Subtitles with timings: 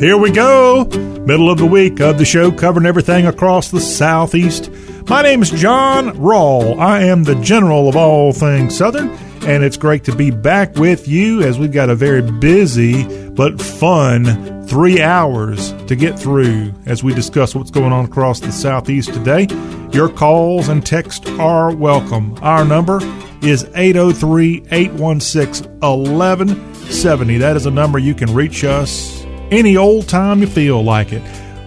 [0.00, 0.86] Here we go.
[1.26, 4.70] Middle of the week of the show, covering everything across the Southeast.
[5.10, 6.78] My name is John Rawl.
[6.78, 9.10] I am the general of all things Southern,
[9.42, 13.60] and it's great to be back with you as we've got a very busy but
[13.60, 19.12] fun three hours to get through as we discuss what's going on across the Southeast
[19.12, 19.48] today.
[19.92, 22.38] Your calls and texts are welcome.
[22.40, 23.00] Our number
[23.42, 27.36] is 803 816 1170.
[27.36, 29.19] That is a number you can reach us
[29.50, 31.22] any old time you feel like it.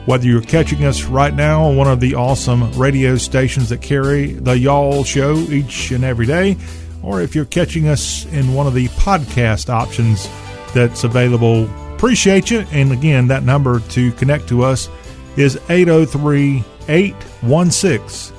[0.05, 4.33] Whether you're catching us right now on one of the awesome radio stations that carry
[4.33, 6.57] the Y'all Show each and every day,
[7.01, 10.27] or if you're catching us in one of the podcast options
[10.73, 12.65] that's available, appreciate you.
[12.71, 14.89] And again, that number to connect to us
[15.37, 18.35] is 803 816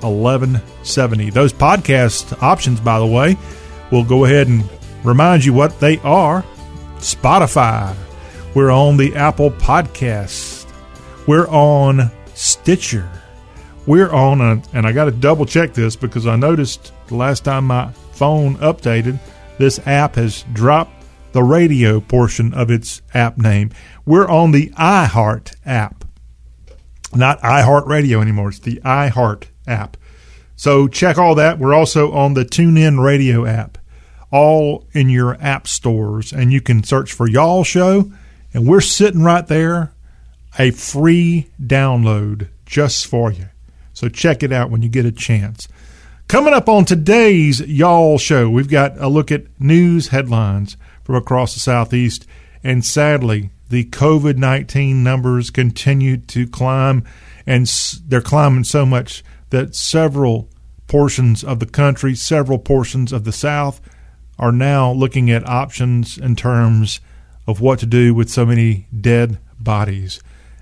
[0.00, 1.30] 1170.
[1.30, 3.36] Those podcast options, by the way,
[3.90, 4.64] we'll go ahead and
[5.02, 6.44] remind you what they are
[6.98, 7.94] Spotify,
[8.54, 10.72] we're on the Apple Podcast.
[11.26, 13.10] We're on Stitcher.
[13.84, 17.44] We're on, a, and I got to double check this because I noticed the last
[17.44, 19.18] time my phone updated,
[19.58, 23.70] this app has dropped the radio portion of its app name.
[24.06, 26.04] We're on the iHeart app,
[27.12, 28.50] not iHeart Radio anymore.
[28.50, 29.96] It's the iHeart app.
[30.54, 31.58] So check all that.
[31.58, 33.78] We're also on the TuneIn Radio app,
[34.30, 38.12] all in your app stores, and you can search for Y'all Show
[38.54, 39.92] and we're sitting right there,
[40.58, 43.48] a free download just for you.
[43.92, 45.68] So check it out when you get a chance.
[46.28, 51.52] Coming up on today's Y'all Show, we've got a look at news headlines from across
[51.54, 52.26] the Southeast.
[52.62, 57.04] And sadly, the COVID 19 numbers continue to climb,
[57.46, 57.66] and
[58.06, 60.48] they're climbing so much that several
[60.86, 63.80] portions of the country, several portions of the South,
[64.38, 67.00] are now looking at options in terms
[67.46, 70.20] of what to do with so many dead bodies,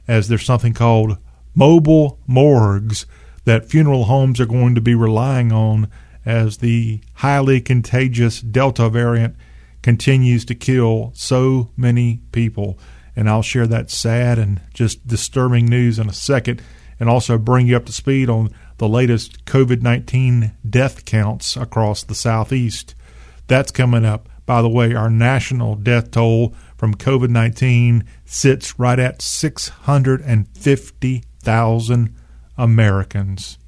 [0.08, 1.18] as there's something called
[1.54, 3.06] mobile morgues
[3.44, 5.88] that funeral homes are going to be relying on
[6.24, 9.36] as the highly contagious Delta variant
[9.82, 12.78] continues to kill so many people.
[13.16, 16.62] And I'll share that sad and just disturbing news in a second,
[16.98, 22.04] and also bring you up to speed on the latest COVID 19 death counts across
[22.04, 22.94] the Southeast.
[23.48, 24.28] That's coming up.
[24.46, 32.16] By the way, our national death toll from COVID 19 sits right at 650,000
[32.58, 33.58] Americans.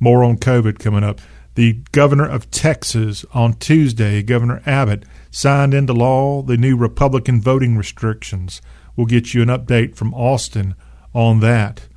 [0.00, 1.20] More on COVID coming up.
[1.54, 7.76] The governor of Texas on Tuesday, Governor Abbott, signed into law the new Republican voting
[7.76, 8.62] restrictions.
[8.96, 10.74] We'll get you an update from Austin
[11.12, 11.88] on that.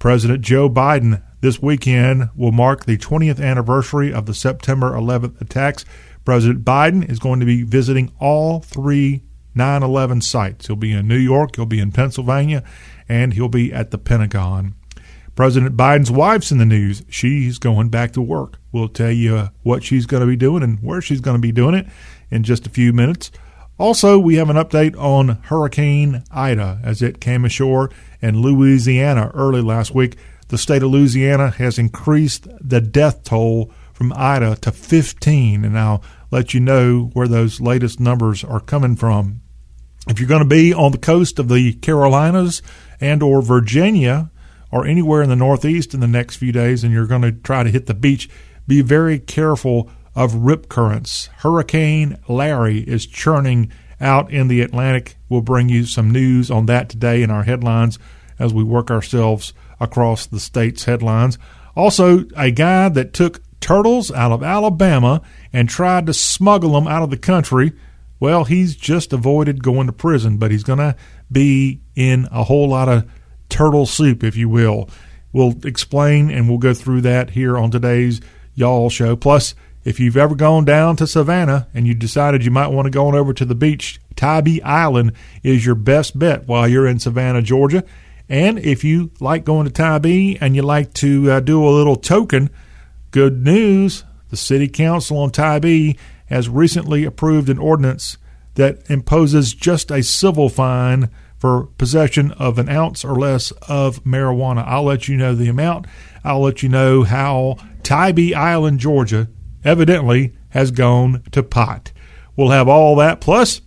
[0.00, 5.84] President Joe Biden this weekend will mark the 20th anniversary of the September 11th attacks
[6.24, 9.22] President Biden is going to be visiting all three
[9.54, 10.66] 9 11 sites.
[10.66, 12.62] He'll be in New York, he'll be in Pennsylvania,
[13.08, 14.74] and he'll be at the Pentagon.
[15.34, 17.02] President Biden's wife's in the news.
[17.08, 18.58] She's going back to work.
[18.70, 21.52] We'll tell you what she's going to be doing and where she's going to be
[21.52, 21.86] doing it
[22.30, 23.32] in just a few minutes.
[23.76, 27.90] Also, we have an update on Hurricane Ida as it came ashore
[28.22, 30.16] in Louisiana early last week.
[30.48, 36.02] The state of Louisiana has increased the death toll from Ida to 15, and I'll
[36.30, 39.40] let you know where those latest numbers are coming from.
[40.08, 42.60] If you're going to be on the coast of the Carolinas
[43.00, 44.30] and or Virginia
[44.70, 47.62] or anywhere in the Northeast in the next few days and you're going to try
[47.62, 48.28] to hit the beach,
[48.66, 51.28] be very careful of rip currents.
[51.38, 55.16] Hurricane Larry is churning out in the Atlantic.
[55.28, 57.98] We'll bring you some news on that today in our headlines
[58.38, 61.38] as we work ourselves across the state's headlines.
[61.76, 67.02] Also, a guy that took turtles out of Alabama and tried to smuggle them out
[67.02, 67.72] of the country,
[68.20, 70.94] well, he's just avoided going to prison, but he's going to
[71.32, 73.10] be in a whole lot of
[73.48, 74.90] turtle soup, if you will.
[75.32, 78.20] We'll explain and we'll go through that here on today's
[78.54, 79.16] Y'all Show.
[79.16, 82.90] Plus, if you've ever gone down to Savannah and you decided you might want to
[82.90, 85.12] go on over to the beach, Tybee Island
[85.42, 87.82] is your best bet while you're in Savannah, Georgia.
[88.28, 91.96] And if you like going to Tybee and you like to uh, do a little
[91.96, 92.50] token,
[93.14, 95.94] Good news the City Council on Tybee
[96.26, 98.18] has recently approved an ordinance
[98.56, 101.08] that imposes just a civil fine
[101.38, 104.64] for possession of an ounce or less of marijuana.
[104.66, 105.86] I'll let you know the amount.
[106.24, 109.28] I'll let you know how Tybee Island, Georgia,
[109.64, 111.92] evidently has gone to pot.
[112.34, 113.20] We'll have all that.
[113.20, 113.60] Plus,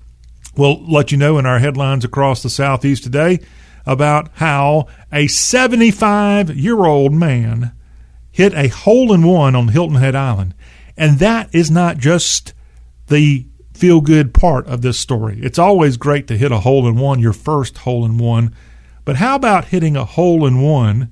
[0.58, 3.40] we'll let you know in our headlines across the Southeast today
[3.86, 7.72] about how a 75 year old man
[8.38, 10.54] hit a hole in one on Hilton Head Island.
[10.96, 12.54] And that is not just
[13.08, 15.40] the feel good part of this story.
[15.42, 18.54] It's always great to hit a hole in one, your first hole in one.
[19.06, 21.10] But how about hitting a hole in one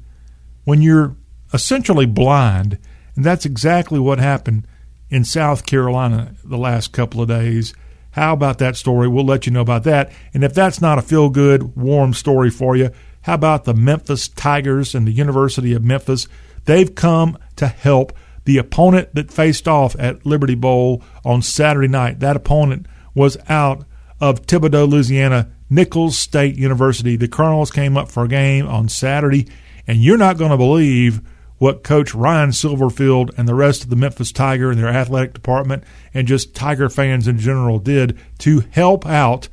[0.66, 1.16] when you're
[1.51, 2.77] essentially blind?
[3.16, 4.68] And that's exactly what happened
[5.10, 7.74] in South Carolina the last couple of days.
[8.12, 9.07] How about that story?
[9.07, 10.12] We'll let you know about that.
[10.36, 12.92] And if that's not a feel good, warm story for you,
[13.22, 16.27] how about the Memphis Tigers and the University of Memphis?
[16.65, 18.13] They've come to help
[18.45, 22.19] the opponent that faced off at Liberty Bowl on Saturday night.
[22.19, 23.85] That opponent was out
[24.21, 27.15] of Thibodaux, Louisiana, Nicholls State University.
[27.15, 29.47] The Colonels came up for a game on Saturday,
[29.88, 31.21] and you're not going to believe
[31.57, 35.83] what Coach Ryan Silverfield and the rest of the Memphis Tiger and their athletic department
[36.13, 39.47] and just Tiger fans in general did to help out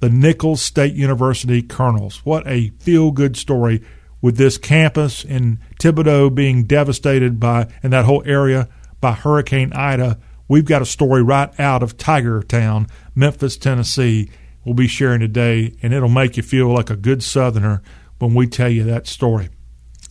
[0.00, 2.24] the Nicholls State University Colonels.
[2.24, 3.82] What a feel good story
[4.20, 8.68] with this campus in Thibodaux being devastated by, and that whole area
[9.00, 10.18] by Hurricane Ida.
[10.48, 14.30] We've got a story right out of Tiger Town, Memphis, Tennessee.
[14.64, 17.82] We'll be sharing today, and it'll make you feel like a good Southerner
[18.18, 19.50] when we tell you that story.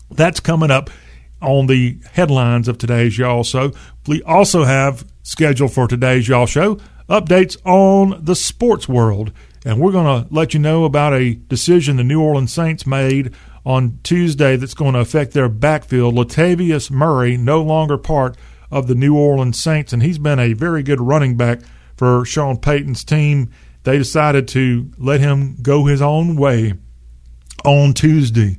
[0.09, 0.89] That's coming up
[1.42, 3.71] on the headlines of today's Y'all Show.
[4.07, 9.31] We also have scheduled for today's Y'all Show updates on the sports world.
[9.65, 13.33] And we're going to let you know about a decision the New Orleans Saints made
[13.68, 16.16] on Tuesday that's going to affect their backfield.
[16.16, 18.38] Latavius Murray, no longer part
[18.72, 21.60] of the New Orleans Saints, and he's been a very good running back
[21.98, 23.52] for Sean Payton's team.
[23.84, 26.75] They decided to let him go his own way
[27.66, 28.58] on Tuesday.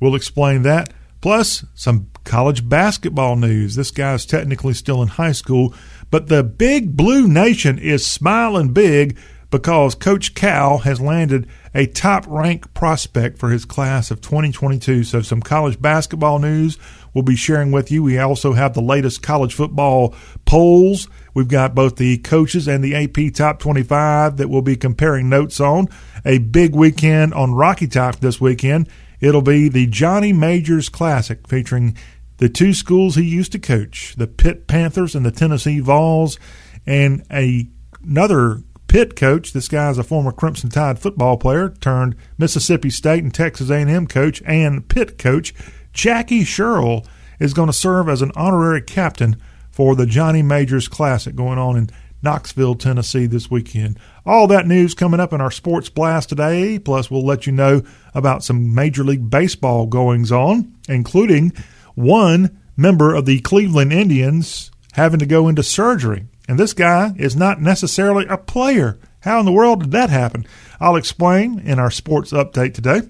[0.00, 0.92] We'll explain that.
[1.20, 3.76] Plus, some college basketball news.
[3.76, 5.72] This guy's technically still in high school,
[6.10, 9.16] but the big blue nation is smiling big
[9.50, 15.04] because Coach Cal has landed a top ranked prospect for his class of 2022.
[15.04, 16.76] So, some college basketball news
[17.14, 18.02] we'll be sharing with you.
[18.02, 20.12] We also have the latest college football
[20.44, 21.08] polls.
[21.34, 25.60] We've got both the coaches and the AP Top 25 that we'll be comparing notes
[25.60, 25.86] on.
[26.24, 28.88] A big weekend on Rocky Top this weekend.
[29.20, 31.96] It'll be the Johnny Majors Classic featuring
[32.38, 36.40] the two schools he used to coach, the Pitt Panthers and the Tennessee Vols,
[36.86, 37.68] and a,
[38.02, 39.52] another Pitt coach.
[39.52, 44.06] This guy is a former Crimson Tide football player turned Mississippi State and Texas A&M
[44.06, 45.52] coach and Pitt coach.
[45.92, 47.06] Jackie Sherrill
[47.38, 49.36] is going to serve as an honorary captain
[49.70, 51.90] for the Johnny Majors Classic going on in
[52.22, 53.98] Knoxville, Tennessee this weekend.
[54.24, 56.78] All that news coming up in our sports blast today.
[56.78, 57.82] Plus, we'll let you know
[58.14, 61.52] about some Major League Baseball goings on, including
[61.94, 67.36] one member of the Cleveland Indians having to go into surgery and this guy is
[67.36, 68.98] not necessarily a player.
[69.20, 70.46] How in the world did that happen?
[70.80, 73.02] I'll explain in our sports update today.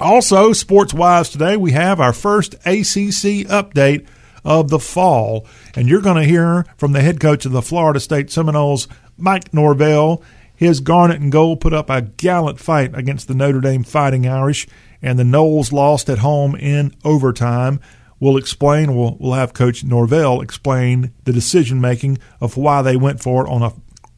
[0.00, 4.06] Also, sports wise today, we have our first ACC update
[4.44, 5.46] of the fall.
[5.74, 9.54] And you're going to hear from the head coach of the Florida State Seminoles, Mike
[9.54, 10.22] Norvell.
[10.54, 14.66] His Garnet and Gold put up a gallant fight against the Notre Dame Fighting Irish,
[15.02, 17.78] and the Noles lost at home in overtime
[18.20, 23.22] we'll explain, we'll, we'll have Coach Norvell explain the decision making of why they went
[23.22, 23.72] for it on a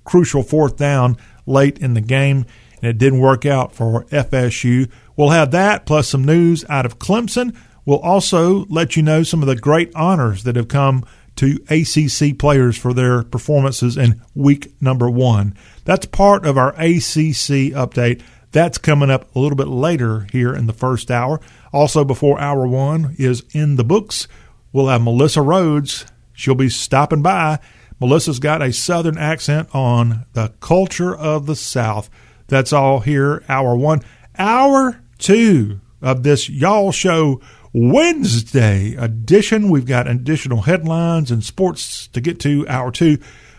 [0.05, 1.17] crucial fourth down
[1.47, 2.47] late in the game,
[2.81, 4.91] and it didn't work out for FSU.
[5.17, 7.57] We'll have that plus some news out of Clemson.
[7.85, 11.05] We'll also let you know some of the great honors that have come
[11.37, 15.55] to ACC players for their performances in week number one.
[15.85, 18.23] That's part of our ACC update.
[18.53, 21.41] That's coming up a little bit later here in the first hour.
[21.73, 24.27] Also, before hour one is in the books,
[24.73, 26.07] we'll have Melissa Rhodes.
[26.33, 27.59] She'll be stopping by.
[28.01, 32.09] Melissa's got a southern accent on the culture of the South.
[32.47, 34.03] That's all here, hour one.
[34.39, 37.41] Hour two of this Y'all Show
[37.73, 39.69] Wednesday edition.
[39.69, 43.19] We've got additional headlines and sports to get to, hour two.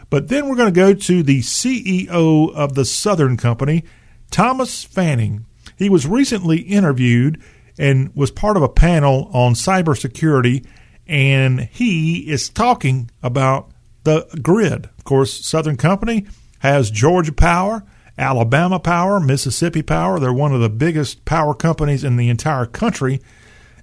[0.10, 3.84] But then we're going to go to the CEO of the Southern Company,
[4.32, 5.46] Thomas Fanning.
[5.78, 7.42] He was recently interviewed
[7.78, 10.66] and was part of a panel on cybersecurity,
[11.08, 13.72] and he is talking about
[14.04, 14.86] the grid.
[14.98, 16.28] Of course, Southern Company
[16.60, 17.84] has Georgia Power,
[18.18, 20.20] Alabama Power, Mississippi Power.
[20.20, 23.22] They're one of the biggest power companies in the entire country.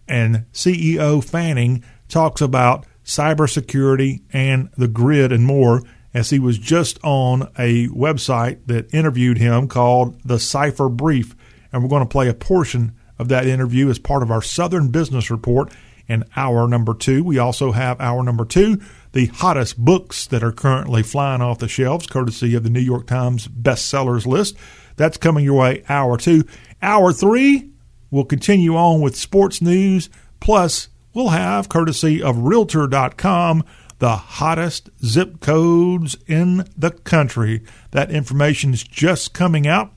[0.06, 5.82] And CEO Fanning talks about cybersecurity and the grid and more
[6.16, 11.36] as he was just on a website that interviewed him called the Cipher Brief.
[11.70, 14.88] And we're going to play a portion of that interview as part of our Southern
[14.88, 15.70] Business Report
[16.08, 17.22] in hour number two.
[17.22, 18.80] We also have hour number two,
[19.12, 23.06] the hottest books that are currently flying off the shelves, courtesy of the New York
[23.06, 24.56] Times bestsellers list.
[24.96, 26.44] That's coming your way, hour two.
[26.80, 27.72] Hour three,
[28.10, 30.08] we'll continue on with sports news,
[30.40, 33.64] plus, we'll have, courtesy of Realtor.com,
[33.98, 37.62] the hottest zip codes in the country.
[37.92, 39.92] That information is just coming out.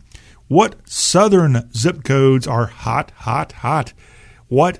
[0.47, 3.93] What southern zip codes are hot, hot, hot?
[4.47, 4.79] What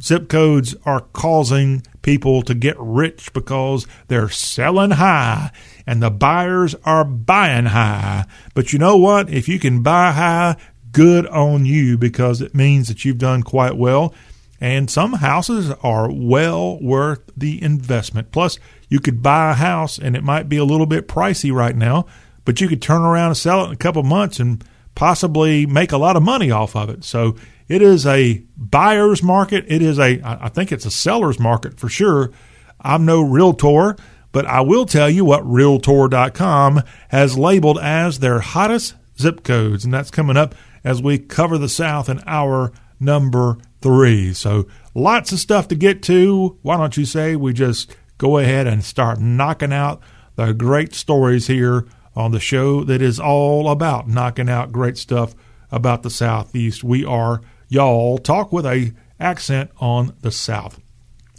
[0.00, 5.50] zip codes are causing people to get rich because they're selling high
[5.86, 8.24] and the buyers are buying high.
[8.54, 9.28] But you know what?
[9.28, 10.56] If you can buy high,
[10.92, 14.14] good on you because it means that you've done quite well.
[14.60, 18.32] And some houses are well worth the investment.
[18.32, 21.76] Plus, you could buy a house and it might be a little bit pricey right
[21.76, 22.06] now,
[22.44, 25.92] but you could turn around and sell it in a couple months and possibly make
[25.92, 27.04] a lot of money off of it.
[27.04, 27.36] So
[27.68, 29.64] it is a buyer's market.
[29.68, 32.32] It is a, I think it's a seller's market for sure.
[32.80, 33.96] I'm no realtor,
[34.32, 39.92] but I will tell you what Realtor.com has labeled as their hottest zip codes, and
[39.92, 44.32] that's coming up as we cover the South in hour number three.
[44.32, 46.58] So lots of stuff to get to.
[46.62, 50.00] Why don't you say we just go ahead and start knocking out
[50.36, 55.34] the great stories here on the show that is all about knocking out great stuff
[55.70, 56.82] about the Southeast.
[56.82, 60.80] We are y'all talk with a accent on the South.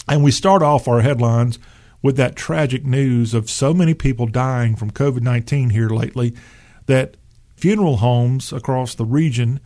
[0.07, 1.59] And we start off our headlines
[2.01, 6.33] with that tragic news of so many people dying from COVID 19 here lately
[6.85, 7.17] that
[7.55, 9.59] funeral homes across the region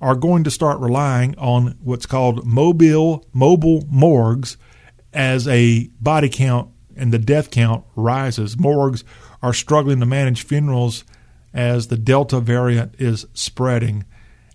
[0.00, 4.56] are going to start relying on what's called mobile mobile morgues
[5.12, 8.56] as a body count and the death count rises.
[8.56, 9.04] Morgues
[9.42, 11.04] are struggling to manage funerals
[11.52, 14.04] as the Delta variant is spreading.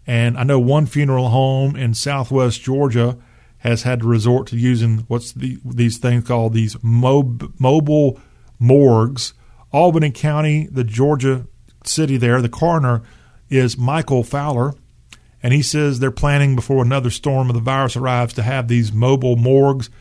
[0.07, 3.17] And I know one funeral home in southwest Georgia
[3.59, 8.19] has had to resort to using what's the, these things called these mob, mobile
[8.59, 9.33] morgues.
[9.71, 11.47] Albany County, the Georgia
[11.83, 13.01] city there, the coroner
[13.49, 14.73] is Michael Fowler,
[15.45, 18.91] and he says they're planning before another storm of the virus arrives to have these
[18.91, 19.91] mobile morgues.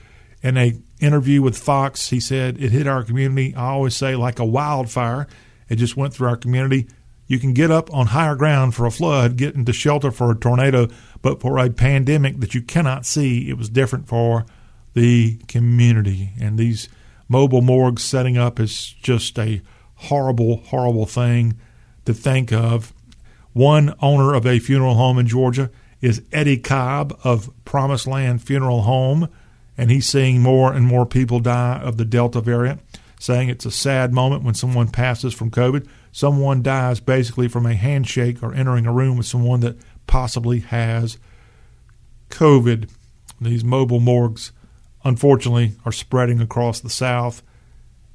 [0.43, 3.55] In a interview with Fox, he said it hit our community.
[3.55, 5.29] I always say like a wildfire.
[5.69, 6.89] It just went through our community.
[7.27, 10.35] You can get up on higher ground for a flood, get into shelter for a
[10.35, 10.89] tornado,
[11.21, 14.47] but for a pandemic that you cannot see, it was different for
[14.95, 16.31] the community.
[16.41, 16.89] And these
[17.29, 19.61] mobile morgues setting up is just a
[19.97, 21.59] horrible, horrible thing
[22.07, 22.94] to think of.
[23.55, 25.71] One owner of a funeral home in Georgia
[26.03, 29.31] is Eddie Cobb of Promised Land Funeral Home,
[29.79, 32.83] and he's seeing more and more people die of the Delta variant,
[33.19, 37.75] saying it's a sad moment when someone passes from COVID someone dies basically from a
[37.75, 41.19] handshake or entering a room with someone that possibly has
[42.31, 42.89] COVID.
[43.41, 44.53] These mobile morgues,
[45.03, 47.43] unfortunately, are spreading across the South,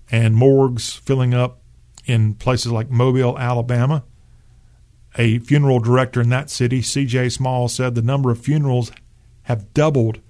[0.10, 1.60] and morgues filling up
[2.05, 4.05] in places like Mobile, Alabama.
[5.19, 7.27] A funeral director in that city, C.J.
[7.29, 8.89] Small, said the number of funerals
[9.43, 10.21] have doubled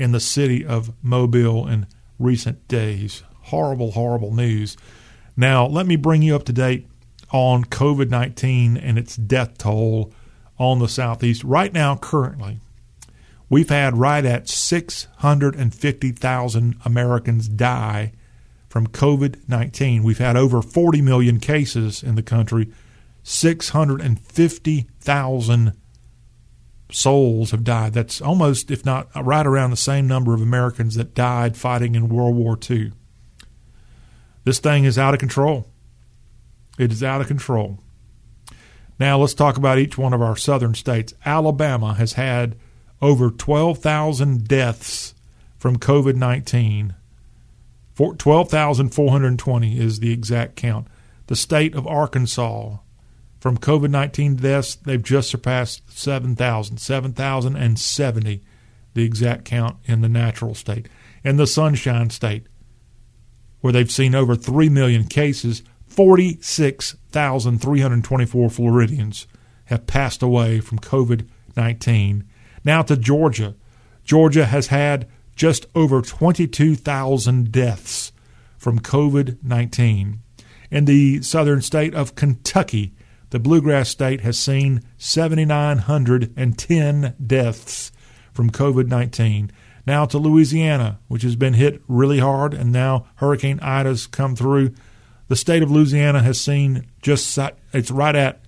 [0.00, 1.86] in the city of Mobile in
[2.18, 3.22] recent days.
[3.42, 4.76] Horrible, horrible news.
[5.36, 6.88] Now, let me bring you up to date
[7.30, 10.12] on COVID 19 and its death toll
[10.58, 11.44] on the Southeast.
[11.44, 12.58] Right now, currently,
[13.48, 18.10] we've had right at 650,000 Americans die
[18.68, 20.02] from COVID 19.
[20.02, 22.72] We've had over 40 million cases in the country,
[23.22, 25.72] 650,000
[26.90, 27.92] souls have died.
[27.92, 32.08] That's almost, if not right around the same number of Americans that died fighting in
[32.08, 32.92] World War II.
[34.44, 35.68] This thing is out of control.
[36.78, 37.78] It is out of control.
[38.98, 41.14] Now let's talk about each one of our southern states.
[41.24, 42.56] Alabama has had
[43.00, 45.14] over 12,000 deaths
[45.58, 46.94] from COVID 19.
[47.96, 50.88] 12,420 is the exact count.
[51.26, 52.78] The state of Arkansas,
[53.42, 56.78] from COVID 19 deaths, they've just surpassed 7,000.
[56.78, 58.40] 7,070,
[58.94, 60.88] the exact count in the natural state.
[61.24, 62.46] In the Sunshine State,
[63.60, 69.26] where they've seen over 3 million cases, 46,324 Floridians
[69.64, 72.22] have passed away from COVID 19.
[72.64, 73.56] Now to Georgia.
[74.04, 78.12] Georgia has had just over 22,000 deaths
[78.56, 80.20] from COVID 19.
[80.70, 82.94] In the southern state of Kentucky,
[83.32, 87.90] the bluegrass state has seen 7,910 deaths
[88.30, 89.50] from COVID 19.
[89.86, 94.74] Now to Louisiana, which has been hit really hard, and now Hurricane Ida's come through
[95.28, 97.38] the state of Louisiana has seen just
[97.72, 98.44] it's right at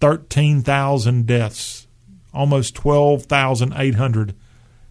[0.00, 1.86] 13,000 deaths.
[2.34, 4.34] Almost 12,800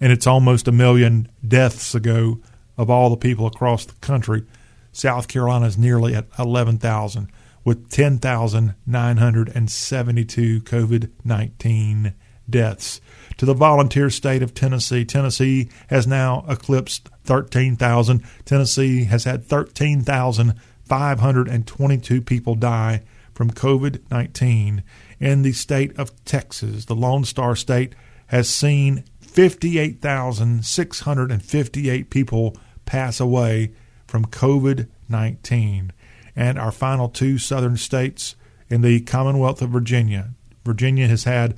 [0.00, 2.38] And it's almost a million deaths ago
[2.78, 4.44] of all the people across the country.
[4.92, 7.28] South Carolina is nearly at 11,000
[7.64, 12.14] with 10,972 COVID 19
[12.48, 13.00] deaths.
[13.38, 18.22] To the volunteer state of Tennessee, Tennessee has now eclipsed 13,000.
[18.44, 23.02] Tennessee has had 13,522 people die
[23.34, 24.84] from COVID 19.
[25.18, 27.96] In the state of Texas, the Lone Star State
[28.26, 33.72] has seen 58,658 people pass away
[34.06, 35.92] from COVID 19
[36.34, 38.34] and our final two southern states
[38.68, 40.30] in the Commonwealth of Virginia.
[40.64, 41.54] Virginia has had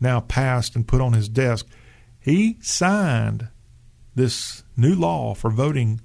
[0.00, 1.64] now passed and put on his desk.
[2.18, 3.50] He signed
[4.16, 6.00] this new law for voting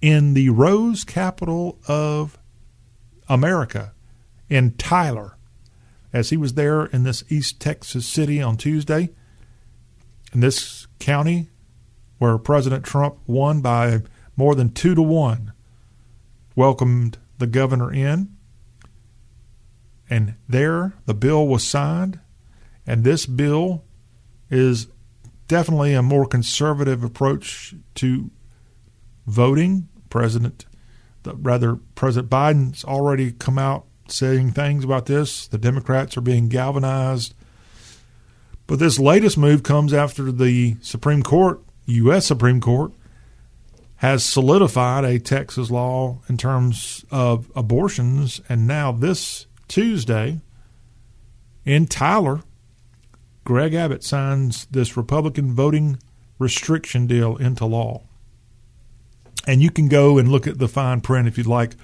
[0.00, 2.36] in the Rose capital of
[3.28, 3.92] America,
[4.48, 5.36] in Tyler,
[6.12, 9.10] as he was there in this East Texas city on Tuesday.
[10.32, 11.48] In this county
[12.18, 14.02] where President Trump won by
[14.38, 15.52] more than two to one,
[16.54, 18.34] welcomed the governor in.
[20.08, 22.20] And there the bill was signed.
[22.86, 23.84] And this bill
[24.48, 24.86] is
[25.48, 28.30] definitely a more conservative approach to
[29.26, 29.88] voting.
[30.08, 30.66] President,
[31.26, 35.48] rather, President Biden's already come out saying things about this.
[35.48, 37.34] The Democrats are being galvanized.
[38.68, 42.26] But this latest move comes after the Supreme Court, U.S.
[42.26, 42.92] Supreme Court,
[43.98, 48.40] has solidified a Texas law in terms of abortions.
[48.48, 50.40] And now, this Tuesday
[51.64, 52.42] in Tyler,
[53.44, 55.98] Greg Abbott signs this Republican voting
[56.38, 58.02] restriction deal into law.
[59.48, 61.74] And you can go and look at the fine print if you'd like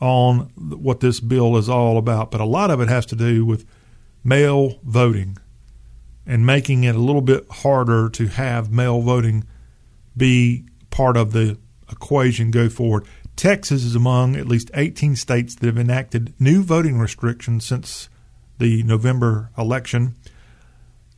[0.00, 2.30] on what this bill is all about.
[2.30, 3.66] But a lot of it has to do with
[4.24, 5.36] mail voting
[6.26, 9.44] and making it a little bit harder to have mail voting
[10.16, 11.58] be part of the
[11.90, 13.04] equation go forward.
[13.34, 18.08] Texas is among at least 18 states that have enacted new voting restrictions since
[18.58, 20.14] the November election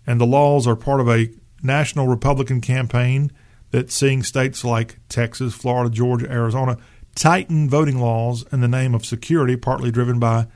[0.06, 1.30] and the laws are part of a
[1.62, 3.32] national Republican campaign
[3.70, 6.76] that's seeing states like Texas, Florida, Georgia, Arizona
[7.14, 10.46] tighten voting laws in the name of security, partly driven by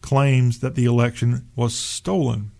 [0.00, 2.50] claims that the election was stolen.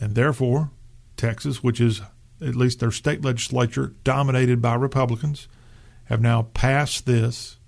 [0.00, 0.70] And therefore,
[1.16, 2.02] Texas, which is
[2.40, 5.48] at least their state legislature dominated by Republicans,
[6.04, 7.58] have now passed this,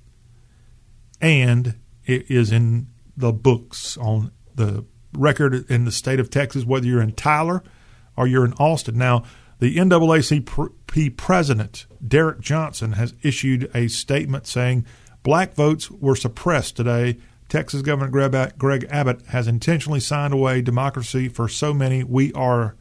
[1.21, 6.87] and it is in the books on the record in the state of Texas, whether
[6.87, 7.63] you're in Tyler
[8.17, 8.97] or you're in Austin.
[8.97, 9.25] Now,
[9.59, 14.87] the NAACP president, Derrick Johnson, has issued a statement saying
[15.25, 17.19] black votes were suppressed today.
[17.49, 18.09] Texas Governor
[18.57, 22.05] Greg Abbott has intentionally signed away democracy for so many.
[22.05, 22.77] We are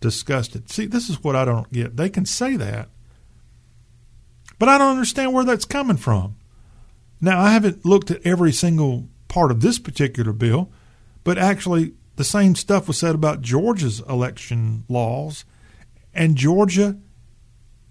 [0.00, 0.70] disgusted.
[0.70, 1.96] See, this is what I don't get.
[1.96, 2.88] They can say that,
[4.58, 6.36] but I don't understand where that's coming from.
[7.20, 10.70] Now, I haven't looked at every single part of this particular bill,
[11.24, 15.44] but actually, the same stuff was said about Georgia's election laws
[16.18, 16.98] and Georgia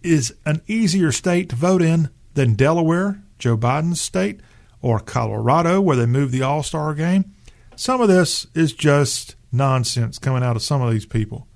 [0.04, 4.42] is an easier state to vote in than Delaware, Joe Biden's state,
[4.82, 7.34] or Colorado, where they moved the All Star game.
[7.78, 11.48] Some of this is just nonsense coming out of some of these people.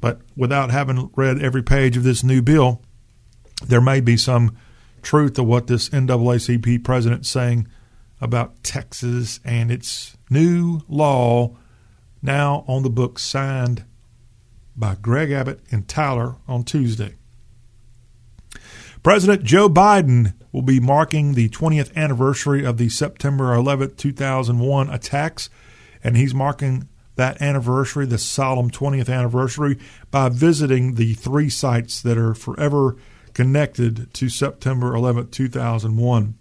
[0.00, 2.82] But without having read every page of this new bill,
[3.66, 4.56] there may be some
[5.02, 7.68] truth to what this NAACP president is saying
[8.20, 11.56] about Texas and its new law
[12.22, 13.84] now on the books signed
[14.76, 17.16] by Greg Abbott and Tyler on Tuesday.
[19.02, 25.48] President Joe Biden will be marking the 20th anniversary of the September 11, 2001 attacks,
[26.04, 29.78] and he's marking that anniversary, the solemn 20th anniversary,
[30.10, 32.96] by visiting the three sites that are forever
[33.34, 36.34] connected to September 11, 2001.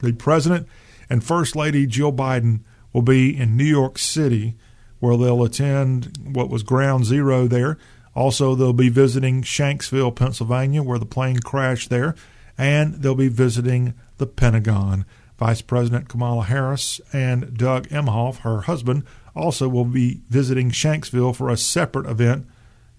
[0.00, 0.68] The President
[1.08, 2.60] and First Lady Jill Biden
[2.92, 4.56] will be in New York City
[5.00, 7.78] where they'll attend what was ground zero there.
[8.14, 12.16] Also, they'll be visiting Shanksville, Pennsylvania, where the plane crashed there,
[12.56, 15.04] and they'll be visiting the Pentagon.
[15.38, 19.04] Vice President Kamala Harris and Doug Emhoff, her husband,
[19.38, 22.46] also will be visiting Shanksville for a separate event,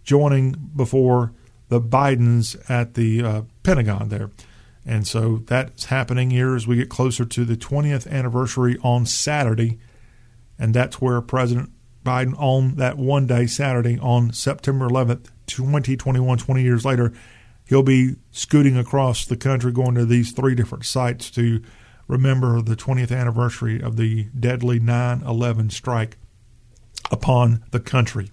[0.04, 1.34] joining before
[1.68, 4.32] the Bidens at the uh, Pentagon there.
[4.86, 9.78] And so that's happening here as we get closer to the 20th anniversary on Saturday.
[10.58, 11.70] And that's where President
[12.04, 17.14] Biden on that one day, Saturday, on September 11th, 2021, 20 years later,
[17.66, 21.62] he'll be scooting across the country going to these three different sites to
[22.08, 26.18] remember the 20th anniversary of the deadly 9 11 strike
[27.12, 28.32] upon the country.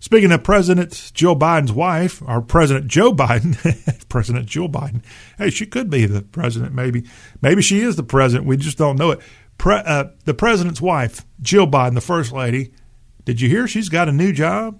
[0.00, 3.56] Speaking of President Joe Biden's wife, our President Joe Biden,
[4.08, 5.02] President Joe Biden,
[5.38, 7.04] hey, she could be the president, maybe.
[7.42, 8.46] Maybe she is the president.
[8.46, 9.20] We just don't know it.
[9.58, 12.72] Pre, uh, the president's wife, Jill Biden, the first lady,
[13.24, 14.78] did you hear she's got a new job?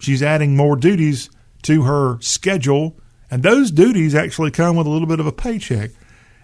[0.00, 1.30] She's adding more duties
[1.62, 2.98] to her schedule,
[3.30, 5.90] and those duties actually come with a little bit of a paycheck.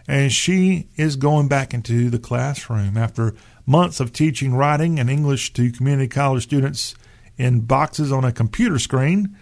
[0.06, 3.34] And she is going back into the classroom after
[3.66, 6.94] months of teaching writing and English to community college students
[7.36, 9.36] in boxes on a computer screen.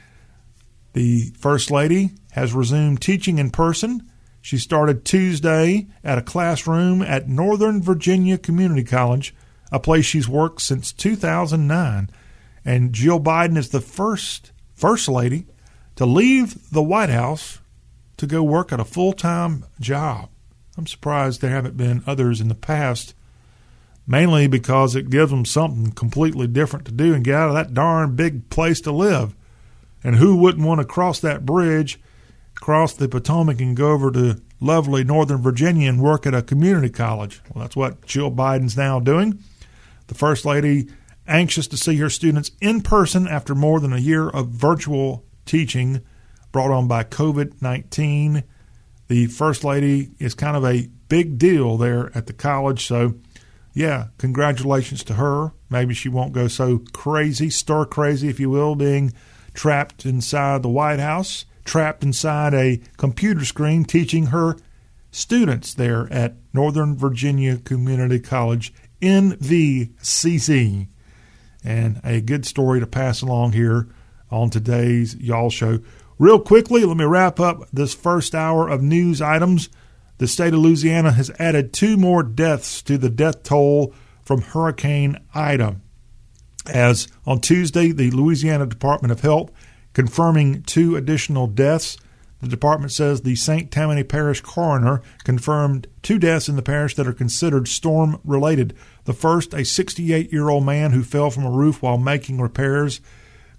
[0.92, 4.11] The First Lady has resumed teaching in person
[4.42, 9.35] she started Tuesday at a classroom at Northern Virginia Community College,
[9.70, 12.11] a place she's worked since 2009.
[12.64, 15.46] And Jill Biden is the first first lady
[15.96, 17.59] to leave the White House
[18.16, 20.30] to go work at a full-time job.
[20.78, 23.14] I'm surprised there haven't been others in the past,
[24.10, 27.72] mainly because it gives them something completely different to do and get out of that
[27.72, 29.34] darn big place to live.
[30.02, 32.00] And who wouldn't want to cross that bridge
[32.60, 36.90] cross the Potomac and go over to lovely Northern Virginia and work at a community
[36.90, 37.40] college.
[37.52, 39.42] Well, that's what Jill Biden's now doing.
[40.08, 40.88] The First Lady
[41.26, 46.02] anxious to see her students in person after more than a year of virtual teaching
[46.52, 48.44] brought on by COVID 19.
[49.08, 52.86] The First Lady is kind of a big deal there at the college.
[52.86, 53.14] So,
[53.72, 55.52] yeah, congratulations to her.
[55.68, 59.12] Maybe she won't go so crazy, stir crazy, if you will, being
[59.54, 64.56] trapped inside the White House trapped inside a computer screen teaching her
[65.12, 70.88] students there at Northern Virginia Community College, NVCC.
[71.62, 73.88] And a good story to pass along here
[74.30, 75.78] on today's Y'all Show.
[76.18, 79.68] Real quickly, let me wrap up this first hour of news items.
[80.20, 85.16] The state of Louisiana has added two more deaths to the death toll from Hurricane
[85.35, 85.76] Ida.
[86.66, 89.50] As on Tuesday, the Louisiana Department of Health
[89.94, 91.96] confirming two additional deaths.
[92.42, 93.70] The department says the St.
[93.70, 98.76] Tammany Parish coroner confirmed two deaths in the parish that are considered storm related.
[99.06, 103.00] The first, a 68 year old man who fell from a roof while making repairs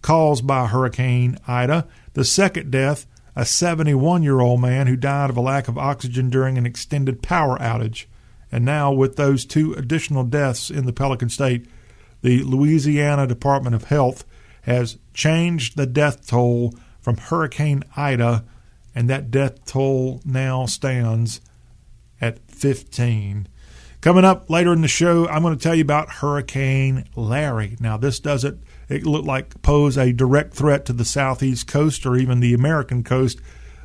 [0.04, 1.88] caused by Hurricane Ida.
[2.13, 6.30] The second death, a 71 year old man who died of a lack of oxygen
[6.30, 8.06] during an extended power outage.
[8.52, 11.65] And now, with those two additional deaths in the Pelican State,
[12.22, 14.26] the Louisiana Department of Health
[14.63, 18.44] has changed the death toll from Hurricane Ida,
[18.94, 21.41] and that death toll now stands
[22.20, 23.48] at 15.
[24.02, 27.78] Coming up later in the show, I'm going to tell you about Hurricane Larry.
[27.80, 32.15] Now, this doesn't it looked like pose a direct threat to the southeast coast or
[32.15, 33.39] even the American coast,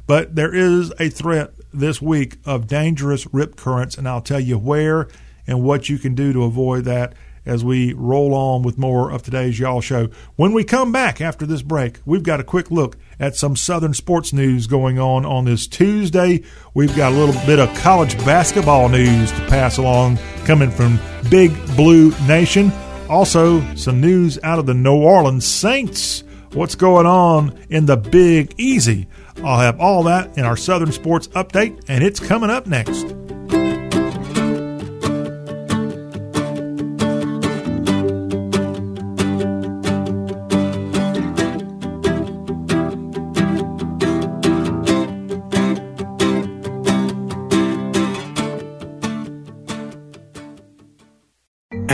[0.07, 4.59] but there is a threat this week of dangerous rip currents, and I'll tell you
[4.59, 5.09] where
[5.47, 7.15] and what you can do to avoid that
[7.45, 10.09] as we roll on with more of today's Y'all Show.
[10.35, 13.95] When we come back after this break, we've got a quick look at some Southern
[13.95, 16.43] sports news going on on this Tuesday.
[16.75, 20.99] We've got a little bit of college basketball news to pass along coming from
[21.31, 22.73] Big Blue Nation.
[23.09, 26.25] Also, some news out of the New Orleans Saints.
[26.53, 29.07] What's going on in the Big Easy?
[29.45, 33.05] I'll have all that in our Southern Sports Update, and it's coming up next.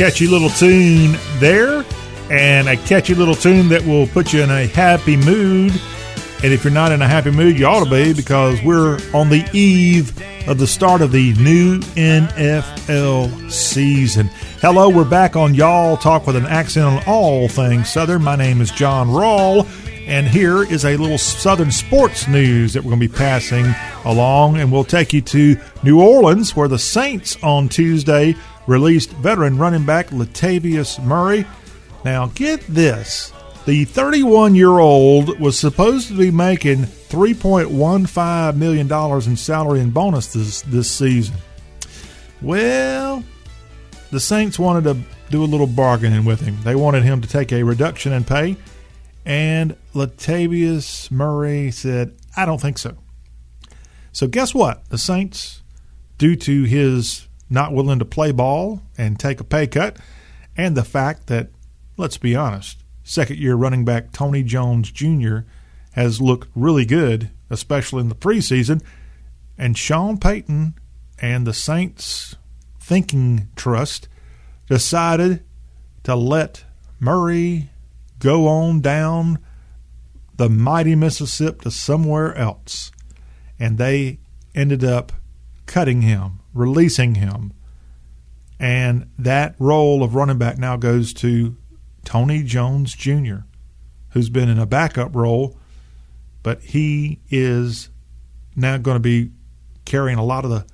[0.00, 1.84] Catchy little tune there,
[2.30, 5.70] and a catchy little tune that will put you in a happy mood.
[6.42, 9.28] And if you're not in a happy mood, you ought to be because we're on
[9.28, 14.30] the eve of the start of the new NFL season.
[14.62, 18.22] Hello, we're back on Y'all Talk with an accent on all things Southern.
[18.22, 19.68] My name is John Rawl,
[20.06, 23.66] and here is a little Southern sports news that we're going to be passing
[24.06, 28.34] along, and we'll take you to New Orleans, where the Saints on Tuesday
[28.70, 31.44] released veteran running back Latavius Murray.
[32.04, 33.32] Now, get this
[33.66, 38.90] the 31 year old was supposed to be making $3.15 million
[39.28, 41.34] in salary and bonus this, this season.
[42.40, 43.24] Well,
[44.12, 44.96] the Saints wanted to
[45.30, 46.56] do a little bargaining with him.
[46.62, 48.56] They wanted him to take a reduction in pay,
[49.26, 52.96] and Latavius Murray said, I don't think so.
[54.12, 54.88] So, guess what?
[54.88, 55.62] The Saints,
[56.18, 59.96] due to his not willing to play ball and take a pay cut,
[60.56, 61.48] and the fact that,
[61.96, 65.38] let's be honest, second year running back Tony Jones Jr.
[65.92, 68.82] has looked really good, especially in the preseason.
[69.58, 70.74] And Sean Payton
[71.18, 72.36] and the Saints
[72.78, 74.08] Thinking Trust
[74.68, 75.44] decided
[76.04, 76.64] to let
[76.98, 77.70] Murray
[78.18, 79.38] go on down
[80.36, 82.90] the mighty Mississippi to somewhere else.
[83.58, 84.18] And they
[84.54, 85.12] ended up
[85.66, 87.52] cutting him releasing him.
[88.58, 91.56] And that role of running back now goes to
[92.04, 93.38] Tony Jones Jr.,
[94.10, 95.56] who's been in a backup role,
[96.42, 97.88] but he is
[98.56, 99.30] now going to be
[99.84, 100.66] carrying a lot of the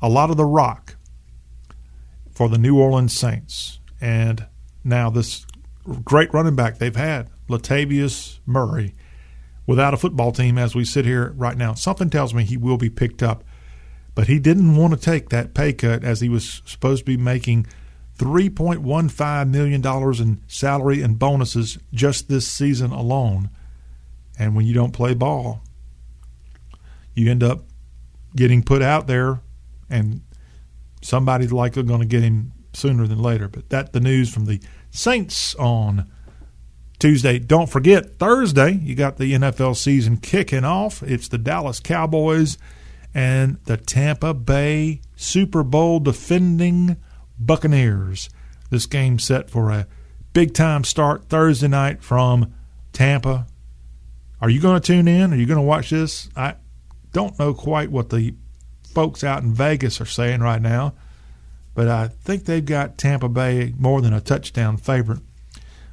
[0.00, 0.96] a lot of the rock
[2.30, 3.80] for the New Orleans Saints.
[4.00, 4.46] And
[4.84, 5.44] now this
[6.04, 8.94] great running back they've had, Latavius Murray,
[9.66, 11.74] without a football team as we sit here right now.
[11.74, 13.42] Something tells me he will be picked up
[14.18, 17.16] but he didn't want to take that pay cut as he was supposed to be
[17.16, 17.64] making
[18.18, 23.48] $3.15 million in salary and bonuses just this season alone.
[24.36, 25.62] And when you don't play ball,
[27.14, 27.62] you end up
[28.34, 29.40] getting put out there,
[29.88, 30.22] and
[31.00, 33.46] somebody's likely going to get him sooner than later.
[33.46, 36.10] But that the news from the Saints on
[36.98, 37.38] Tuesday.
[37.38, 41.04] Don't forget, Thursday, you got the NFL season kicking off.
[41.04, 42.58] It's the Dallas Cowboys
[43.18, 46.96] and the Tampa Bay Super Bowl defending
[47.36, 48.30] Buccaneers.
[48.70, 49.88] This game set for a
[50.32, 52.54] big time start Thursday night from
[52.92, 53.48] Tampa.
[54.40, 55.32] Are you going to tune in?
[55.32, 56.28] Are you going to watch this?
[56.36, 56.54] I
[57.12, 58.36] don't know quite what the
[58.94, 60.94] folks out in Vegas are saying right now,
[61.74, 65.22] but I think they've got Tampa Bay more than a touchdown favorite.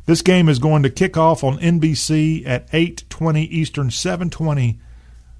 [0.05, 4.77] This game is going to kick off on NBC at 8:20 Eastern, 7:20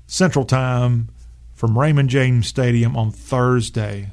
[0.07, 1.09] Central Time
[1.55, 4.11] from Raymond James Stadium on Thursday.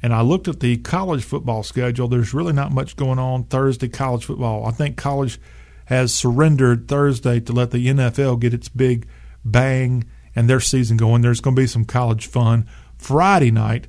[0.00, 2.06] And I looked at the college football schedule.
[2.06, 4.64] There's really not much going on Thursday college football.
[4.64, 5.40] I think college
[5.86, 9.08] has surrendered Thursday to let the NFL get its big
[9.44, 10.04] bang
[10.36, 11.22] and their season going.
[11.22, 12.68] There's going to be some college fun.
[12.96, 13.88] Friday night,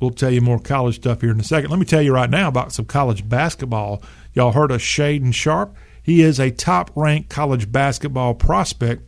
[0.00, 1.70] we'll tell you more college stuff here in a second.
[1.70, 4.02] Let me tell you right now about some college basketball.
[4.34, 5.76] Y'all heard of Shaedon Sharpe?
[6.02, 9.02] He is a top ranked college basketball prospect.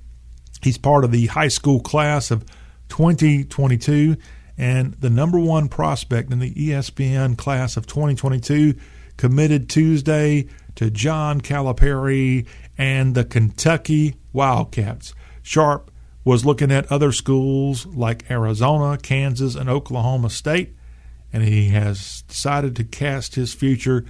[0.62, 2.44] He's part of the high school class of
[2.92, 4.18] 2022
[4.58, 8.74] and the number one prospect in the ESPN class of 2022
[9.16, 15.14] committed Tuesday to John Calipari and the Kentucky Wildcats.
[15.40, 15.90] Sharpe
[16.22, 20.76] was looking at other schools like Arizona, Kansas, and Oklahoma State,
[21.32, 24.04] and he has decided to cast his future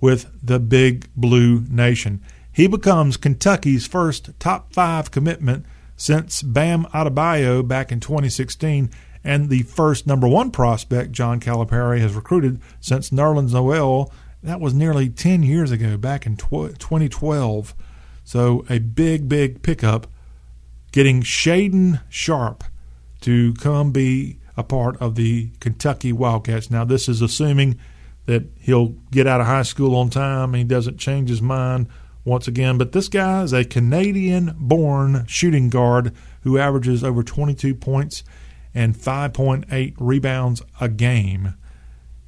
[0.00, 2.20] with the Big Blue Nation.
[2.52, 5.66] He becomes Kentucky's first top five commitment
[5.96, 8.90] since Bam Adebayo back in 2016
[9.22, 14.12] and the first number one prospect John Calipari has recruited since Nerlens Noel.
[14.42, 17.74] That was nearly 10 years ago, back in 2012.
[18.24, 20.06] So a big, big pickup
[20.92, 22.64] getting Shaedon Sharpe
[23.22, 26.70] to come be a part of the Kentucky Wildcats.
[26.70, 27.78] Now, this is assuming
[28.26, 30.50] that he'll get out of high school on time.
[30.50, 31.88] and He doesn't change his mind
[32.24, 32.78] once again.
[32.78, 38.24] But this guy is a Canadian born shooting guard who averages over 22 points
[38.74, 41.54] and 5.8 rebounds a game.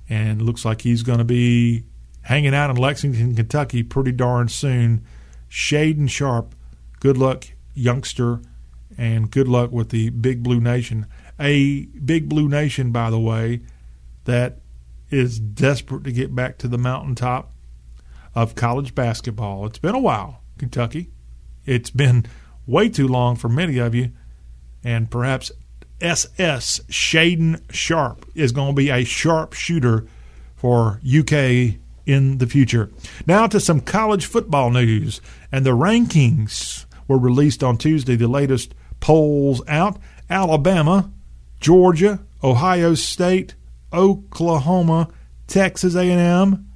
[0.09, 1.85] And looks like he's going to be
[2.22, 5.04] hanging out in Lexington, Kentucky pretty darn soon.
[5.50, 6.54] Shaedon Sharpe,
[7.00, 8.40] good luck, youngster,
[8.96, 11.06] and good luck with the Big Blue Nation.
[11.38, 13.61] A Big Blue Nation, by the way,
[14.24, 14.61] that
[15.11, 17.52] is desperate to get back to the mountaintop
[18.37, 19.66] of college basketball.
[19.66, 21.11] It's been a while, Kentucky.
[21.64, 22.27] It's been
[22.66, 24.12] way too long for many of you,
[24.85, 25.51] and perhaps
[26.01, 30.07] SS Shaedon Sharpe is going to be a sharp shooter
[30.55, 32.90] for UK in the future.
[33.27, 38.16] Now to some college football news, and the rankings were released on Tuesday.
[38.16, 41.11] The latest polls out: Alabama,
[41.59, 43.55] Georgia, Ohio State,
[43.92, 45.09] Oklahoma,
[45.46, 46.66] Texas A&M.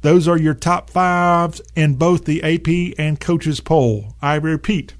[0.00, 4.14] Those are your top fives in both the AP and coaches poll.
[4.22, 4.94] I repeat,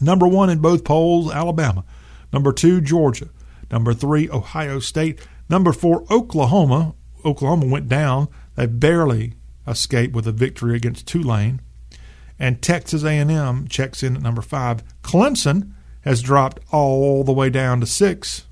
[0.00, 1.84] number one in both polls, Alabama.
[2.32, 3.28] Number two, Georgia.
[3.70, 5.20] Number three, Ohio State.
[5.48, 6.94] Number four, Oklahoma.
[7.24, 8.28] Oklahoma went down.
[8.54, 9.34] They barely
[9.66, 11.60] escaped with a victory against Tulane.
[12.38, 14.82] And Texas A&M checks in at number five.
[15.02, 15.72] Clemson
[16.02, 18.44] has dropped all the way down to six.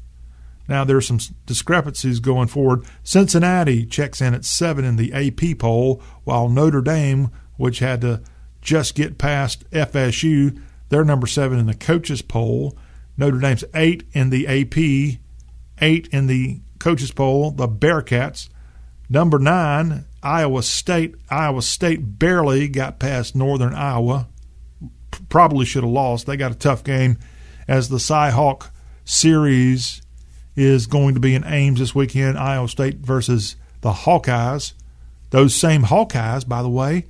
[0.71, 2.87] Now there are some discrepancies going forward.
[3.03, 8.23] Cincinnati checks in at seven in the AP poll, while Notre Dame, which had to
[8.63, 12.79] just get past FSU, they're number seven in the coaches poll.
[13.17, 15.19] Notre Dame's eight in the AP,
[15.83, 17.51] eight in the coaches poll.
[17.51, 18.49] The Bearcats,
[19.09, 21.17] number nine, Iowa State.
[21.31, 24.29] Iowa State barely got past Northern Iowa.
[25.29, 26.27] Probably should have lost.
[26.27, 27.19] They got a tough game
[27.67, 28.71] as the Cyhawk
[29.05, 30.03] series
[30.61, 32.39] is going to be in Ames this weekend.
[32.39, 34.75] Iowa State versus the Hawkeyes.
[35.31, 37.07] Those same Hawkeyes, by the way,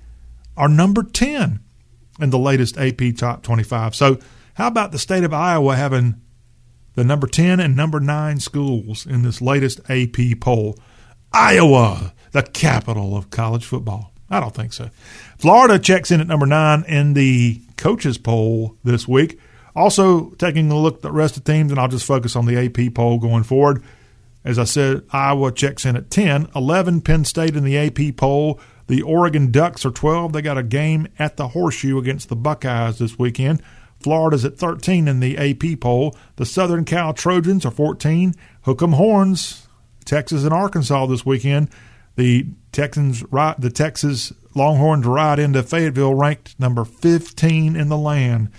[0.57, 1.61] are number 10
[2.21, 3.95] in the latest AP Top 25.
[3.95, 4.19] So
[4.55, 6.21] how about the state of Iowa having
[6.95, 10.79] the number 10 and number 9 schools in this latest AP poll?
[11.33, 14.13] Iowa, the capital of college football.
[14.29, 14.91] I don't think so.
[15.39, 19.41] Florida checks in at number 9 in the coaches poll this week.
[19.81, 22.45] Also, taking a look at the rest of the teams, and I'll just focus on
[22.45, 23.83] the AP poll going forward.
[24.45, 28.61] As I said, Iowa checks in at 10, 11 Penn State in the AP poll.
[28.89, 30.35] The Oregon Ducks are 12.
[30.35, 33.63] They got a game at the Horseshoe against the Buckeyes this weekend.
[34.01, 36.15] Florida's at 13 in the AP poll.
[36.37, 38.35] The Southern Cal Trojans are 14.
[38.67, 39.67] Hook'em Horns,
[40.05, 41.71] Texas and Arkansas this weekend.
[42.17, 48.51] The Texans, the Texas Longhorns ride into Fayetteville, ranked number 15 in the land.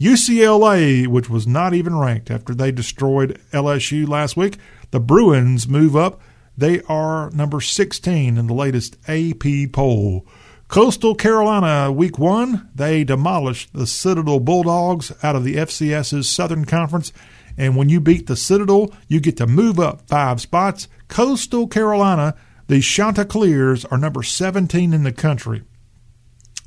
[0.00, 4.56] UCLA, which was not even ranked after they destroyed LSU last week,
[4.92, 6.22] the Bruins move up.
[6.56, 10.26] They are number 16 in the latest AP poll.
[10.68, 17.12] Coastal Carolina, week one, they demolished the Citadel Bulldogs out of the FCS's Southern Conference.
[17.58, 20.88] And when you beat the Citadel, you get to move up five spots.
[21.08, 22.36] Coastal Carolina,
[22.68, 25.62] the Chanticleers, are number 17 in the country.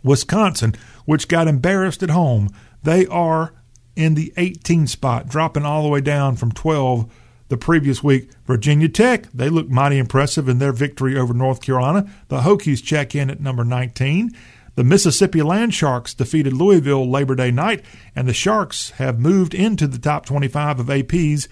[0.03, 0.75] Wisconsin,
[1.05, 2.49] which got embarrassed at home,
[2.83, 3.53] they are
[3.95, 7.11] in the 18 spot, dropping all the way down from 12
[7.49, 8.31] the previous week.
[8.45, 12.09] Virginia Tech, they look mighty impressive in their victory over North Carolina.
[12.29, 14.31] The Hokies check in at number 19.
[14.75, 19.99] The Mississippi Landsharks defeated Louisville Labor Day night, and the Sharks have moved into the
[19.99, 21.47] top 25 of AP's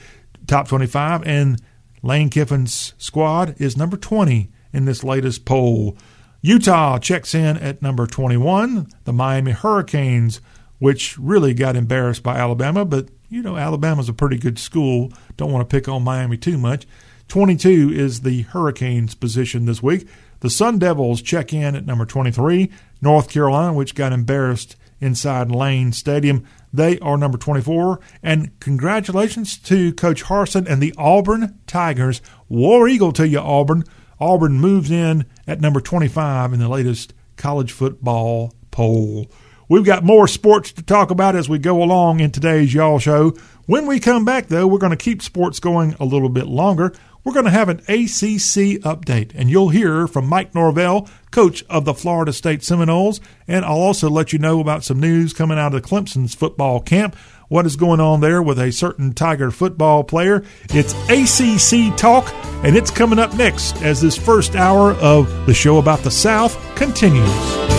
[0.47, 1.61] top 25, and
[2.01, 5.95] Lane Kiffin's squad is number 20 in this latest poll.
[6.41, 8.87] Utah checks in at number 21.
[9.03, 10.41] The Miami Hurricanes,
[10.81, 15.13] which really got embarrassed by Alabama, but you know, Alabama's a pretty good school.
[15.37, 16.87] Don't want to pick on Miami too much.
[17.27, 20.07] 22 is the Hurricanes' position this week.
[20.39, 22.71] The Sun Devils check in at number 23.
[22.99, 27.99] North Carolina, which got embarrassed inside Lane Stadium, they are number 24.
[28.23, 32.23] And congratulations to Coach Harsin and the Auburn Tigers.
[32.49, 33.83] War Eagle to you, Auburn.
[34.19, 39.27] Auburn moves in at number 25 in the latest college football poll.
[39.71, 43.29] We've got more sports to talk about as we go along in today's Y'all Show.
[43.67, 46.91] When we come back, though, we're going to keep sports going a little bit longer.
[47.23, 51.85] We're going to have an ACC update, and you'll hear from Mike Norvell, coach of
[51.85, 55.73] the Florida State Seminoles, and I'll also let you know about some news coming out
[55.73, 57.15] of the Clemson's football camp.
[57.47, 60.43] What is going on there with a certain Tiger football player?
[60.71, 62.29] It's ACC Talk,
[62.65, 66.59] and it's coming up next as this first hour of the show about the South
[66.75, 67.70] continues.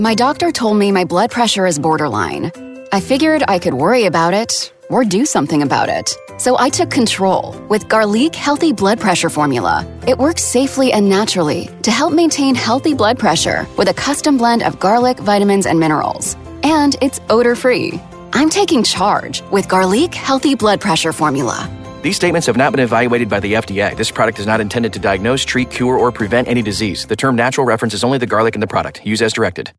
[0.00, 2.50] My doctor told me my blood pressure is borderline.
[2.90, 6.16] I figured I could worry about it or do something about it.
[6.38, 9.86] So I took control with Garlic Healthy Blood Pressure Formula.
[10.08, 14.62] It works safely and naturally to help maintain healthy blood pressure with a custom blend
[14.62, 16.34] of garlic, vitamins, and minerals.
[16.62, 18.00] And it's odor free.
[18.32, 21.68] I'm taking charge with Garlic Healthy Blood Pressure Formula.
[22.00, 23.94] These statements have not been evaluated by the FDA.
[23.94, 27.04] This product is not intended to diagnose, treat, cure, or prevent any disease.
[27.06, 29.04] The term natural references only the garlic in the product.
[29.04, 29.74] Use as directed.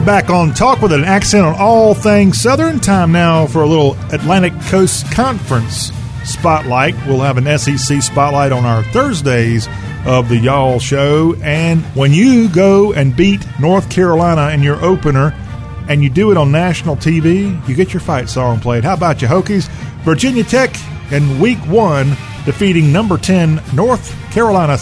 [0.00, 2.80] We're back on talk with an accent on all things Southern.
[2.80, 5.92] Time now for a little Atlantic Coast Conference
[6.24, 6.94] spotlight.
[7.06, 9.68] We'll have an SEC spotlight on our Thursdays
[10.06, 11.34] of the Y'all Show.
[11.42, 15.34] And when you go and beat North Carolina in your opener,
[15.86, 18.84] and you do it on national TV, you get your fight song played.
[18.84, 19.68] How about you, Hokies?
[20.02, 20.74] Virginia Tech
[21.12, 22.08] in week one
[22.46, 24.78] defeating number 10 North Carolina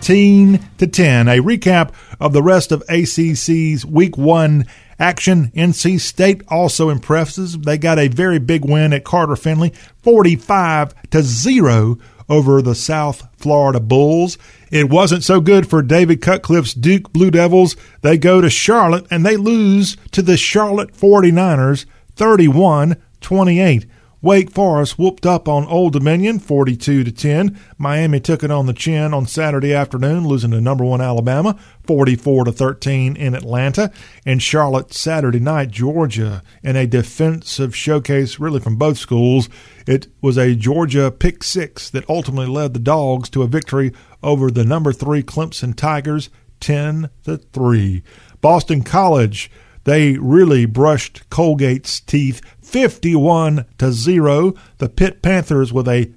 [0.00, 1.28] 17 to 10.
[1.28, 4.64] A recap of the rest of ACC's Week One
[4.98, 5.50] action.
[5.54, 7.58] NC State also impresses.
[7.58, 9.72] They got a very big win at Carter Finley,
[10.02, 14.38] 45 to 0 over the South Florida Bulls.
[14.70, 17.76] It wasn't so good for David Cutcliffe's Duke Blue Devils.
[18.02, 21.86] They go to Charlotte and they lose to the Charlotte 49ers
[22.16, 23.86] 31 28.
[24.20, 27.56] Wake Forest whooped up on Old Dominion 42 to 10.
[27.78, 31.56] Miami took it on the chin on Saturday afternoon, losing to number 1 Alabama
[31.86, 33.92] 44 to 13 in Atlanta.
[34.26, 39.48] And Charlotte Saturday night, Georgia in a defensive showcase really from both schools.
[39.86, 44.50] It was a Georgia pick 6 that ultimately led the Dogs to a victory over
[44.50, 48.02] the number 3 Clemson Tigers 10 to 3.
[48.40, 49.48] Boston College
[49.88, 54.54] they really brushed Colgate's teeth 51 to 0.
[54.76, 56.12] The Pitt Panthers with a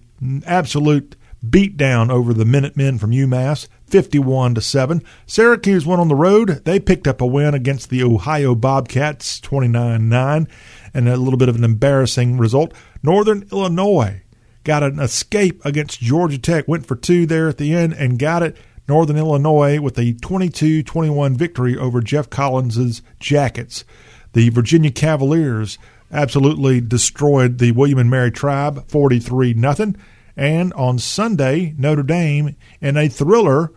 [0.45, 5.01] absolute beatdown over the Minutemen from UMass 51 to 7.
[5.25, 6.61] Syracuse went on the road.
[6.65, 10.47] They picked up a win against the Ohio Bobcats 29-9
[10.93, 12.73] and a little bit of an embarrassing result.
[13.01, 14.21] Northern Illinois
[14.65, 18.43] got an escape against Georgia Tech, went for two there at the end and got
[18.43, 18.57] it.
[18.89, 23.85] Northern Illinois with a 22 21 victory over Geoff Collins's Jackets.
[24.33, 25.77] The Virginia Cavaliers
[26.11, 29.93] absolutely destroyed the William and Mary Tribe 43 0.
[30.37, 33.71] And on Sunday, Notre Dame in a thriller.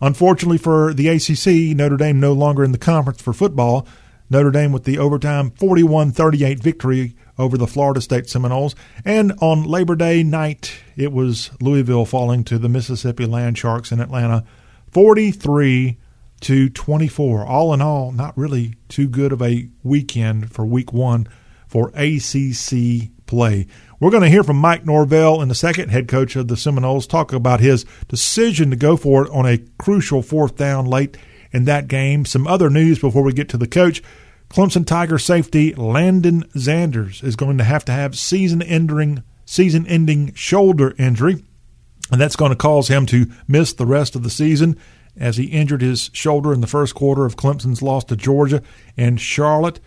[0.00, 3.86] Unfortunately for the ACC, Notre Dame no longer in the conference for football.
[4.28, 8.74] Notre Dame with the overtime 41 38 victory over the Florida State Seminoles.
[9.04, 14.00] And on Labor Day night, it was Louisville falling to the Mississippi Land Sharks in
[14.00, 14.44] Atlanta
[14.90, 15.98] 43
[16.40, 17.46] to 24.
[17.46, 21.28] All in all, not really too good of a weekend for week one
[21.66, 23.66] for ACC play.
[23.98, 27.06] We're going to hear from Mike Norvell in a second, head coach of the Seminoles,
[27.06, 31.16] talk about his decision to go for it on a crucial fourth down late
[31.52, 32.24] in that game.
[32.24, 34.02] Some other news before we get to the coach.
[34.50, 41.42] Clemson Tiger safety Lannden Zanders is going to have to have season-ending season-ending shoulder injury,
[42.10, 44.76] and that's going to cause him to miss the rest of the season
[45.16, 48.62] as he injured his shoulder in the first quarter of Clemson's loss to Georgia
[48.96, 49.80] and Charlotte.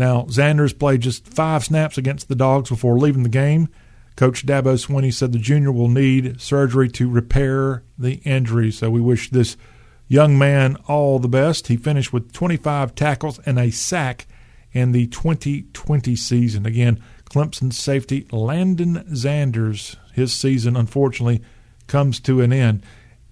[0.00, 3.68] Now, Zanders played just five snaps against the Dogs before leaving the game.
[4.16, 8.72] Coach Dabo Swinney said the junior will need surgery to repair the injury.
[8.72, 9.58] So we wish this
[10.08, 11.66] young man all the best.
[11.66, 14.26] He finished with 25 tackles and a sack
[14.72, 16.64] in the 2020 season.
[16.64, 21.42] Again, Clemson safety Lannden Zanders, his season unfortunately
[21.88, 22.82] comes to an end.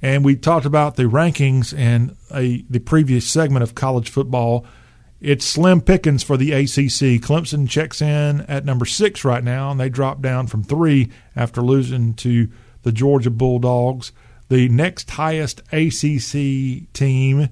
[0.03, 4.66] And we talked about the rankings and a, the previous segment of college football.
[5.21, 7.21] It's slim pickings for the ACC.
[7.21, 11.61] Clemson checks in at number six right now, and they drop down from three after
[11.61, 12.49] losing to
[12.83, 14.12] the Georgia Bulldogs.
[14.49, 17.49] The next highest ACC team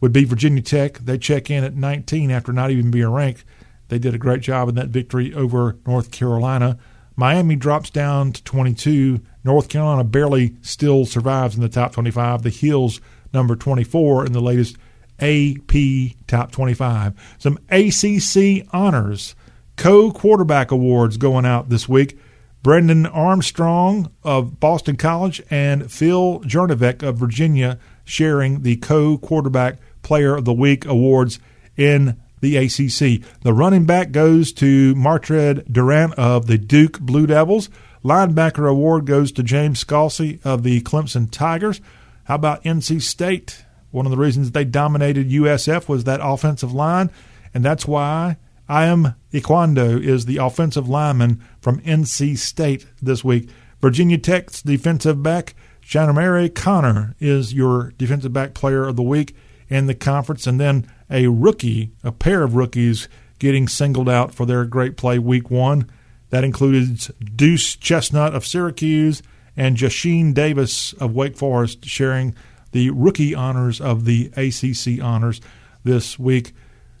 [0.00, 0.98] would be Virginia Tech.
[0.98, 3.44] They check in at 19 after not even being ranked.
[3.88, 6.78] They did a great job in that victory over North Carolina.
[7.16, 9.20] Miami drops down to 22.
[9.44, 12.42] North Carolina barely still survives in the top 25.
[12.42, 13.00] The Heels,
[13.34, 14.78] number 24 in the latest
[15.20, 17.14] AP Top 25.
[17.38, 19.34] Some ACC honors,
[19.76, 22.18] co quarterback awards going out this week.
[22.62, 30.36] Brendan Armstrong of Boston College and Phil Jurkovec of Virginia sharing the co quarterback player
[30.36, 31.38] of the week awards
[31.76, 33.22] in the ACC.
[33.42, 37.70] The running back goes to Mataeo Durant of the Duke Blue Devils.
[38.04, 41.80] Linebacker award goes to James Skalski of the Clemson Tigers.
[42.24, 43.64] How about NC State?
[43.90, 47.10] One of the reasons they dominated USF was that offensive line,
[47.52, 48.36] and that's why
[48.68, 53.50] Ikem Ekwonu is the offensive lineman from NC State this week.
[53.80, 59.34] Virginia Tech's defensive back, Chamarri Conner, is your defensive back player of the week
[59.68, 64.46] in the conference, and then a rookie, a pair of rookies getting singled out for
[64.46, 65.90] their great play week one.
[66.28, 69.22] That includes Duce Chestnut of Syracuse
[69.56, 72.36] and Jasheen Davis of Wake Forest sharing
[72.72, 75.40] the rookie honors of the ACC honors
[75.84, 76.52] this week.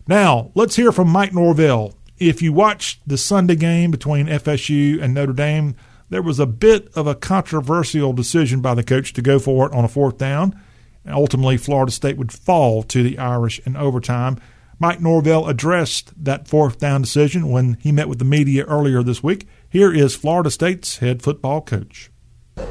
[0.06, 1.94] Now, let's hear from Mike Norvell.
[2.18, 5.74] If you watched the Sunday game between FSU and Notre Dame,
[6.08, 9.72] there was a bit of a controversial decision by the coach to go for it
[9.72, 10.60] on a fourth down.
[11.08, 14.38] Ultimately, Florida State would fall to the Irish in overtime.
[14.78, 19.22] Mike Norvell addressed that fourth down decision when he met with the media earlier this
[19.22, 19.46] week.
[19.68, 22.09] Here is Florida State's head football coach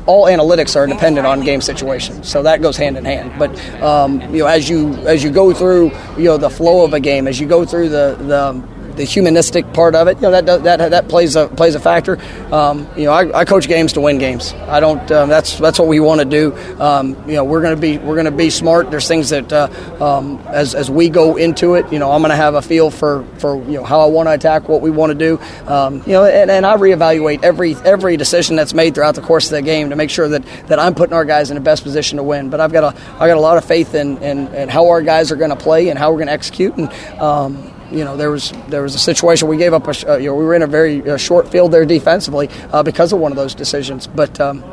[0.05, 3.33] all analytics are dependent on game situations, so that goes hand in hand.
[3.37, 6.93] But um, you know, as you as you go through you know the flow of
[6.93, 10.31] a game, as you go through the the the humanistic part of it, you know
[10.31, 12.19] that that that plays a plays a factor.
[12.53, 14.53] Um, you know, I, I, coach games to win games.
[14.67, 15.09] I don't.
[15.09, 16.53] Um, that's that's what we want to do.
[16.81, 18.91] Um, you know, we're going to be we're going to be smart.
[18.91, 19.69] There's things that uh,
[20.03, 22.91] um, as as we go into it, you know, I'm going to have a feel
[22.91, 25.39] for for you know how I want to attack, what we want to do.
[25.65, 29.45] Um, you know, and, and I reevaluate every every decision that's made throughout the course
[29.45, 31.83] of the game to make sure that, that I'm putting our guys in the best
[31.83, 32.49] position to win.
[32.49, 35.01] But I've got a I got a lot of faith in in, in how our
[35.01, 37.78] guys are going to play and how we're going to execute and.
[37.91, 40.35] You know there was there was a situation we gave up a uh, you know
[40.35, 43.35] we were in a very uh, short field there defensively uh, because of one of
[43.35, 44.07] those decisions.
[44.07, 44.63] But um,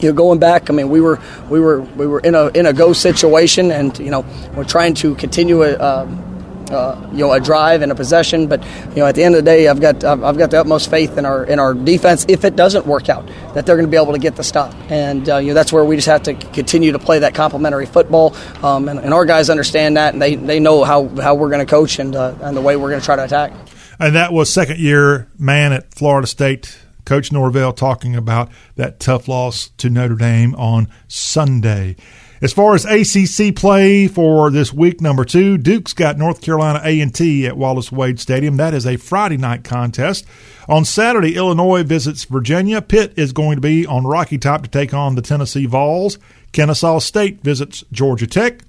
[0.00, 2.66] you know, going back, I mean, we were we were we were in a in
[2.66, 6.06] a go situation, and you know, we're trying to continue a,
[6.70, 8.46] uh, you know a drive and a possession.
[8.46, 10.90] But you know, at the end of the day, I've got I've got the utmost
[10.90, 12.26] faith in our in our defense.
[12.28, 14.74] If it doesn't work out, that they're going to be able to get the stop,
[14.90, 17.86] and uh, you know that's where we just have to continue to play that complementary
[17.86, 18.34] football.
[18.62, 21.64] Um, and, and, our guys understand that, and they, they know how, how we're going
[21.64, 23.52] to coach and uh, and the way we're going to try to attack.
[23.98, 26.78] And that was second year man at Florida State.
[27.04, 31.94] Coach Norvell talking about that tough loss to Notre Dame on Sunday.
[32.42, 37.46] As far as ACC play for this week number two, Duke's got North Carolina A&T
[37.46, 38.58] at Wallace Wade Stadium.
[38.58, 40.26] That is a Friday night contest.
[40.68, 42.82] On Saturday, Illinois visits Virginia.
[42.82, 46.18] Pitt is going to be on Rocky Top to take on the Tennessee Vols.
[46.52, 48.60] Kennesaw State visits Georgia Tech.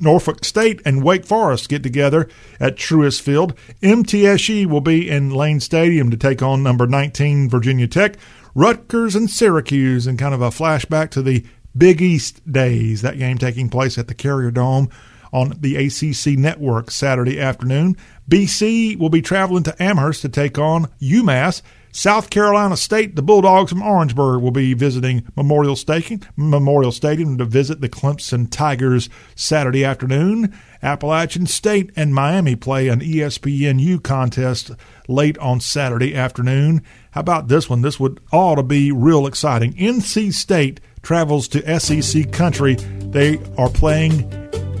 [0.00, 3.54] Norfolk State and Wake Forest get together at Truist Field.
[3.80, 8.16] MTSU will be in Lane Stadium to take on number 19 Virginia Tech.
[8.56, 11.44] Rutgers and Syracuse, and kind of a flashback to the
[11.76, 13.02] Big East days.
[13.02, 14.88] That game taking place at the Carrier Dome
[15.32, 17.96] on the ACC network Saturday afternoon.
[18.30, 21.60] BC will be traveling to Amherst to take on UMass.
[21.90, 27.44] South Carolina State, the Bulldogs from Orangeburg will be visiting Memorial Stadium, Memorial Stadium to
[27.44, 30.52] visit the Clemson Tigers Saturday afternoon.
[30.82, 34.72] Appalachian State and Miami play an ESPNU contest
[35.06, 36.82] late on Saturday afternoon.
[37.12, 37.82] How about this one?
[37.82, 39.72] This would ought to be real exciting.
[39.74, 42.74] NC State travels to SEC country.
[42.74, 44.30] They are playing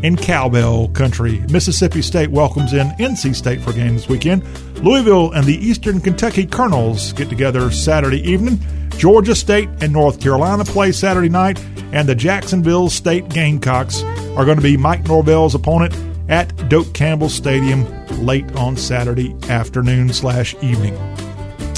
[0.02, 1.38] in cowbell country.
[1.50, 4.42] Mississippi State welcomes in NC State for a game this weekend.
[4.82, 8.58] Louisville and the Eastern Kentucky Colonels get together Saturday evening.
[8.98, 11.62] Georgia State and North Carolina play Saturday night,
[11.92, 14.02] and the Jacksonville State Gamecocks
[14.36, 15.94] are going to be Mike Norvell's opponent
[16.28, 17.86] at Doak Campbell Stadium
[18.24, 20.94] late on Saturday afternoon slash evening.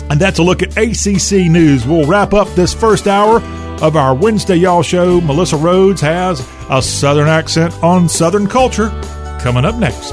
[0.09, 1.87] And that's a look at ACC news.
[1.87, 3.41] We'll wrap up this first hour
[3.83, 5.21] of our Wednesday Y'all show.
[5.21, 8.89] Melissa Rhodes has a Southern accent on Southern culture
[9.41, 10.13] coming up next.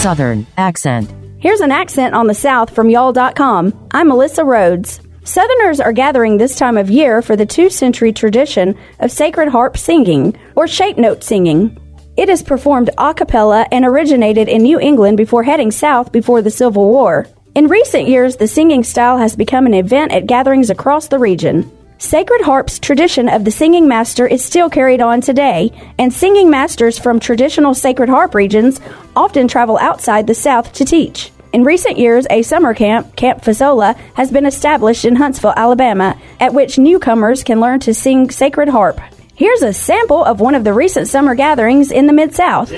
[0.00, 1.12] Southern accent.
[1.40, 3.88] Here's an accent on the South from y'all.com.
[3.92, 5.00] I'm Melissa Rhodes.
[5.24, 9.76] Southerners are gathering this time of year for the two century tradition of sacred harp
[9.76, 11.78] singing, or shape note singing.
[12.20, 16.50] It is performed a cappella and originated in New England before heading south before the
[16.50, 17.26] Civil War.
[17.54, 21.72] In recent years, the singing style has become an event at gatherings across the region.
[21.96, 26.98] Sacred Harp's tradition of the singing master is still carried on today, and singing masters
[26.98, 28.82] from traditional sacred harp regions
[29.16, 31.32] often travel outside the South to teach.
[31.54, 36.52] In recent years, a summer camp, Camp Fasola, has been established in Huntsville, Alabama, at
[36.52, 39.00] which newcomers can learn to sing sacred harp.
[39.40, 42.68] Here's a sample of one of the recent summer gatherings in the Mid South.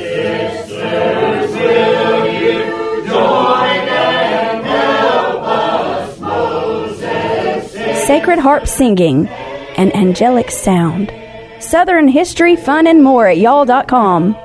[8.07, 9.27] Sacred harp singing,
[9.77, 11.13] an angelic sound.
[11.59, 14.37] Southern history, fun, and more at y'all.com.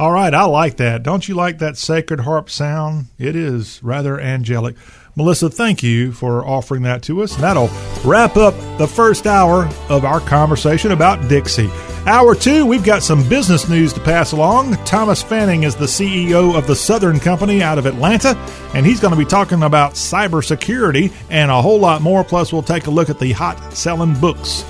[0.00, 1.04] All right, I like that.
[1.04, 3.06] Don't you like that sacred harp sound?
[3.18, 4.74] It is rather angelic.
[5.14, 7.34] Melissa, thank you for offering that to us.
[7.34, 7.68] And that'll
[8.04, 11.70] wrap up the first hour of our conversation about Dixie.
[12.06, 14.74] Hour two, we've got some business news to pass along.
[14.84, 18.36] Thomas Fanning is the CEO of the Southern Company out of Atlanta,
[18.74, 22.24] and he's going to be talking about cybersecurity and a whole lot more.
[22.24, 24.64] Plus, we'll take a look at the hot selling books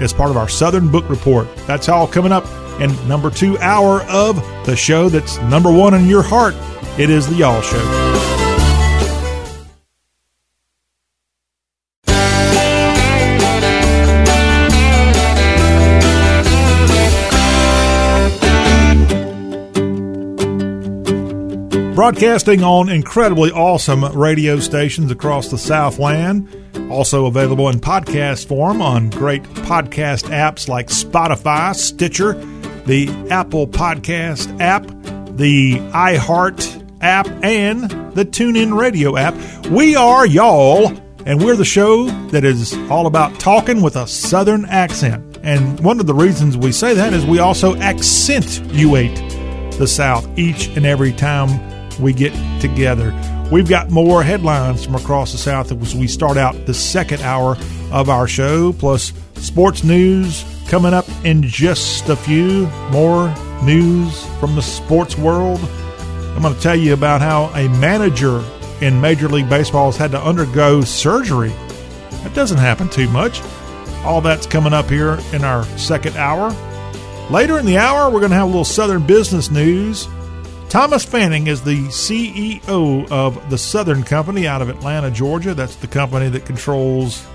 [0.00, 1.46] as part of our Southern Book Report.
[1.66, 2.46] That's all coming up
[2.80, 6.54] in number two hour of the show that's number one in your heart.
[6.98, 8.31] It is the Y'all Show.
[22.02, 26.48] Broadcasting on incredibly awesome radio stations across the Southland.
[26.90, 32.32] Also available in podcast form on great podcast apps like Spotify, Stitcher,
[32.86, 34.84] the Apple Podcast app,
[35.36, 39.36] the iHeart app, and the TuneIn Radio app.
[39.66, 40.88] We are y'all,
[41.24, 45.38] and we're the show that is all about talking with a Southern accent.
[45.44, 49.14] And one of the reasons we say that is we also accentuate
[49.78, 53.12] the South each and every time we get together.
[53.50, 57.56] We've got more headlines from across the South as we start out the second hour
[57.90, 62.66] of our show, plus sports news coming up in just a few.
[62.90, 63.28] More
[63.62, 65.60] news from the sports world.
[66.34, 68.42] I'm going to tell you about how a manager
[68.80, 71.52] in Major League Baseball has had to undergo surgery.
[72.22, 73.42] That doesn't happen too much.
[74.04, 76.50] All that's coming up here in our second hour.
[77.30, 80.08] Later in the hour, we're going to have a little Southern business news.
[80.72, 85.52] Thomas Fanning is the CEO of the Southern Company out of Atlanta, Georgia.
[85.52, 87.26] That's the company that controls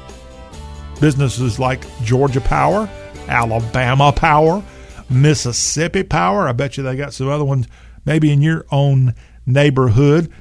[0.99, 2.89] businesses like Georgia Power,
[3.27, 4.63] Alabama Power,
[5.11, 6.47] Mississippi Power.
[6.47, 7.67] I bet you they got some other ones
[8.05, 9.13] maybe in your own
[9.45, 10.33] neighborhood.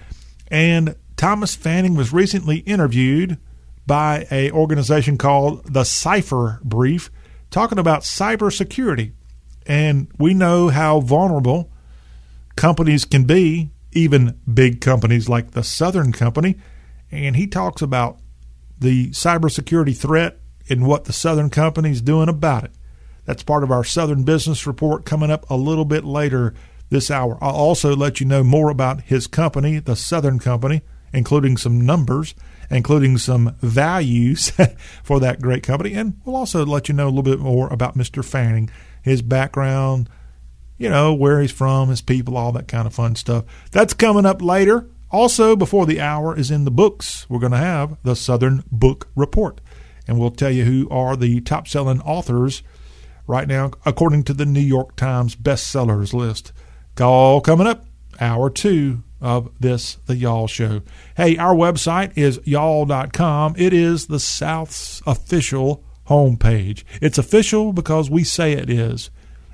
[0.49, 3.37] And Thomas Fanning was recently interviewed
[3.87, 7.11] by a organization called the Cipher Brief
[7.51, 9.13] talking about cybersecurity.
[9.67, 11.71] And we know how vulnerable
[12.57, 16.57] companies can be, even big companies like the Southern Company.
[17.11, 18.19] and he talks about
[18.79, 20.39] the cybersecurity threat
[20.69, 22.73] and what the Southern Company is doing about it.
[23.25, 26.55] That's part of our Southern Business Report coming up a little bit later
[26.91, 27.39] this hour.
[27.41, 30.83] I'll also let you know more about his company, the Southern Company,
[31.13, 32.35] including some numbers,
[32.71, 34.53] including some values
[35.03, 35.95] for that great company.
[35.95, 38.25] And we'll also let you know a little bit more about Mr.
[38.25, 38.71] Fanning,
[39.03, 40.09] his background,
[40.79, 43.45] you know, where he's from, his people, all that kind of fun stuff.
[43.71, 44.89] That's coming up later.
[45.11, 49.09] Also, before the hour is in the books, we're going to have the Southern Book
[49.15, 49.61] Report.
[50.09, 52.63] And we'll tell you who are the top selling authors
[53.27, 56.53] right now, according to the New York Times bestsellers list.
[57.01, 57.87] All coming up,
[58.21, 60.83] hour two of this, The Y'all Show.
[61.17, 63.55] Hey, our website is y'all.com.
[63.57, 66.85] It is the South's official homepage.
[67.01, 69.11] It's official because we say it is.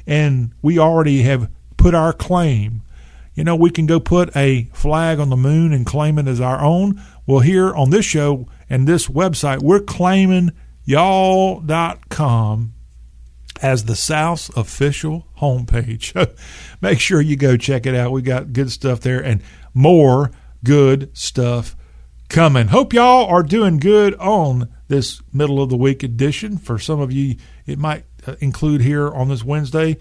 [0.06, 2.82] And we already have put our claim.
[3.34, 6.40] You know, we can go put a flag on the moon and claim it as
[6.40, 7.00] our own.
[7.26, 10.52] Well, here on this show and this website, we're claiming
[10.84, 12.74] y'all.com
[13.62, 16.14] as the South's official homepage.
[16.80, 18.12] Make sure you go check it out.
[18.12, 19.42] We got good stuff there and
[19.72, 20.30] more
[20.64, 21.76] good stuff
[22.28, 22.68] coming.
[22.68, 26.58] Hope y'all are doing good on this middle of the week edition.
[26.58, 27.36] For some of you,
[27.66, 29.96] it might Uh, include here on this Wednesday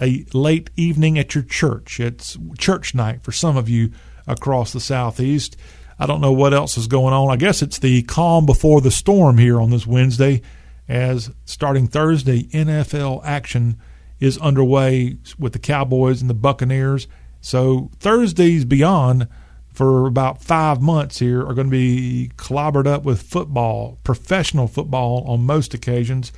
[0.00, 2.00] a late evening at your church.
[2.00, 3.90] It's church night for some of you
[4.26, 5.56] across the Southeast.
[5.98, 7.30] I don't know what else is going on.
[7.30, 10.42] I guess it's the calm before the storm here on this Wednesday
[10.88, 13.80] as starting Thursday, NFL action
[14.20, 17.06] is underway with the Cowboys and the Buccaneers.
[17.40, 19.28] So Thursdays beyond
[19.72, 25.24] for about five months here are going to be clobbered up with football, professional football
[25.26, 26.32] on most occasions.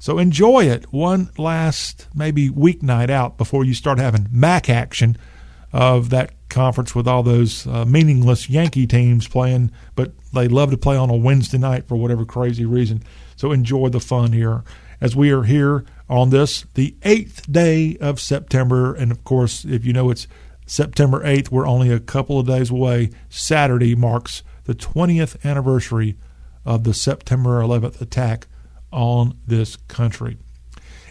[0.00, 5.18] So enjoy it one last maybe weeknight out before you start having MAC action
[5.74, 10.78] of that conference with all those uh, meaningless Yankee teams playing, but they love to
[10.78, 13.02] play on a Wednesday night for whatever crazy reason.
[13.36, 14.64] So enjoy the fun here
[15.02, 18.94] as we are here on this, the eighth day of September.
[18.94, 20.26] And of course, if you know it's
[20.64, 23.10] September 8th, we're only a couple of days away.
[23.28, 26.16] Saturday marks the 20th anniversary
[26.64, 28.46] of the September 11th attack
[28.92, 30.38] on this country.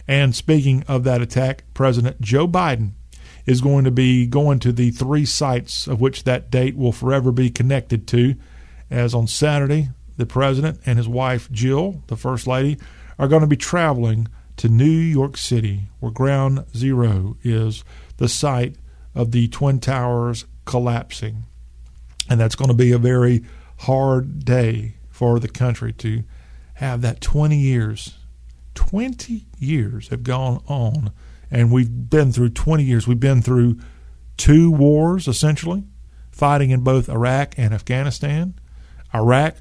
[0.07, 2.93] And speaking of that attack, President Joe Biden
[3.45, 7.31] is going to be going to the three sites of which that date will forever
[7.31, 8.35] be connected to.
[8.89, 12.77] As on Saturday, the president and his wife, Jill, the first lady,
[13.17, 14.27] are going to be traveling
[14.57, 17.83] to New York City, where Ground Zero is
[18.17, 18.75] the site
[19.15, 21.43] of the Twin Towers collapsing.
[22.29, 23.43] And that's going to be a very
[23.77, 26.23] hard day for the country to
[26.79, 28.17] have that 20 years.
[28.75, 31.11] 20 years have gone on,
[31.49, 33.07] and we've been through 20 years.
[33.07, 33.79] We've been through
[34.37, 35.83] two wars, essentially,
[36.31, 38.53] fighting in both Iraq and Afghanistan.
[39.13, 39.55] Iraq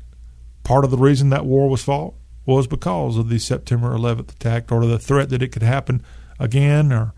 [0.69, 2.13] Part of the reason that war was fought
[2.45, 6.03] was because of the September 11th attack or the threat that it could happen
[6.39, 7.15] again or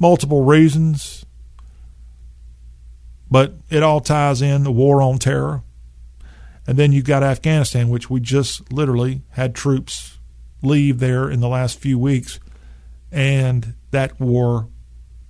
[0.00, 1.24] multiple reasons.
[3.30, 5.62] But it all ties in the war on terror.
[6.68, 10.18] And then you've got Afghanistan, which we just literally had troops
[10.62, 12.38] leave there in the last few weeks.
[13.10, 14.68] And that war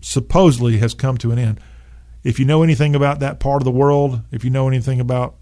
[0.00, 1.60] supposedly has come to an end.
[2.24, 5.36] If you know anything about that part of the world, if you know anything about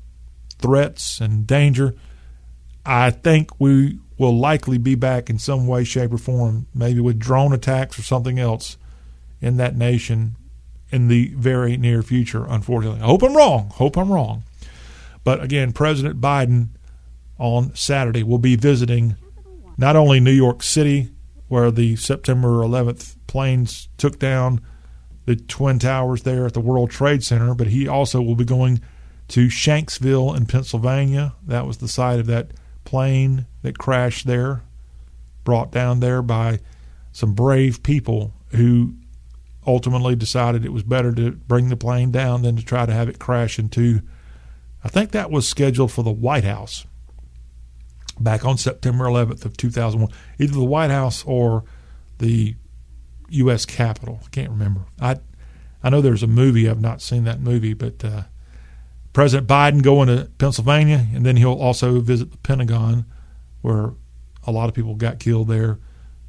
[0.58, 1.94] threats and danger,
[2.84, 7.18] I think we will likely be back in some way, shape, or form, maybe with
[7.18, 8.76] drone attacks or something else
[9.40, 10.36] in that nation
[10.90, 13.00] in the very near future, unfortunately.
[13.00, 13.70] I hope I'm wrong.
[13.70, 14.44] Hope I'm wrong.
[15.26, 16.68] But again, President Biden
[17.36, 19.16] on Saturday will be visiting
[19.76, 21.10] not only New York City,
[21.48, 24.60] where the September 11th planes took down
[25.24, 28.80] the Twin Towers there at the World Trade Center, but he also will be going
[29.26, 31.34] to Shanksville in Pennsylvania.
[31.44, 32.52] That was the site of that
[32.84, 34.62] plane that crashed there,
[35.42, 36.60] brought down there by
[37.10, 38.94] some brave people who
[39.66, 43.08] ultimately decided it was better to bring the plane down than to try to have
[43.08, 44.02] it crash into.
[44.86, 46.86] I think that was scheduled for the White House
[48.20, 51.64] back on September 11th of 2001, either the White House or
[52.18, 52.54] the
[53.30, 53.66] U.S.
[53.66, 54.20] Capitol.
[54.24, 54.82] I can't remember.
[55.00, 55.16] I
[55.82, 56.70] I know there's a movie.
[56.70, 58.22] I've not seen that movie, but uh,
[59.12, 63.06] President Biden going to Pennsylvania, and then he'll also visit the Pentagon,
[63.62, 63.94] where
[64.46, 65.80] a lot of people got killed there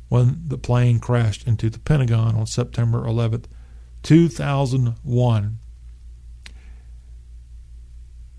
[0.09, 3.45] when the plane crashed into the Pentagon on September 11th,
[4.01, 5.59] 2001.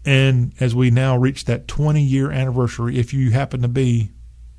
[0.08, 4.10] And as we now reach that 20 year anniversary, if you happen to be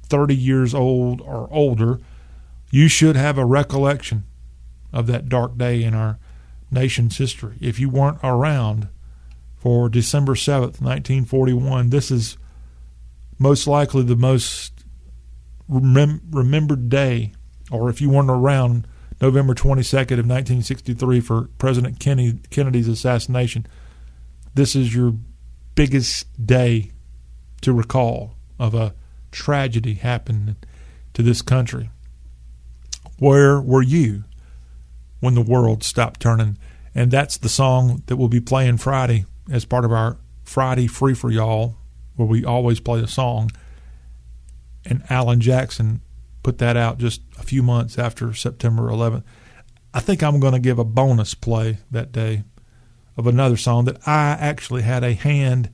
[0.04, 2.00] 30 years old or older,
[2.70, 4.26] you should have a recollection
[4.93, 6.20] of that dark day in our
[6.70, 7.58] nation's history.
[7.60, 8.89] If you weren't around
[9.58, 11.89] for December 7th, 1941.
[11.89, 12.38] This is
[13.39, 14.86] most likely the most
[15.68, 17.34] remem- remembered day,
[17.72, 18.88] or if you weren't around,
[19.20, 23.66] November 22nd of 1963 for President Kennedy, Kennedy's assassination.
[24.54, 25.16] This is your
[25.80, 26.92] biggest day
[27.62, 28.94] to recall of a
[29.32, 30.58] tragedy happening
[31.14, 31.90] to this country.
[33.18, 34.26] Where were you
[35.22, 36.58] when the world stopped turning?
[36.94, 41.14] And that's the song that we'll be playing Friday as part of our Friday Free
[41.14, 41.78] for Y'all,
[42.18, 43.50] where we always play a song.
[44.84, 46.02] And Alan Jackson
[46.44, 49.24] put that out just a few months after September 11th.
[49.94, 52.44] I think I'm going to give a bonus play that day
[53.20, 55.70] of another song that I actually had a hand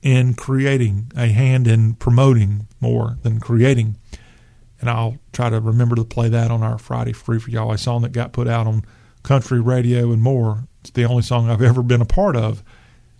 [0.00, 3.98] in creating, a hand in promoting more than creating.
[4.80, 7.78] And I'll try to remember to play that on our Friday Free for Y'all, a
[7.78, 8.84] song that got put out on
[9.24, 10.68] country radio and more.
[10.82, 12.62] It's the only song I've ever been a part of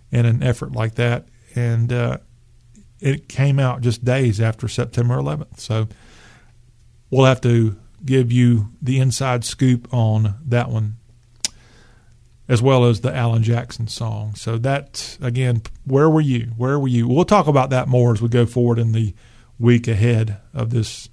[0.09, 1.27] in an effort like that.
[1.53, 2.19] And uh,
[3.01, 5.59] it came out just days after September 11th.
[5.59, 5.89] So
[7.09, 10.95] we'll have to give you the inside scoop on that one,
[12.49, 14.35] as well as the Alan Jackson song.
[14.35, 16.51] So that again, where were you?
[16.57, 17.07] Where were you?
[17.07, 19.13] We'll talk about that more as we go forward in the
[19.59, 21.09] week ahead of this.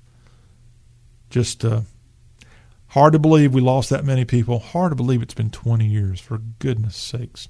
[1.31, 1.81] Just uh,
[2.89, 4.61] hard to believe we lost that many people.
[4.61, 6.21] Hard to believe it's been 20 years.
[6.21, 7.49] For goodness sakes.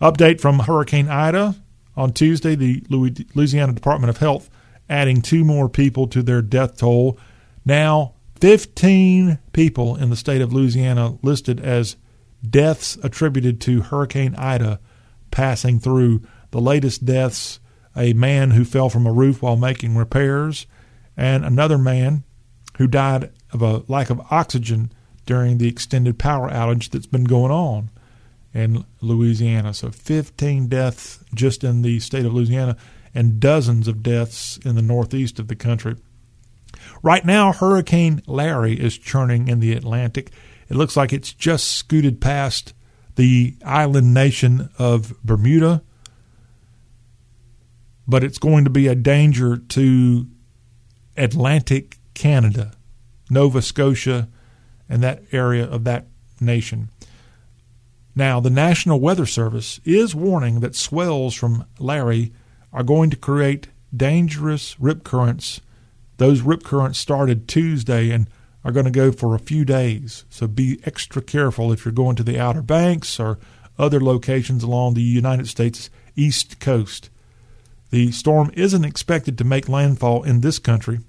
[0.00, 1.56] Update from Hurricane Ida
[1.96, 2.54] on Tuesday.
[2.54, 4.50] The Louisiana Department of Health
[4.90, 7.18] adding two more people to their death toll.
[7.64, 11.96] Now 15 people in the state of Louisiana listed as
[12.48, 14.80] deaths attributed to Hurricane Ida
[15.30, 16.22] passing through.
[16.50, 17.60] The latest deaths
[17.98, 20.66] a man who fell from a roof while making repairs,
[21.16, 22.22] and another man
[22.78, 24.92] who died of a lack of oxygen
[25.26, 27.90] during the extended power outage that's been going on
[28.54, 29.74] in Louisiana.
[29.74, 32.76] So 15 deaths just in the state of Louisiana
[33.14, 35.96] and dozens of deaths in the northeast of the country.
[37.02, 40.30] Right now, Hurricane Larry is churning in the Atlantic.
[40.68, 42.74] It looks like it's just scooted past
[43.16, 45.82] the island nation of Bermuda,
[48.06, 50.26] but it's going to be a danger to
[51.16, 52.72] Atlantic Canada,
[53.30, 54.28] Nova Scotia,
[54.88, 56.06] and that area of that
[56.40, 56.90] nation.
[58.14, 62.32] Now, the National Weather Service is warning that swells from Larry
[62.72, 65.60] are going to create dangerous rip currents
[66.18, 68.28] those rip currents started Tuesday and
[68.64, 70.24] are going to go for a few days.
[70.28, 73.38] So be extra careful if you're going to the Outer Banks or
[73.78, 77.10] other locations along the United States east coast.
[77.90, 81.00] The storm isn't expected to make landfall in this country,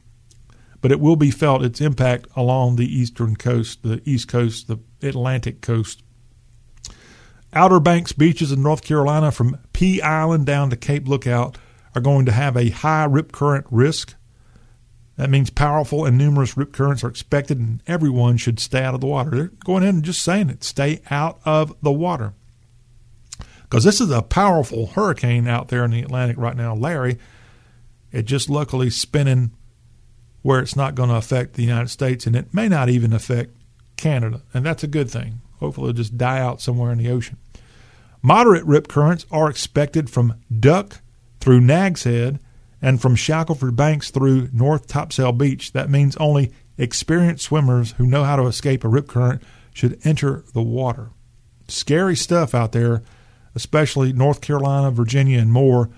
[0.82, 4.80] but it will be felt its impact along the eastern coast, the east coast, the
[5.02, 6.04] Atlantic coast.
[7.52, 11.58] Outer Banks beaches in North Carolina from Pea Island down to Cape Lookout
[11.96, 14.14] are going to have a high rip current risk.
[15.20, 19.02] That means powerful and numerous rip currents are expected, and everyone should stay out of
[19.02, 19.32] the water.
[19.32, 22.32] They're going ahead and just saying it stay out of the water.
[23.64, 27.20] Because this is a powerful hurricane out there in the Atlantic right now, Larry.
[28.14, 29.52] It just luckily spinning
[30.42, 33.52] where it's not going to affect the United States, and it may not even affect
[33.98, 35.42] Canada, and that's a good thing.
[35.60, 37.36] Hopefully, it'll just die out somewhere in the ocean.
[38.22, 41.02] Moderate rip currents are expected from Duck
[41.42, 42.40] through Nag's Head
[42.82, 45.74] and from Shackelford Banks through North Topsail Beach.
[45.74, 50.44] That means only experienced swimmers who know how to escape a rip current should enter
[50.54, 51.10] the water.
[51.68, 53.04] Scary stuff out there,
[53.54, 55.90] especially North Carolina, Virginia, and more.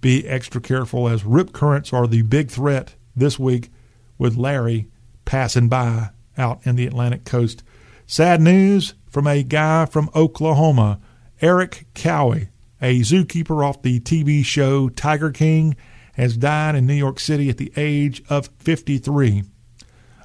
[0.00, 3.70] Be extra careful as rip currents are the big threat this week
[4.16, 4.88] with Larry
[5.24, 7.62] passing by out in the Atlantic coast.
[8.06, 11.00] Sad news from a guy from Oklahoma,
[11.42, 12.48] Erik Cowie,
[12.80, 15.76] a zookeeper off the TV show Tiger King
[16.18, 19.44] has died in New York City at the age of 53.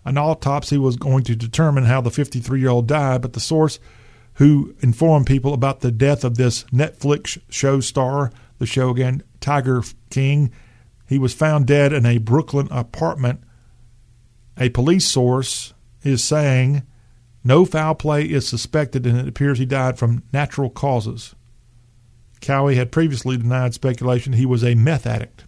[0.05, 3.79] An autopsy was going to determine how the 53 year old died, but the source
[4.35, 9.83] who informed people about the death of this Netflix show star, the show again, Tiger
[10.09, 10.51] King,
[11.07, 13.41] he was found dead in a Brooklyn apartment.
[14.57, 16.81] A police source is saying
[17.43, 21.35] no foul play is suspected and it appears he died from natural causes.
[22.41, 25.45] Cowie had previously denied speculation he was a meth addict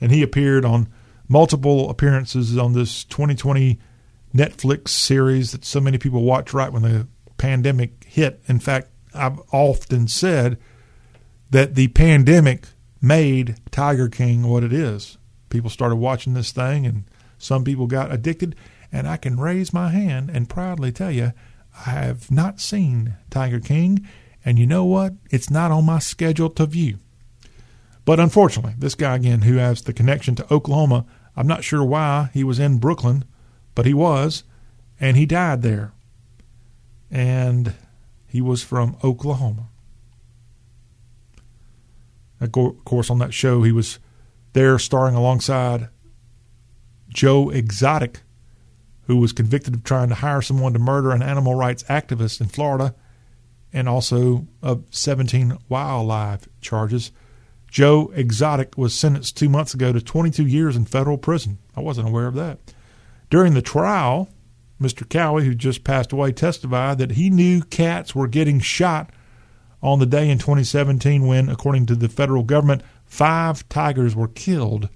[0.00, 0.88] and he appeared on
[1.28, 3.78] multiple appearances on this 2020
[4.34, 7.06] Netflix series that so many people watched right when the
[7.38, 8.42] pandemic hit.
[8.46, 10.58] In fact, I've often said
[11.50, 12.68] that the pandemic
[13.00, 15.16] made Tiger King what it is.
[15.48, 17.04] People started watching this thing, and
[17.38, 18.56] some people got addicted.
[18.92, 21.32] And I can raise my hand and proudly tell you,
[21.86, 24.06] I have not seen Tiger King,
[24.44, 25.14] And you know what?
[25.28, 26.98] It's not on my schedule to view.
[28.06, 31.04] But unfortunately, this guy again, who has the connection to Oklahoma,
[31.36, 33.24] I'm not sure why he was in Brooklyn,
[33.74, 34.44] but he was,
[35.00, 35.92] and he died there.
[37.10, 37.74] And
[38.26, 39.68] he was from Oklahoma.
[42.40, 42.52] Of
[42.84, 43.98] course, on that show, he was
[44.52, 45.88] there starring alongside
[47.08, 48.20] Joe Exotic,
[49.06, 52.46] who was convicted of trying to hire someone to murder an animal rights activist in
[52.46, 52.94] Florida
[53.72, 57.10] and also of 17 wildlife charges.
[57.68, 61.58] Joe Exotic was sentenced two months ago to 22 years in federal prison.
[61.74, 62.58] I wasn't aware of that.
[63.28, 64.28] During the trial,
[64.80, 65.08] Mr.
[65.08, 69.10] Cowie, who just passed away, testified that he knew cats were getting shot
[69.82, 74.88] on the day in 2017 when, according to the federal government, five tigers were killed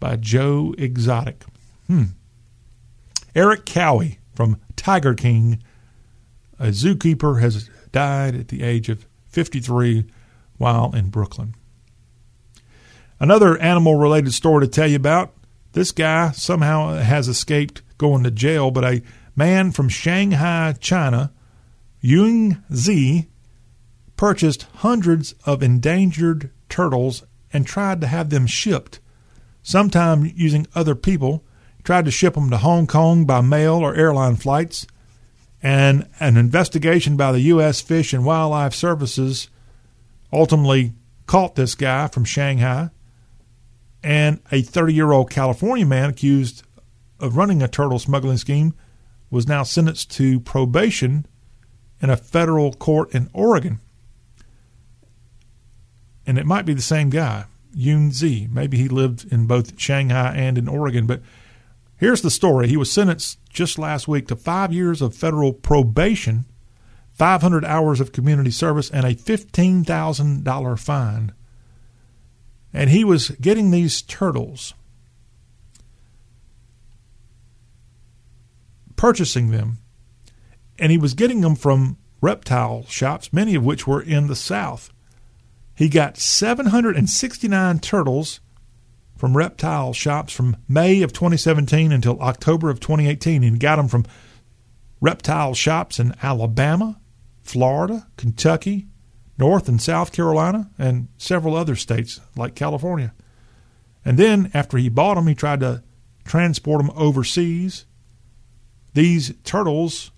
[0.00, 1.44] by Joe Exotic.
[1.86, 2.04] Hmm.
[3.34, 5.62] Erik Cowie from Tiger King,
[6.58, 10.04] a zookeeper, has died at the age of 53
[10.58, 11.54] while in Brooklyn.
[13.22, 15.32] Another animal related story to tell you about
[15.74, 19.00] this guy somehow has escaped going to jail, but a
[19.36, 21.32] man from Shanghai, China,
[22.00, 23.28] Yung Zi,
[24.16, 28.98] purchased hundreds of endangered turtles and tried to have them shipped,
[29.62, 31.44] sometime using other people.
[31.84, 34.84] Tried to ship them to Hong Kong by mail or airline flights.
[35.62, 37.80] And an investigation by the U.S.
[37.80, 39.48] Fish and Wildlife Services
[40.32, 40.94] ultimately
[41.26, 42.90] caught this guy from Shanghai.
[44.02, 46.64] And a 30 year old California man accused
[47.20, 48.74] of running a turtle smuggling scheme
[49.30, 51.26] was now sentenced to probation
[52.00, 53.80] in a federal court in Oregon.
[56.26, 58.48] And it might be the same guy, Yun Zi.
[58.50, 61.06] Maybe he lived in both Shanghai and in Oregon.
[61.06, 61.22] But
[61.96, 62.68] here's the story.
[62.68, 66.44] He was sentenced just last week to five years of federal probation,
[67.12, 71.32] 500 hours of community service, and a $15,000 fine.
[72.72, 74.74] And he was getting these turtles,
[78.96, 79.78] purchasing them,
[80.78, 84.90] and he was getting them from reptile shops, many of which were in the South.
[85.74, 88.40] He got 769 turtles
[89.16, 93.44] from reptile shops from May of 2017 until October of 2018.
[93.44, 94.04] And got them from
[95.00, 97.00] reptile shops in Alabama,
[97.42, 98.88] Florida, Kentucky,
[99.42, 103.12] North and South Carolina, and several other states like California.
[104.04, 105.82] And then after he bought them, he tried to
[106.24, 107.84] transport them overseas.
[108.94, 110.12] These turtles,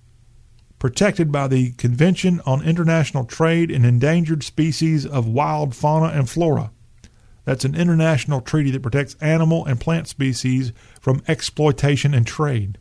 [0.78, 6.70] protected by the Convention on International Trade in Endangered Species of Wild Fauna and Flora,
[7.46, 12.76] that's an international treaty that protects animal and plant species from exploitation and trade.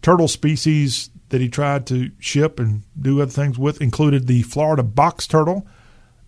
[0.00, 4.84] Turtle species that he tried to ship and do other things with included the Florida
[4.84, 5.66] box turtle,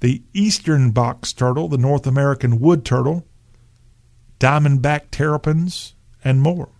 [0.00, 3.24] the eastern box turtle, the North American wood turtle,
[4.40, 5.94] diamondback terrapins,
[6.24, 6.70] and more.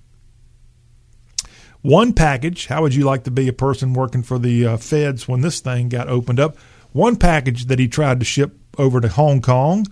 [1.82, 5.28] One package, how would you like to be a person working for the uh, feds
[5.28, 6.56] when this thing got opened up?
[6.90, 9.86] One package that he tried to ship over to Hong Kong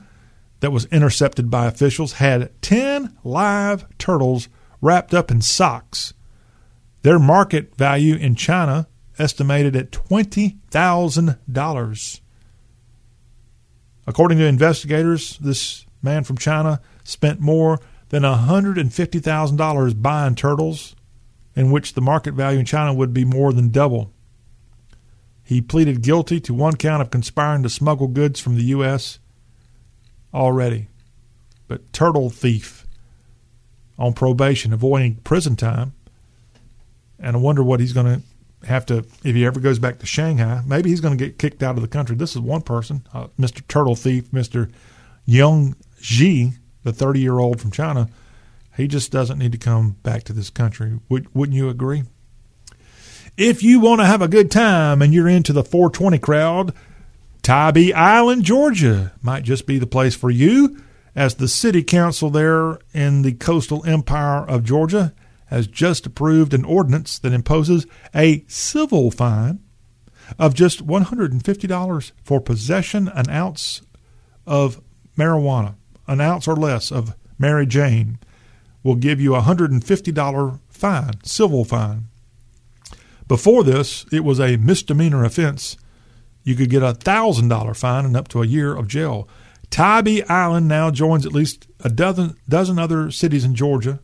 [0.59, 4.49] that was intercepted by officials had 10 live turtles
[4.81, 6.15] wrapped up in socks.
[7.05, 8.89] Their market value in China
[9.19, 12.21] estimated at $20,000.
[14.07, 17.79] According to investigators, this man from China spent more
[18.09, 20.97] than $150,000 buying turtles,
[21.55, 24.11] in which the market value in China would be more than double.
[25.43, 29.19] He pleaded guilty to one count of conspiring to smuggle goods from the U.S.
[30.33, 30.89] already.
[31.69, 32.87] But turtle thief
[33.99, 35.93] on probation, avoiding prison time.
[37.19, 40.07] And I wonder what he's going to have to, if he ever goes back to
[40.07, 42.17] Shanghai, maybe he's going to get kicked out of the country.
[42.17, 43.67] This is one person, uh, Mr.
[43.69, 44.71] Turtle Thief, Mr.
[45.25, 46.53] Young Ji,
[46.83, 48.09] the 30 year old from China.
[48.77, 50.99] He just doesn't need to come back to this country.
[51.09, 52.05] Would, wouldn't you agree?
[53.37, 56.75] If you want to have a good time and you're into the 420 crowd,
[57.43, 60.81] Tybee Island, Georgia might just be the place for you,
[61.15, 65.13] as the city council there in the coastal empire of Georgia
[65.55, 69.61] has just approved an ordinance that imposes a civil fine
[70.37, 73.83] of just $150 for possession an ounce
[74.49, 74.81] of
[75.17, 75.77] marijuana,
[76.09, 78.19] an ounce or less of Mary Jane
[78.83, 82.09] will give you a $150 fine, civil fine.
[83.29, 85.77] Before this, it was a misdemeanor offense.
[86.43, 89.29] You could get a thousand dollar fine and up to a year of jail.
[89.71, 94.01] Tybee Island now joins at least a dozen dozen other cities in Georgia,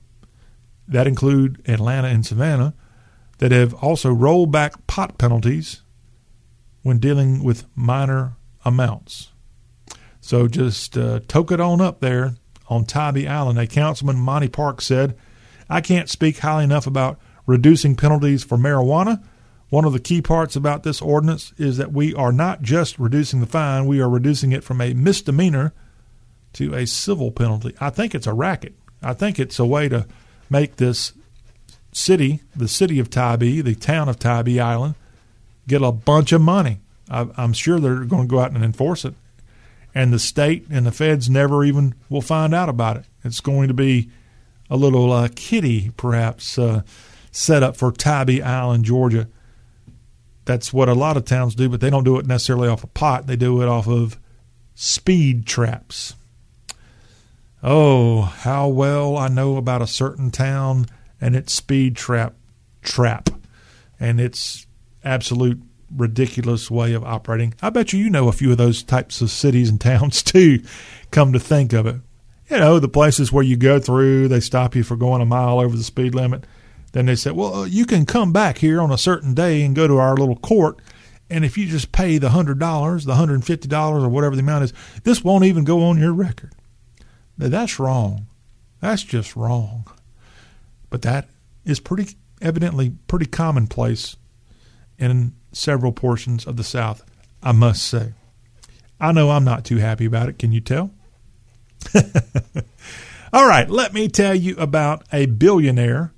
[0.90, 2.74] that include Atlanta and Savannah,
[3.38, 5.82] that have also rolled back pot penalties
[6.82, 9.30] when dealing with minor amounts.
[10.20, 12.34] So just uh, toke it on up there
[12.68, 13.58] on Tybee Island.
[13.58, 15.16] A councilman, Monty Park, said,
[15.68, 19.22] I can't speak highly enough about reducing penalties for marijuana.
[19.70, 23.40] One of the key parts about this ordinance is that we are not just reducing
[23.40, 25.72] the fine, we are reducing it from a misdemeanor
[26.54, 27.74] to a civil penalty.
[27.80, 28.74] I think it's a racket.
[29.02, 30.06] I think it's a way to
[30.50, 31.12] make this
[31.92, 34.96] city, the city of Tybee, the town of Tybee Island,
[35.66, 36.80] get a bunch of money.
[37.08, 39.14] I, I'm sure they're going to go out and enforce it.
[39.94, 43.04] And the state and the feds never even will find out about it.
[43.24, 44.10] It's going to be
[44.68, 46.82] a little uh, kitty, perhaps, uh,
[47.32, 49.28] set up for Tybee Island, Georgia.
[50.44, 52.88] That's what a lot of towns do, but they don't do it necessarily off a
[52.88, 53.26] pot.
[53.26, 54.18] They do it off of
[54.74, 56.14] speed traps.
[57.62, 60.86] Oh, how well I know about a certain town
[61.20, 62.34] and its speed trap
[62.80, 63.28] trap
[63.98, 64.66] and its
[65.04, 65.60] absolute
[65.94, 67.54] ridiculous way of operating.
[67.60, 70.62] I bet you you know a few of those types of cities and towns too,
[71.10, 71.96] come to think of it.
[72.48, 75.60] You know, the places where you go through, they stop you for going a mile
[75.60, 76.46] over the speed limit.
[76.92, 79.76] Then they say, well, uh, you can come back here on a certain day and
[79.76, 80.80] go to our little court.
[81.28, 84.72] And if you just pay the $100, the $150, or whatever the amount is,
[85.04, 86.52] this won't even go on your record.
[87.48, 88.26] That's wrong.
[88.80, 89.86] That's just wrong.
[90.88, 91.28] But that
[91.64, 94.16] is pretty evidently pretty commonplace
[94.98, 97.02] in several portions of the South,
[97.42, 98.12] I must say.
[99.00, 100.38] I know I'm not too happy about it.
[100.38, 100.90] Can you tell?
[103.32, 106.12] All right, let me tell you about a billionaire.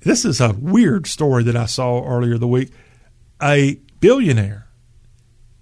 [0.00, 2.70] This is a weird story that I saw earlier the week.
[3.42, 4.68] A billionaire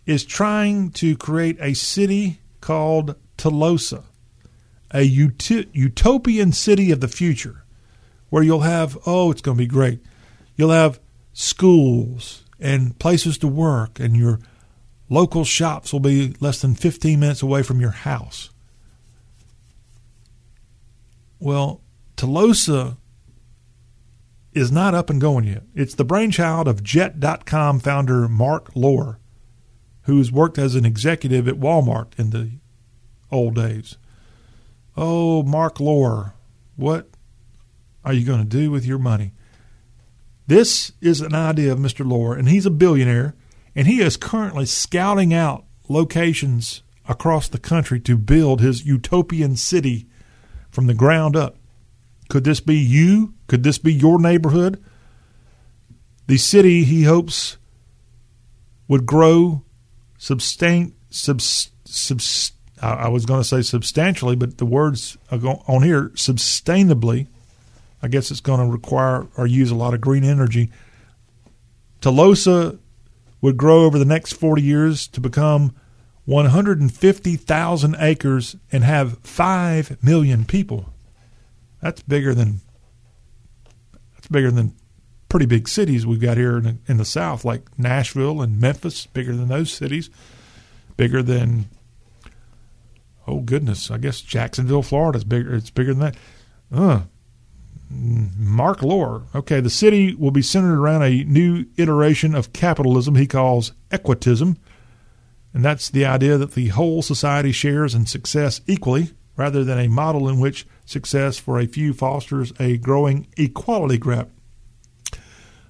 [0.05, 4.05] is trying to create a city called Telosa,
[4.93, 7.65] a ut- utopian city of the future
[8.31, 10.01] where you'll have, oh, it's going to be great.
[10.57, 11.01] You'll have
[11.33, 14.41] schools and places to work, and your
[15.09, 18.51] local shops will be less than 15 minutes away from your house.
[21.39, 21.83] Well,
[22.17, 22.97] Telosa
[24.53, 25.65] is not up and going yet.
[25.75, 29.19] It's the brainchild of Jet.com founder Marc Lore,
[30.03, 32.53] who's worked as an executive at Walmart in the
[33.31, 33.97] old days.
[34.97, 36.35] Oh, Marc Lore,
[36.77, 37.11] what
[38.05, 39.33] are you going to do with your money?
[40.47, 42.09] This is an idea of Mr.
[42.09, 43.35] Lore, and he's a billionaire,
[43.75, 50.07] and he is currently scouting out locations across the country to build his utopian city
[50.71, 51.57] from the ground up.
[52.29, 53.35] Could this be you?
[53.49, 54.83] Could this be your neighborhood?
[56.27, 57.59] The city he hopes
[58.89, 59.63] would grow
[60.19, 67.27] substan- subs, subs, I was going to say substantially, but the words on here sustainably.
[68.03, 70.71] I guess it's going to require or use a lot of green energy.
[72.01, 72.79] Telosa
[73.41, 75.75] would grow over the next 40 years to become
[76.27, 80.93] 150,000 acres and have 5 million people.
[81.81, 82.61] That's bigger than
[84.15, 84.75] that's bigger than
[85.29, 89.07] pretty big cities we've got here in the, in the south like Nashville and Memphis,
[89.07, 90.11] bigger than those cities.
[90.97, 91.67] Bigger than
[93.27, 95.55] oh goodness, I guess Jacksonville, Florida is bigger.
[95.55, 96.17] It's bigger than that.
[96.73, 97.03] Uh,
[97.89, 99.25] Marc Lore.
[99.35, 104.57] Okay, the city will be centered around a new iteration of capitalism he calls equitism.
[105.55, 109.89] And that's the idea that the whole society shares in success equally, rather than a
[109.89, 114.29] model in which success for a few fosters a growing equality gap.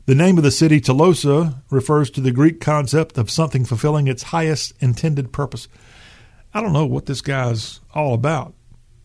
[0.06, 4.24] The name of the city, Telosa, refers to the Greek concept of something fulfilling its
[4.24, 5.66] highest intended purpose.
[6.54, 8.54] I don't know what this guy's all about,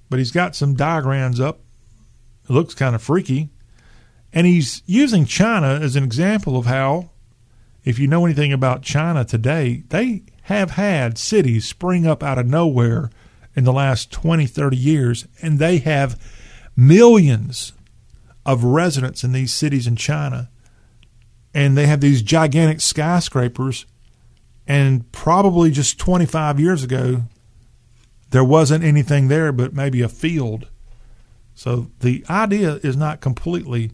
[0.10, 1.60] but he's got some diagrams up.
[2.50, 3.50] It looks kind of freaky.
[4.34, 7.10] And he's using China as an example of how,
[7.84, 12.48] if you know anything about China today, they have had cities spring up out of
[12.48, 13.10] nowhere
[13.56, 16.20] in the last 20, 30 years, and they have
[16.76, 17.74] millions
[18.46, 20.50] of residents in these cities in China.
[21.54, 23.86] And they have these gigantic skyscrapers.
[24.68, 27.24] And probably just 25 years ago,
[28.32, 30.68] there wasn't anything there but maybe a field.
[31.54, 33.92] So the idea is not completely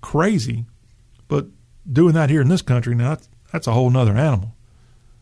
[0.00, 0.66] crazy,
[1.28, 1.46] but
[1.90, 4.54] doing that here in this country now, that's, that's a whole nother animal.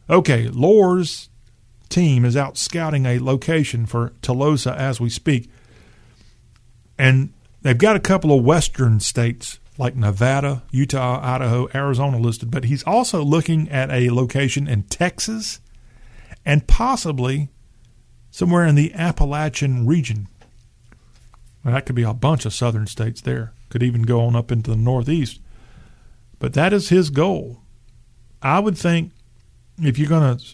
[0.09, 1.29] Okay, Lore's
[1.89, 5.51] team is out scouting a location for Telosa as we speak.
[6.99, 12.65] And they've got a couple of western states like Nevada, Utah, Idaho, Arizona listed, but
[12.65, 15.61] he's also looking at a location in Texas
[16.45, 17.49] and possibly
[18.31, 20.29] somewhere in the Appalachian region.
[21.65, 23.53] Well, that could be a bunch of southern states there.
[23.69, 25.41] Could even go on up into the northeast.
[26.39, 27.61] But that is his goal.
[28.43, 29.13] I would think
[29.83, 30.45] if you're going to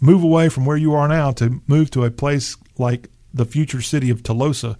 [0.00, 3.82] move away from where you are now to move to a place like the future
[3.82, 4.76] city of Telosa,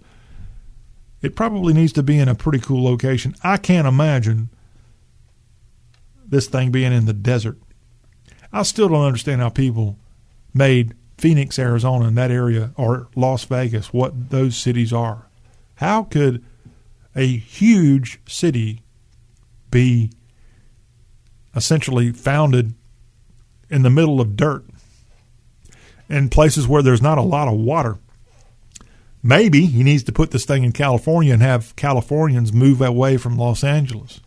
[1.21, 3.35] it probably needs to be in a pretty cool location.
[3.43, 4.49] I can't imagine
[6.25, 7.57] this thing being in the desert.
[8.51, 9.97] I still don't understand how people
[10.53, 15.27] made Phoenix, Arizona, and that area, or Las Vegas, what those cities are.
[15.75, 16.43] How could
[17.15, 18.81] a huge city
[19.71, 20.11] be
[21.55, 22.73] essentially founded
[23.69, 24.65] in the middle of dirt
[26.09, 27.97] in places where there's not a lot of water?
[29.23, 33.37] Maybe he needs to put this thing in California and have Californians move away from
[33.37, 34.19] Los Angeles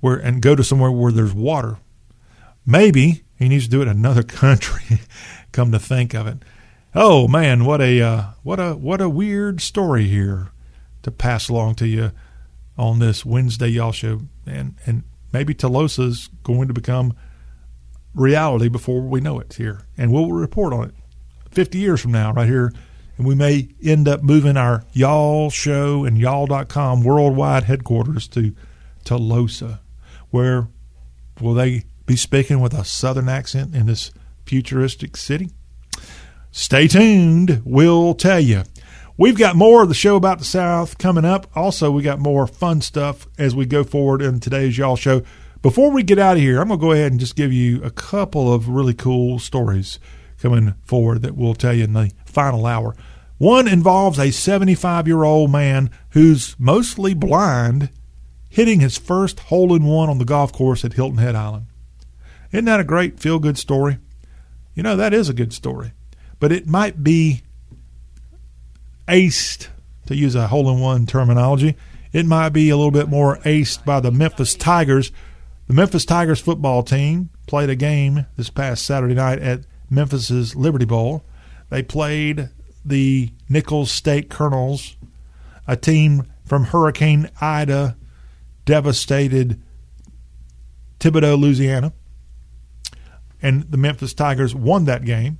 [0.00, 1.76] where and go to somewhere where there's water.
[2.66, 5.00] Maybe he needs to do it in another country.
[5.52, 6.38] Come to think of it,
[6.94, 10.48] oh man, what a uh, what a what a weird story here
[11.02, 12.12] to pass along to you
[12.78, 15.02] on this Wednesday y'all show, and and
[15.32, 17.14] maybe Telosa's going to become
[18.14, 20.94] reality before we know it here, and we'll report on it
[21.50, 22.72] 50 years from now right here.
[23.18, 28.54] And we may end up moving our y'all show and y'all.com worldwide headquarters to
[29.04, 29.80] Telosa
[30.30, 30.68] where
[31.40, 34.10] will they be speaking with a southern accent in this
[34.50, 35.48] futuristic city?
[36.50, 37.62] Stay tuned.
[37.64, 38.64] We'll tell you.
[39.16, 41.46] We've got more of the show about the South coming up.
[41.54, 45.22] Also, we got more fun stuff as we go forward in today's Y'all Show.
[45.62, 47.80] Before we get out of here, I'm going to go ahead and just give you
[47.84, 50.00] a couple of really cool stories
[50.42, 52.96] coming forward that we'll tell you in the final hour.
[53.38, 57.90] One involves a 75 year old man who's mostly blind
[58.48, 61.66] hitting his first hole in one on the golf course at Hilton Head Island.
[62.50, 63.98] Isn't that a great feel good story?
[64.80, 65.92] You know, that is a good story.
[66.38, 67.42] But it might be
[69.06, 69.68] aced,
[70.06, 71.76] to use a hole in one terminology.
[72.14, 75.12] It might be a little bit more aced by the Memphis Tigers.
[75.66, 80.86] The Memphis Tigers football team played a game this past Saturday night at Memphis's Liberty
[80.86, 81.24] Bowl.
[81.68, 82.48] They played
[82.82, 84.96] the Nicholls State Colonels,
[85.66, 87.98] a team from Hurricane Ida
[88.64, 89.60] devastated
[91.00, 91.92] Thibodaux, Louisiana.
[93.42, 95.38] And the Memphis Tigers won that game.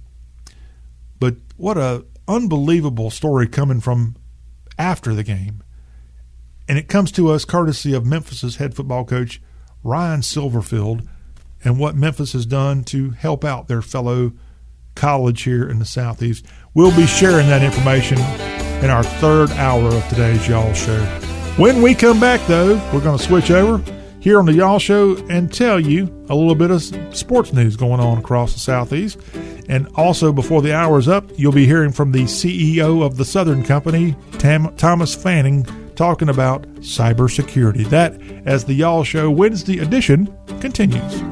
[1.18, 4.16] But what a unbelievable story coming from
[4.78, 5.62] after the game.
[6.68, 9.42] And it comes to us courtesy of Memphis's head football coach,
[9.82, 11.06] Ryan Silverfield,
[11.64, 14.32] and what Memphis has done to help out their fellow
[14.94, 16.46] college here in the Southeast.
[16.74, 18.18] We'll be sharing that information
[18.82, 21.04] in our third hour of today's Y'all Show.
[21.56, 23.82] When we come back, though, we're going to switch over
[24.20, 26.82] here on the Y'all Show and tell you a little bit of
[27.16, 29.18] sports news going on across the Southeast.
[29.68, 33.24] And also, before the hour is up, you'll be hearing from the CEO of the
[33.24, 35.64] Southern Company, Tam- Thomas Fanning,
[35.94, 37.88] talking about cybersecurity.
[37.88, 41.22] That, as the Y'all Show Wednesday edition continues.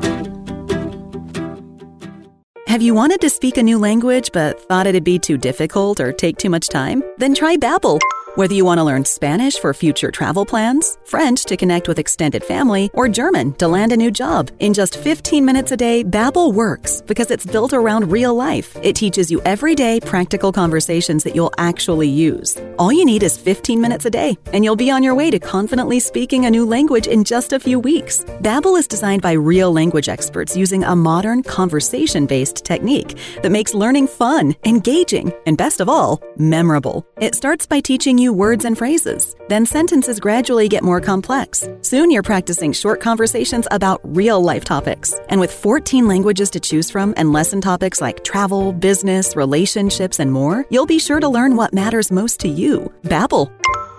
[2.68, 6.12] Have you wanted to speak a new language but thought it'd be too difficult or
[6.12, 7.02] take too much time?
[7.16, 7.98] Then try Babbel.
[8.38, 12.44] Whether you want to learn Spanish for future travel plans, French to connect with extended
[12.44, 16.54] family, or German to land a new job, in just 15 minutes a day, Babbel
[16.54, 18.76] works because it's built around real life.
[18.80, 22.56] It teaches you everyday practical conversations that you'll actually use.
[22.78, 25.40] All you need is 15 minutes a day, and you'll be on your way to
[25.40, 28.22] confidently speaking a new language in just a few weeks.
[28.42, 34.06] Babbel is designed by real language experts using a modern conversation-based technique that makes learning
[34.06, 37.04] fun, engaging, and best of all, memorable.
[37.20, 39.36] It starts by teaching you words and phrases.
[39.48, 41.68] Then sentences gradually get more complex.
[41.82, 45.14] Soon you're practicing short conversations about real life topics.
[45.28, 50.32] And with 14 languages to choose from and lesson topics like travel, business, relationships, and
[50.32, 52.92] more, you'll be sure to learn what matters most to you.
[53.02, 53.50] Babbel.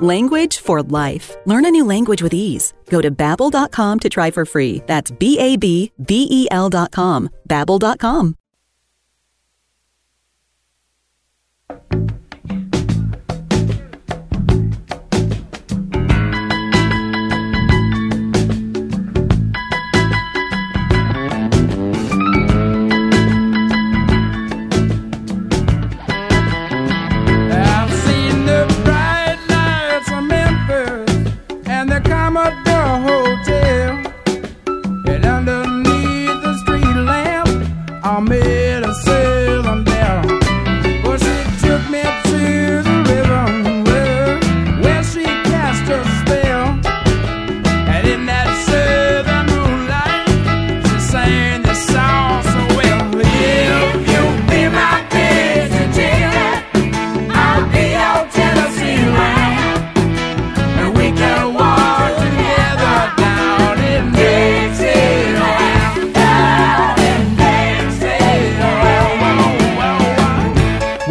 [0.01, 1.35] Language for life.
[1.45, 2.73] Learn a new language with ease.
[2.89, 4.81] Go to babbel.com to try for free.
[4.85, 7.29] That's B A B B E L.com.
[7.47, 8.35] Babbel.com.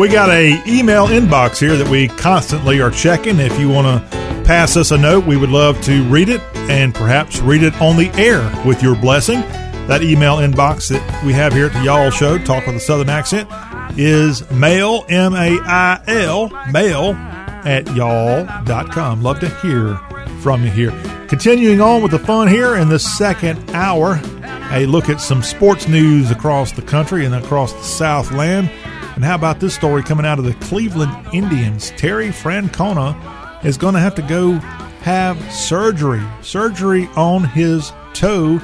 [0.08, 3.38] We got a email inbox here that we constantly are checking.
[3.40, 6.94] If you want to pass us a note, we would love to read it and
[6.94, 9.42] perhaps read it on the air with your blessing.
[9.86, 13.10] That email inbox that we have here at the Y'all Show, Talk with a Southern
[13.10, 13.50] Accent,
[13.98, 17.12] is mail, M A I L, mail
[17.66, 19.22] at y'all.com.
[19.22, 19.96] Love to hear
[20.40, 21.26] from you here.
[21.28, 24.18] Continuing on with the fun here in the second hour,
[24.72, 28.70] a look at some sports news across the country and across the Southland.
[29.18, 31.92] And how about this story coming out of the Cleveland Indians?
[31.96, 34.52] Terry Francona is going to have to go
[35.00, 36.22] have surgery.
[36.40, 38.60] Surgery on his toe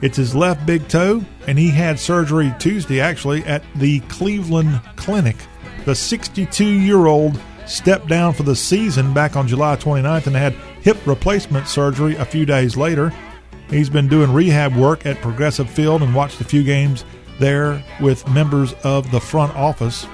[0.00, 5.36] it's his left big toe, and he had surgery Tuesday actually at the Cleveland Clinic.
[5.84, 10.52] The 62 year old stepped down for the season back on July 29th and had
[10.82, 13.12] hip replacement surgery a few days later.
[13.68, 17.04] He's been doing rehab work at Progressive Field and watched a few games
[17.38, 20.06] there with members of the front office.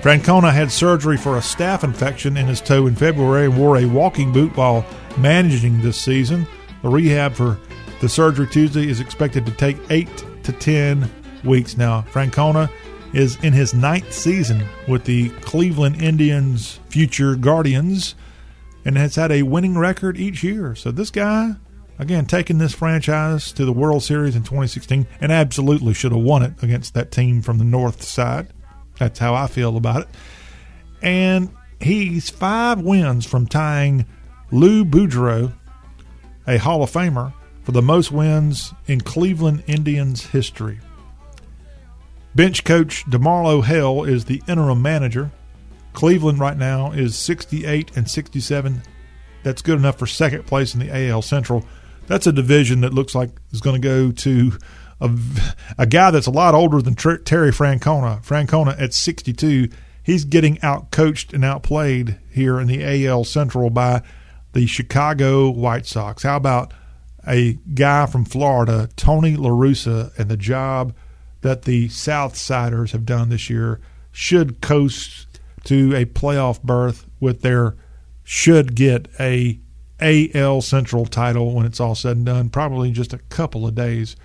[0.00, 3.84] Francona had surgery for a staph infection in his toe in February and wore a
[3.84, 4.84] walking boot while
[5.18, 6.46] managing this season.
[6.82, 7.58] The rehab for
[8.00, 10.08] the surgery Tuesday is expected to take 8
[10.44, 11.10] to 10
[11.44, 12.02] weeks now.
[12.10, 12.70] Francona
[13.12, 18.14] is in his ninth season with the Cleveland Indians future Guardians
[18.84, 20.74] and has had a winning record each year.
[20.74, 21.56] So this guy,
[22.00, 26.42] again, taking this franchise to the World Series in 2016 and absolutely should have won
[26.42, 28.48] it against that team from the north side.
[28.98, 30.08] That's how I feel about it.
[31.02, 31.50] And
[31.80, 34.06] he's five wins from tying
[34.50, 35.52] Lou Boudreau,
[36.48, 40.80] a Hall of Famer, for the most wins in Cleveland Indians history.
[42.34, 45.30] Bench coach DeMarlo Hale is the interim manager.
[45.92, 48.82] Cleveland right now is 68 and 67.
[49.42, 51.64] That's good enough for second place in the AL Central.
[52.06, 54.52] That's a division that looks like is going to go to
[55.00, 55.10] a,
[55.78, 58.24] a guy that's a lot older than Terry Francona.
[58.24, 59.68] Francona at 62,
[60.02, 64.02] he's getting out coached and outplayed here in the AL Central by
[64.52, 66.22] the Chicago White Sox.
[66.22, 66.72] How about
[67.26, 70.94] a guy from Florida, Tony LaRussa, and the job
[71.42, 73.80] that the Southsiders have done this year
[74.12, 75.26] should coast
[75.64, 77.76] to a playoff berth with their
[78.24, 79.58] should get a
[80.00, 84.16] AL Central title when it's all said and done, probably just a couple of days.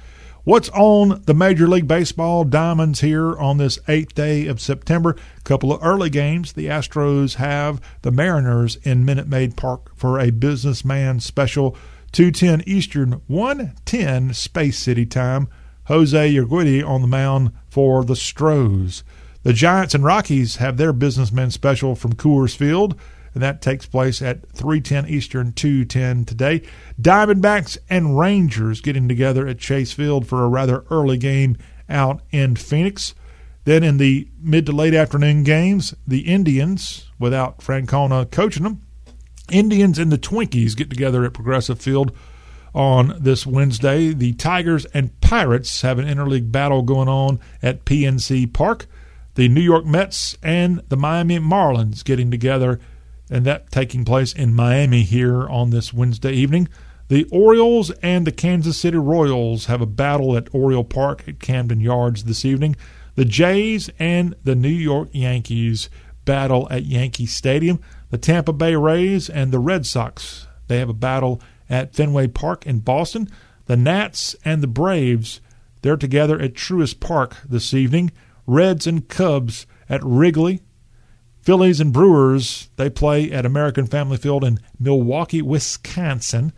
[0.45, 5.15] What's on the Major League Baseball diamonds here on this eighth day of September?
[5.37, 6.53] A couple of early games.
[6.53, 11.75] The Astros have the Mariners in Minute Maid Park for a businessman special
[12.11, 15.47] 210 Eastern, 110 Space City time.
[15.85, 19.03] Jose Urquidy on the mound for the Stros.
[19.43, 22.95] The Giants and Rockies have their businessmen special from Coors Field,
[23.35, 26.63] and that takes place at 310 Eastern, 210 today.
[26.99, 31.57] Diamondbacks and Rangers getting together at Chase Field for a rather early game
[31.87, 33.13] out in Phoenix.
[33.65, 38.81] Then in the mid to late afternoon games, the Indians, without Francona coaching them,
[39.51, 42.11] Indians and the Twinkies get together at Progressive Field
[42.73, 44.13] on this Wednesday.
[44.13, 48.87] The Tigers and Pirates have an interleague battle going on at PNC Park.
[49.35, 52.79] The New York Mets and the Miami Marlins getting together,
[53.29, 56.67] and that taking place in Miami here on this Wednesday evening.
[57.07, 61.79] The Orioles and the Kansas City Royals have a battle at Oriole Park at Camden
[61.79, 62.75] Yards this evening.
[63.15, 65.89] The Jays and the New York Yankees
[66.25, 67.79] battle at Yankee Stadium.
[68.09, 72.65] The Tampa Bay Rays and the Red Sox, they have a battle at Fenway Park
[72.65, 73.29] in Boston.
[73.67, 75.41] The Nats and the Braves,
[75.81, 78.11] they're together at Truist Park this evening.
[78.47, 80.61] Reds and Cubs at Wrigley.
[81.45, 86.51] Phillies and Brewers, they play at American Family Field in Milwaukee, Wisconsin.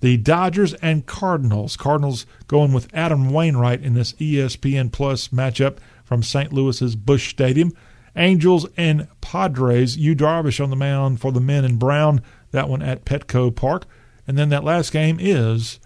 [0.00, 1.78] The Dodgers and Cardinals.
[1.78, 6.52] Cardinals going with Adam Wainwright in this ESPN Plus matchup from St.
[6.52, 7.72] Louis's Busch Stadium.
[8.16, 9.96] Angels and Padres.
[9.96, 12.20] Yu Darvish on the mound for the men in brown.
[12.50, 13.86] That one at Petco Park.
[14.26, 15.80] And then that last game is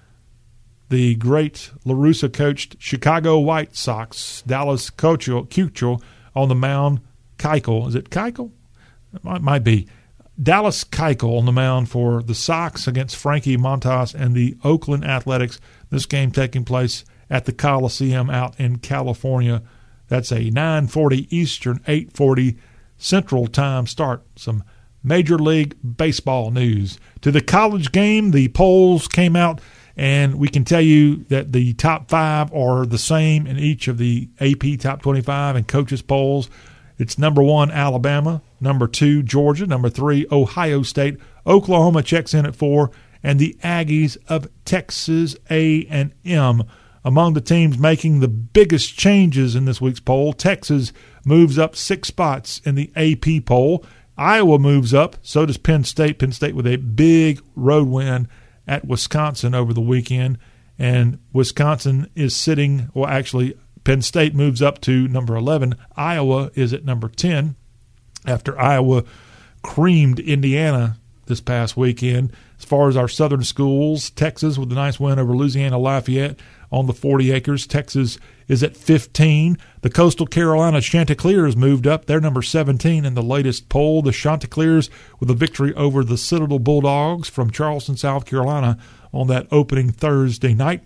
[0.88, 4.42] the great LaRussa coached Chicago White Sox.
[4.42, 6.02] Dallas Keuchel
[6.34, 7.02] on the mound.
[7.42, 7.88] Keuchel.
[7.88, 8.52] Is it Keuchel?
[9.14, 9.88] It might, might be.
[10.42, 15.60] Dallas Keuchel on the mound for the Sox against Frankie Montas and the Oakland Athletics.
[15.90, 19.62] This game taking place at the Coliseum out in California
[20.12, 22.58] that's a 9:40 Eastern, 8:40
[22.98, 24.22] Central Time start.
[24.36, 24.62] Some
[25.02, 26.98] Major League Baseball news.
[27.22, 29.62] To the college game, the polls came out,
[29.96, 33.96] and we can tell you that the top five are the same in each of
[33.96, 36.50] the AP Top 25 and coaches polls.
[36.98, 38.42] It's number one, Alabama.
[38.60, 39.66] Number two, Georgia.
[39.66, 41.18] Number three, Ohio State.
[41.46, 42.90] Oklahoma checks in at four,
[43.22, 46.64] and the Aggies of Texas A&M
[47.04, 50.92] among the teams making the biggest changes in this week's poll, Texas
[51.24, 53.84] moves up six spots in the AP poll.
[54.16, 55.16] Iowa moves up.
[55.22, 56.18] So does Penn State.
[56.18, 58.28] Penn State with a big road win
[58.68, 60.38] at Wisconsin over the weekend.
[60.78, 65.74] And Wisconsin is sitting, well, actually, Penn State moves up to number 11.
[65.96, 67.56] Iowa is at number 10
[68.26, 69.04] after Iowa
[69.62, 72.32] creamed Indiana this past weekend.
[72.58, 76.38] As far as our southern schools, Texas with a nice win over Louisiana Lafayette
[76.70, 77.66] on the 40 acres.
[77.66, 78.18] Texas
[78.48, 79.58] is at 15.
[79.82, 82.06] The Coastal Carolina Chanticleers moved up.
[82.06, 84.02] They're number 17 in the latest poll.
[84.02, 84.90] The Chanticleers
[85.20, 88.78] with a victory over the Citadel Bulldogs from Charleston, South Carolina
[89.12, 90.82] on that opening Thursday night.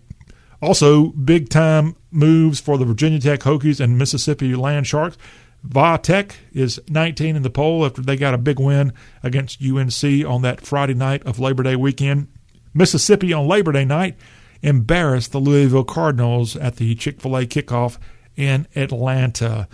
[0.62, 5.18] Also, big time moves for the Virginia Tech Hokies and Mississippi Land Sharks.
[5.62, 8.92] Va Tech is 19 in the poll after they got a big win
[9.22, 12.28] against UNC on that Friday night of Labor Day weekend.
[12.72, 14.16] Mississippi on Labor Day night
[14.62, 17.98] embarrassed the Louisville Cardinals at the Chick fil A kickoff
[18.36, 19.68] in Atlanta.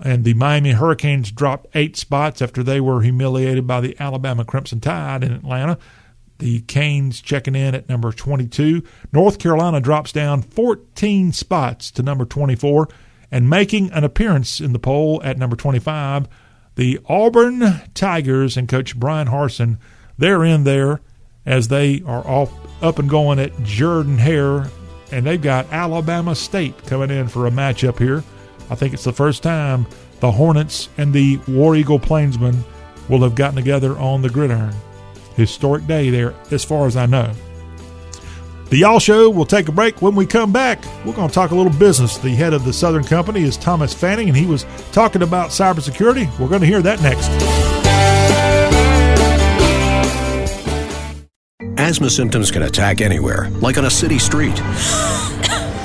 [0.00, 4.80] And the Miami Hurricanes dropped eight spots after they were humiliated by the Alabama Crimson
[4.80, 5.78] Tide in Atlanta.
[6.44, 8.82] The Canes checking in at number 22.
[9.14, 12.86] North Carolina drops down 14 spots to number 24
[13.30, 16.28] and making an appearance in the poll at number 25.
[16.74, 19.78] The Auburn Tigers and coach Bryan Harsin,
[20.18, 21.00] they're in there
[21.46, 22.52] as they are off
[22.82, 24.66] up and going at Jordan Hare,
[25.10, 28.22] and they've got Alabama State coming in for a matchup here.
[28.68, 29.86] I think it's the first time
[30.20, 32.62] the Hornets and the War Eagle Plainsmen
[33.08, 34.74] will have gotten together on the gridiron.
[35.36, 37.32] Historic day there, as far as I know.
[38.70, 40.02] The Y'all Show will take a break.
[40.02, 42.18] When we come back, we're going to talk a little business.
[42.18, 46.26] The head of the Southern Company is Thomas Fanning, and he was talking about cybersecurity.
[46.38, 47.28] We're going to hear that next.
[51.78, 54.58] Asthma symptoms can attack anywhere, like on a city street.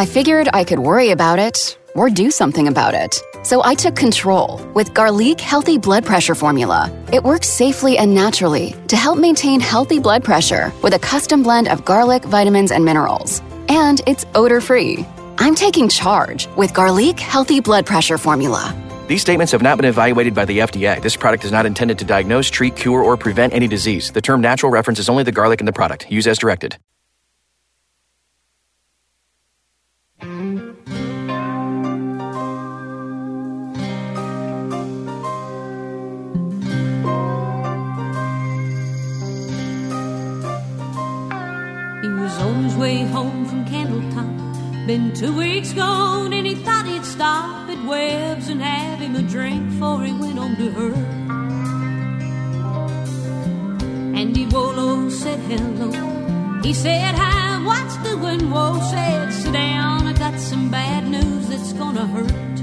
[0.00, 3.20] I figured I could worry about it or do something about it.
[3.44, 6.90] So I took control with Garlic Healthy Blood Pressure Formula.
[7.12, 11.68] It works safely and naturally to help maintain healthy blood pressure with a custom blend
[11.68, 13.42] of garlic, vitamins, and minerals.
[13.68, 15.04] And it's odor free.
[15.36, 18.74] I'm taking charge with Garlic Healthy Blood Pressure Formula.
[19.06, 21.02] These statements have not been evaluated by the FDA.
[21.02, 24.12] This product is not intended to diagnose, treat, cure, or prevent any disease.
[24.12, 26.10] The term natural references only the garlic in the product.
[26.10, 26.78] Use as directed.
[42.90, 44.86] Way home from Candletop.
[44.86, 49.22] Been two weeks gone, and he thought he'd stop at Webb's and have him a
[49.22, 50.92] drink before he went on to her.
[54.20, 55.90] Andy Wolo said hello.
[56.66, 58.50] He said hi, what's doing?
[58.50, 62.58] Whoa said, sit down, I got some bad news that's gonna hurt.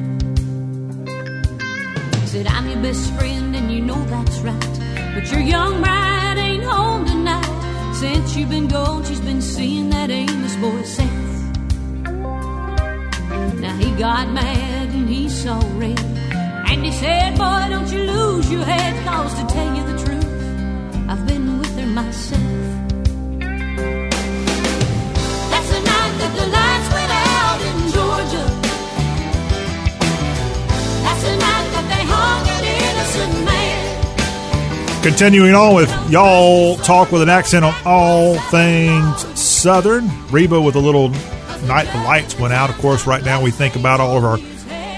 [2.21, 4.75] He said, I'm your best friend, and you know that's right.
[5.13, 7.46] But your young bride ain't home tonight.
[7.99, 11.09] Since you've been gone, she's been seeing that Amos boy Seth.
[13.59, 15.99] Now he got mad and he saw red.
[16.69, 21.09] And he said, Boy, don't you lose your head, cause to tell you the truth,
[21.09, 22.41] I've been with her myself.
[25.49, 28.45] That's the night that the lights went out in Georgia.
[31.01, 32.46] That's the night that they hung.
[35.07, 40.09] Continuing on with y'all talk with an accent on all things Southern.
[40.27, 41.07] Reba with a little
[41.65, 42.69] night the lights went out.
[42.69, 44.37] Of course, right now we think about all of our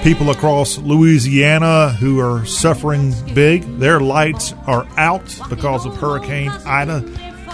[0.02, 3.62] people across Louisiana who are suffering big.
[3.78, 7.06] Their lights are out because of Hurricane Ida.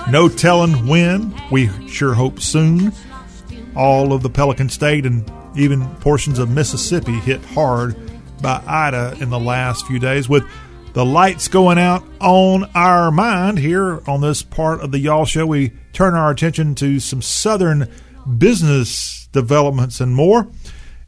[0.09, 1.35] No telling when.
[1.51, 2.93] We sure hope soon.
[3.75, 7.97] All of the Pelican State and even portions of Mississippi hit hard
[8.41, 10.45] by Ida in the last few days with
[10.95, 15.45] the lights going out on our mind here on this part of the Y'all Show.
[15.45, 17.91] We turn our attention to some Southern
[18.37, 20.47] business developments and more.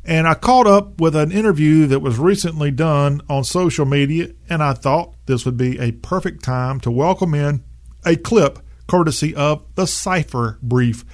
[0.03, 4.61] And I caught up with an interview that was recently done on social media, and
[4.61, 7.63] I thought this would be a perfect time to welcome in
[8.05, 11.05] a clip courtesy of the Cipher Brief.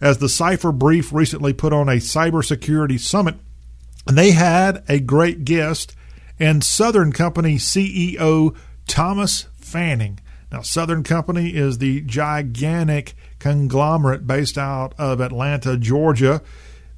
[0.00, 3.34] As the Cipher Brief recently put on a cybersecurity summit,
[4.06, 5.96] and they had a great guest
[6.40, 8.56] and Southern Company CEO
[8.88, 10.18] Thomas Fanning.
[10.50, 16.42] Now, Southern Company is the gigantic conglomerate based out of Atlanta, Georgia,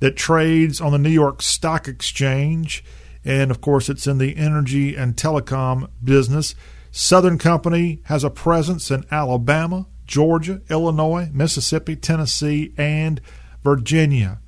[0.00, 2.82] that trades on the New York Stock Exchange.
[3.24, 6.54] And of course, it's in the energy and telecom business.
[6.92, 13.20] Southern Company has a presence in Alabama, Georgia, Illinois, Mississippi, Tennessee, and
[13.62, 14.40] Virginia.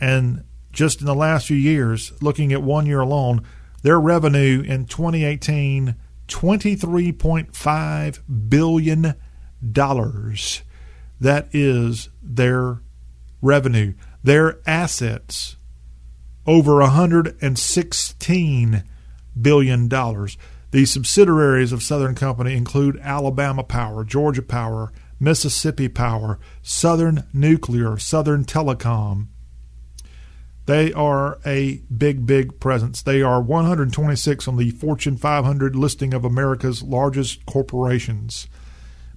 [0.00, 3.44] And just in the last few years, looking at one year alone,
[3.82, 5.94] their revenue in 2018
[6.30, 9.14] $23.5 billion.
[11.20, 12.80] That is their
[13.42, 13.94] revenue.
[14.22, 15.56] Their assets,
[16.46, 18.84] over $116
[19.40, 19.88] billion.
[19.88, 28.44] The subsidiaries of Southern Company include Alabama Power, Georgia Power, Mississippi Power, Southern Nuclear, Southern
[28.44, 29.26] Telecom,
[30.70, 33.02] they are a big, big presence.
[33.02, 38.46] They are 126 on the Fortune 500 listing of America's largest corporations.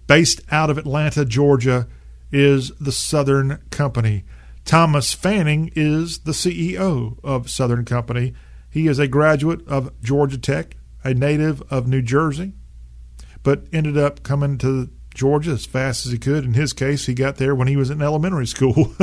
[0.07, 1.87] Based out of Atlanta, Georgia,
[2.31, 4.23] is the Southern Company.
[4.65, 8.33] Thomas Fanning is the CEO of Southern Company.
[8.71, 12.53] He is a graduate of Georgia Tech, a native of New Jersey,
[13.43, 16.45] but ended up coming to Georgia as fast as he could.
[16.45, 18.95] In his case, he got there when he was in elementary school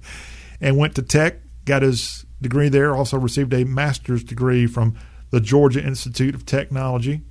[0.60, 4.96] and went to Tech, got his degree there, also received a master's degree from
[5.30, 7.22] the Georgia Institute of Technology,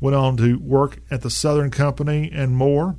[0.00, 2.96] went on to work at the Southern Company and more.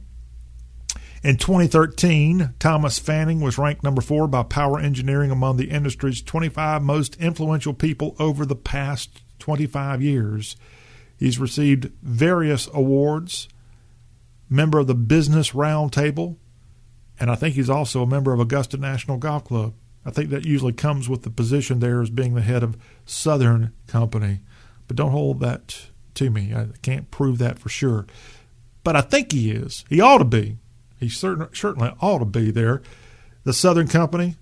[1.23, 6.81] In 2013, Thomas Fanning was ranked number four by Power Engineering among the industry's 25
[6.81, 10.55] most influential people over the past 25 years.
[11.17, 13.47] He's received various awards,
[14.49, 16.37] member of the Business Roundtable,
[17.19, 19.75] and I think he's also a member of Augusta National Golf Club.
[20.05, 23.73] I think that usually comes with the position there as being the head of Southern
[23.87, 24.39] Company.
[24.87, 26.53] But don't hold that to me.
[26.53, 28.07] I can't prove that for sure.
[28.83, 29.85] But I think he is.
[29.89, 30.57] He ought to be.
[30.99, 32.81] He certain, certainly ought to be there.
[33.43, 34.35] The Southern Company,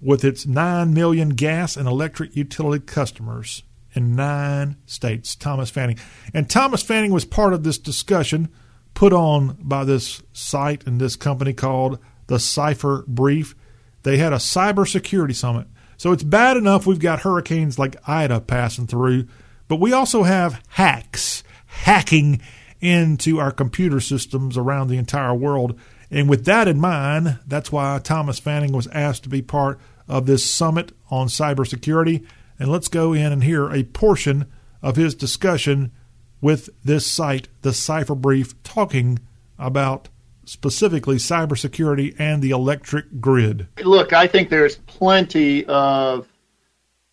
[0.00, 3.62] with its 9 million gas and electric utility customers
[3.94, 5.36] in nine states.
[5.36, 5.98] Thomas Fanning.
[6.32, 8.48] And Thomas Fanning was part of this discussion
[8.94, 13.54] put on by this site and this company called the Cipher Brief.
[14.02, 15.66] They had a cybersecurity summit.
[15.96, 19.28] So it's bad enough we've got hurricanes like Ida passing through,
[19.68, 22.40] but we also have hacks hacking
[22.80, 25.78] into our computer systems around the entire world.
[26.10, 30.26] And with that in mind, that's why Thomas Fanning was asked to be part of
[30.26, 32.26] this summit on cybersecurity.
[32.58, 34.46] And let's go in and hear a portion
[34.82, 35.92] of his discussion
[36.40, 39.20] with this site, the Cipher Brief, talking
[39.58, 40.08] about
[40.44, 43.68] specifically cybersecurity and the electric grid?
[43.82, 46.28] Look, I think there's plenty of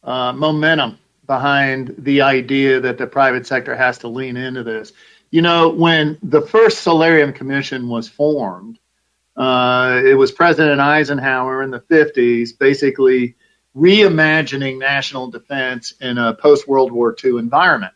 [0.03, 4.91] uh, momentum behind the idea that the private sector has to lean into this.
[5.31, 8.79] You know, when the first Solarium Commission was formed,
[9.37, 13.35] uh, it was President Eisenhower in the 50s basically
[13.75, 17.93] reimagining national defense in a post World War II environment.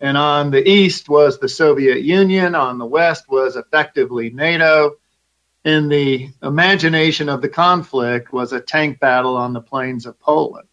[0.00, 4.96] And on the east was the Soviet Union, on the west was effectively NATO.
[5.64, 10.68] And the imagination of the conflict was a tank battle on the plains of Poland.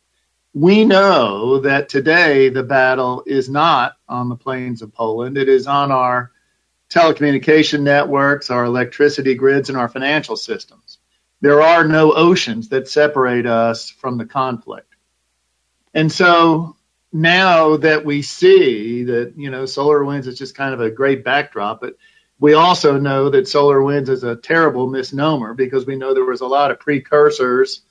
[0.54, 5.38] We know that today the battle is not on the plains of Poland.
[5.38, 6.32] It is on our
[6.90, 11.00] telecommunication networks, our electricity grids, and our financial systems.
[11.42, 14.96] There are no oceans that separate us from the conflict.
[15.94, 16.77] And so
[17.12, 21.82] now that we see that you know SolarWinds is just kind of a great backdrop,
[21.82, 21.96] but
[22.40, 26.48] we also know that SolarWinds is a terrible misnomer because we know there was a
[26.48, 27.82] lot of precursors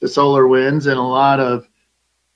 [0.00, 1.68] to SolarWinds and a lot of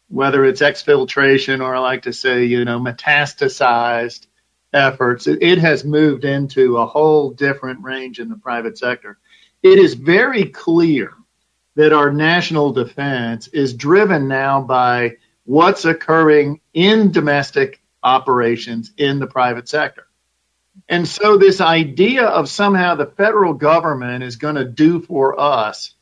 [0.09, 4.27] whether it's exfiltration or I like to say you know metastasized
[4.73, 5.27] efforts.
[5.27, 9.19] It, it has moved into a whole different range in the private sector.
[9.63, 11.15] It is very clear
[11.75, 15.17] that our national defense is driven now by
[15.49, 20.07] what's occurring in domestic operations in the private sector.
[20.91, 25.95] And so, this idea of somehow the federal government is going to do for us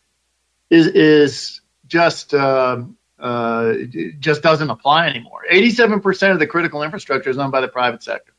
[0.69, 2.83] is, is just uh,
[3.21, 3.75] uh,
[4.19, 5.45] just doesn't apply anymore.
[5.51, 8.33] 87% of the critical infrastructure is owned by the private sector.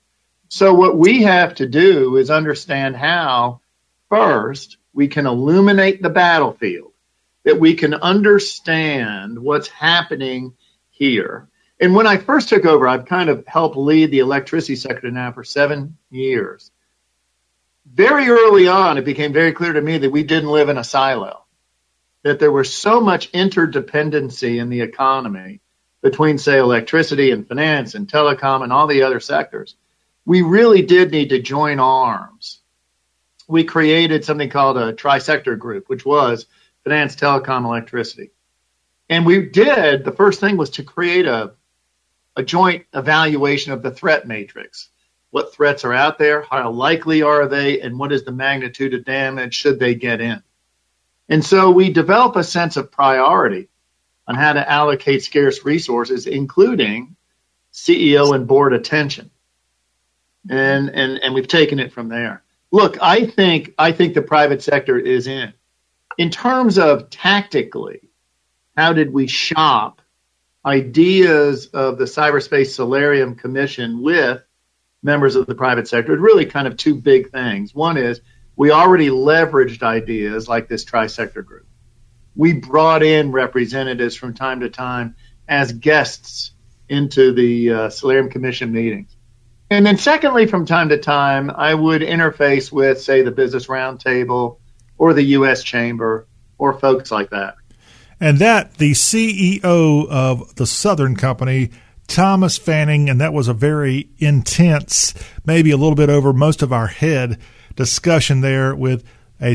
[0.49, 3.61] So, what we have to do is understand how,
[4.09, 6.91] first, we can illuminate the battlefield,
[7.45, 10.53] that we can understand what's happening
[10.97, 11.47] here.
[11.79, 15.31] And when I first took over, I've kind of helped lead the electricity sector now
[15.31, 16.71] for seven years.
[17.85, 20.83] Very early on, it became very clear to me that we didn't live in a
[20.83, 21.45] silo,
[22.23, 25.61] that there was so much interdependency in the economy
[26.01, 29.75] between, say, electricity and finance and telecom and all the other sectors,
[30.25, 32.59] we really did need to join arms.
[33.47, 36.45] We created something called a trisector group, which was
[36.83, 38.31] finance, telecom, electricity.
[39.09, 41.53] And we did, the first thing was to create a,
[42.35, 44.89] a joint evaluation of the threat matrix.
[45.31, 46.41] What threats are out there?
[46.41, 47.81] How likely are they?
[47.81, 50.41] And what is the magnitude of damage should they get in?
[51.29, 53.67] And so we develop a sense of priority
[54.27, 57.15] on how to allocate scarce resources, including
[57.73, 59.29] CEO and board attention.
[60.49, 62.43] And, and, and we've taken it from there.
[62.71, 65.53] Look, I think, I think the private sector is in.
[66.17, 68.06] In terms of tactically,
[68.77, 70.01] how did we shop
[70.65, 74.41] ideas of the Cyberspace Solarium Commission with
[75.03, 76.13] members of the private sector?
[76.13, 77.75] It's really kind of two big things.
[77.75, 78.21] One is
[78.55, 81.67] we already leveraged ideas like this trisector group
[82.37, 85.15] we brought in representatives from time to time
[85.49, 86.51] as guests
[86.87, 89.17] into the uh, Solarium Commission meetings.
[89.69, 94.59] And then, secondly, from time to time, I would interface with, say, the Business Roundtable
[94.97, 95.63] or the U.S.
[95.63, 96.27] Chamber
[96.57, 97.55] or folks like that.
[98.19, 101.69] And that, the CEO of the Southern Company,
[102.07, 105.13] Thomas Fanning, and that was a very intense,
[105.45, 107.39] maybe a little bit over most of our head
[107.75, 109.03] discussion there with
[109.39, 109.51] a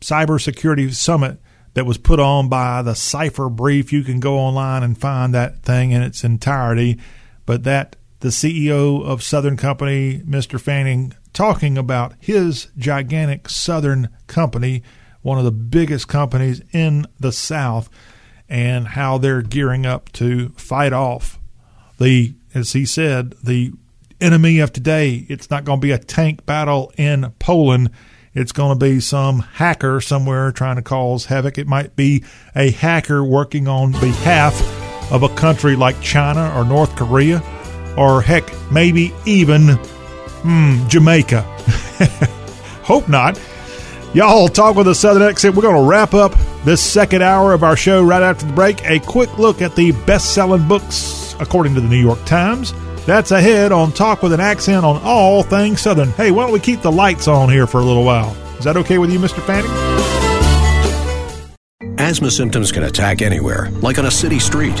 [0.00, 1.40] cybersecurity summit
[1.72, 3.92] that was put on by the Cipher Brief.
[3.92, 7.00] You can go online and find that thing in its entirety.
[7.46, 10.60] But that the CEO of Southern Company, Mr.
[10.60, 14.82] Fanning, talking about his gigantic Southern company,
[15.24, 17.90] one of the biggest companies in the South,
[18.48, 21.40] and how they're gearing up to fight off
[21.98, 23.72] the, as he said, the
[24.20, 25.26] enemy of today.
[25.28, 27.90] It's not going to be a tank battle in Poland
[28.34, 31.56] it's going to be some hacker somewhere trying to cause havoc.
[31.56, 32.24] It might be
[32.56, 34.60] a hacker working on behalf
[35.12, 37.40] of a country like China or North Korea,
[37.96, 41.42] or heck, maybe even hmm, Jamaica.
[42.82, 43.40] Hope not.
[44.14, 45.56] Y'all talk with a Southern accent.
[45.56, 48.88] We're going to wrap up this second hour of our show right after the break.
[48.88, 52.72] A quick look at the best selling books according to the New York Times.
[53.06, 56.10] That's ahead on Talk with an Accent on all things Southern.
[56.10, 58.30] Hey, why don't we keep the lights on here for a little while?
[58.56, 59.44] Is that okay with you, Mr.
[59.44, 59.68] Fanning?
[61.98, 64.80] Asthma symptoms can attack anywhere, like on a city street.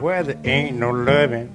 [0.00, 1.48] Where there ain't no loving.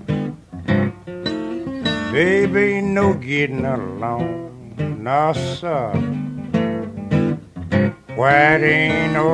[2.11, 4.75] Baby, ain't no getting along.
[5.01, 5.93] No, sir.
[8.15, 9.33] Where there ain't no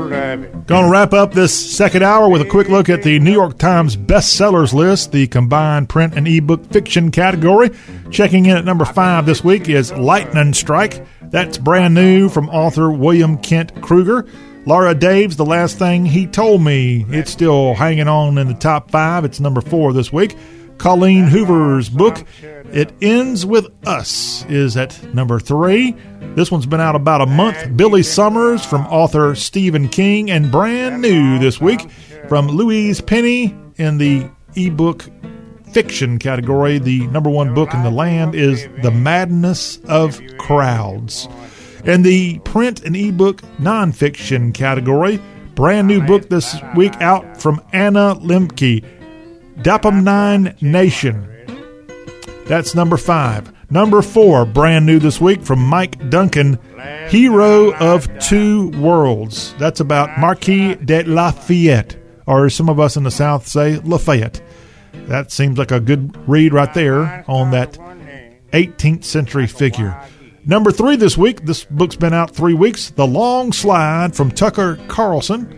[0.69, 3.97] to wrap up this second hour with a quick look at the New York Times
[3.97, 7.71] bestsellers list, the combined print and ebook fiction category.
[8.11, 11.05] Checking in at number five this week is Lightning Strike.
[11.23, 14.27] That's brand new from author William Kent Krueger.
[14.65, 17.05] Laura Dave's, The Last Thing He Told Me.
[17.09, 19.25] It's still hanging on in the top five.
[19.25, 20.35] It's number four this week.
[20.77, 22.23] Colleen Hoover's book,
[22.71, 25.95] It Ends With Us, is at number three.
[26.35, 27.75] This one's been out about a month.
[27.75, 31.89] Billy Summers from author Stephen King, and brand new this week
[32.27, 35.05] from Louise Penny in the ebook
[35.73, 36.79] fiction category.
[36.79, 41.27] The number one book in the land is The Madness of Crowds.
[41.85, 45.19] In the print and ebook nonfiction category,
[45.55, 48.83] brand new book this week out from Anna Lembke,
[49.57, 51.25] Dopamine Nation.
[52.47, 53.53] That's number five.
[53.71, 56.57] Number four, brand new this week from Mike Duncan,
[57.09, 59.53] Hero of Two Worlds.
[59.59, 61.95] That's about Marquis de Lafayette,
[62.25, 64.41] or some of us in the South say Lafayette.
[65.07, 67.77] That seems like a good read right there on that
[68.51, 69.95] 18th century figure.
[70.45, 74.79] Number three this week, this book's been out three weeks The Long Slide from Tucker
[74.87, 75.55] Carlson.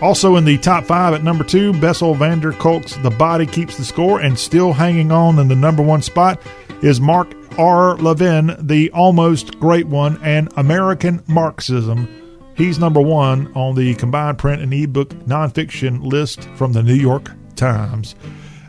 [0.00, 3.76] Also in the top five at number two, Bessel van der Kolk's The Body Keeps
[3.76, 6.40] the Score, and still hanging on in the number one spot
[6.82, 7.96] is Mark R.
[7.96, 12.08] Levin, The Almost Great One, and American Marxism.
[12.56, 17.32] He's number one on the combined print and ebook nonfiction list from the New York
[17.56, 18.14] Times.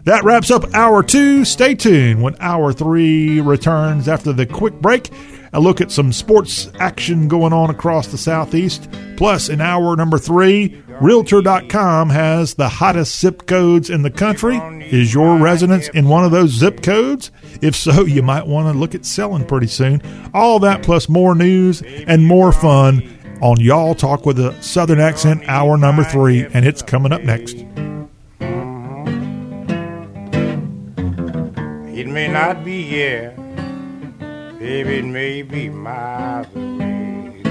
[0.05, 1.45] That wraps up hour two.
[1.45, 5.09] Stay tuned when hour three returns after the quick break.
[5.51, 8.87] A look at some sports action going on across the Southeast.
[9.17, 14.57] Plus, in hour number three, Realtor.com has the hottest zip codes in the country.
[14.91, 17.31] Is your residence in one of those zip codes?
[17.61, 20.01] If so, you might want to look at selling pretty soon.
[20.33, 25.47] All that plus more news and more fun on Y'all Talk with a Southern Accent,
[25.47, 27.65] hour number three, and it's coming up next.
[31.99, 33.31] It may not be here,
[34.57, 37.43] baby, it may be miles away.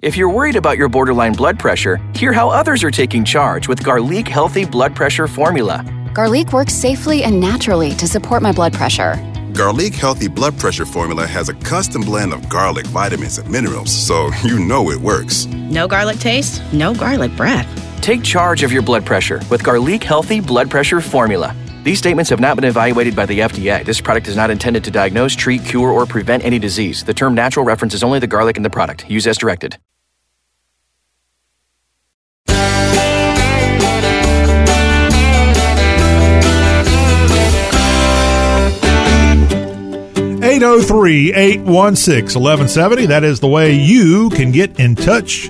[0.00, 3.84] If you're worried about your borderline blood pressure, hear how others are taking charge with
[3.84, 5.84] Garlic Healthy Blood Pressure Formula.
[6.14, 9.16] Garlic works safely and naturally to support my blood pressure.
[9.54, 14.32] Garlic Healthy Blood Pressure Formula has a custom blend of garlic, vitamins, and minerals, so
[14.44, 15.46] you know it works.
[15.46, 17.68] No garlic taste, no garlic breath.
[18.02, 21.54] Take charge of your blood pressure with Garlic Healthy Blood Pressure Formula.
[21.84, 23.84] These statements have not been evaluated by the FDA.
[23.84, 27.04] This product is not intended to diagnose, treat, cure, or prevent any disease.
[27.04, 29.08] The term natural references only the garlic in the product.
[29.08, 29.78] Use as directed.
[40.74, 43.06] Eight zero three eight one six eleven seventy.
[43.06, 45.48] That is the way you can get in touch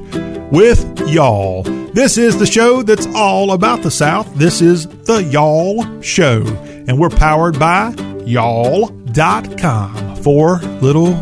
[0.53, 1.63] with y'all.
[1.63, 4.35] This is the show that's all about the South.
[4.35, 6.43] This is the Y'all Show.
[6.87, 7.95] And we're powered by
[8.27, 10.17] y'all.com.
[10.17, 11.15] Four little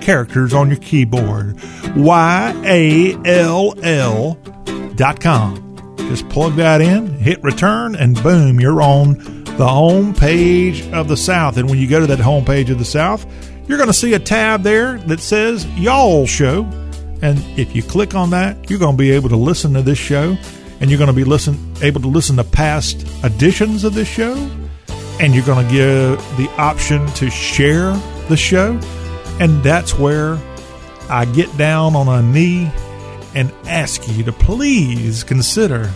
[0.00, 1.60] characters on your keyboard.
[1.96, 4.34] Y A L L
[4.94, 5.96] dot com.
[5.98, 9.18] Just plug that in, hit return, and boom, you're on
[9.58, 11.58] the home page of the South.
[11.58, 13.26] And when you go to that home page of the South,
[13.70, 16.64] you're going to see a tab there that says Y'all Show.
[17.22, 19.98] And if you click on that, you're going to be able to listen to this
[19.98, 20.36] show,
[20.80, 24.34] and you're going to be listen able to listen to past editions of this show,
[25.20, 27.92] and you're going to get the option to share
[28.28, 28.80] the show,
[29.38, 30.38] and that's where
[31.10, 32.70] I get down on a knee
[33.34, 35.90] and ask you to please consider.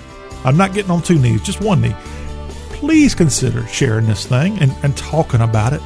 [0.44, 1.96] I'm not getting on two knees, just one knee.
[2.68, 5.80] Please consider sharing this thing and, and talking about it.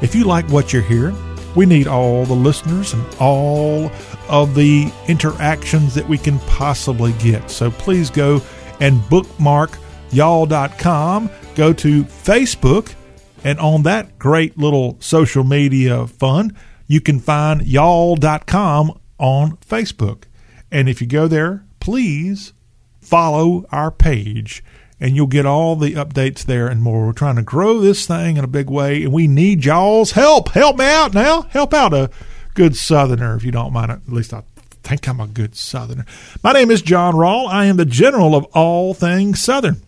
[0.00, 1.16] If you like what you're hearing,
[1.56, 3.90] we need all the listeners and all
[4.28, 7.50] of the interactions that we can possibly get.
[7.50, 8.40] So please go
[8.78, 9.78] and bookmark
[10.12, 12.94] y'all.com, go to Facebook,
[13.42, 16.56] and on that great little social media fun,
[16.86, 20.24] you can find y'all.com on Facebook.
[20.70, 22.52] And if you go there, please
[23.00, 24.62] follow our page
[24.98, 27.06] and you'll get all the updates there and more.
[27.06, 30.50] We're trying to grow this thing in a big way, and we need y'all's help.
[30.50, 31.42] Help me out now.
[31.42, 32.10] Help out a
[32.54, 33.90] good Southerner, if you don't mind.
[33.90, 34.42] At least I
[34.82, 36.06] think I'm a good Southerner.
[36.42, 37.48] My name is John Rawl.
[37.48, 39.82] I am the general of all things Southern.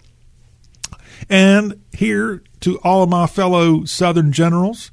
[1.31, 4.91] And here to all of my fellow Southern generals,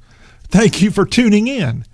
[0.48, 1.84] thank you for tuning in.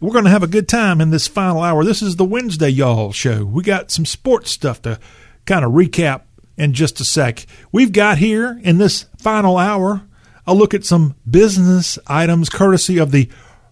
[0.00, 1.84] We're going to have a good time in this final hour.
[1.84, 3.44] This is the Wednesday Y'all show.
[3.44, 5.00] We got some sports stuff to
[5.44, 6.22] kind of recap
[6.58, 7.46] in just a sec.
[7.72, 10.02] We've got here in this final hour
[10.46, 13.28] a look at some business items courtesy of the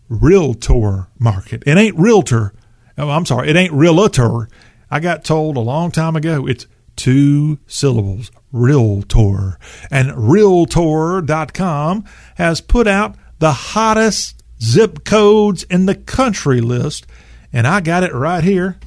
[0.09, 1.63] realtor market.
[1.67, 2.53] It ain't realtor.
[2.97, 3.51] Oh, I'm sorry.
[3.51, 4.49] It ain't realtor.
[4.91, 9.59] I got told a long time ago it's two syllables realtor.
[9.91, 12.05] And realtor.com
[12.37, 17.07] has put out the hottest zip codes in the country list.
[17.53, 18.79] And I got it right here.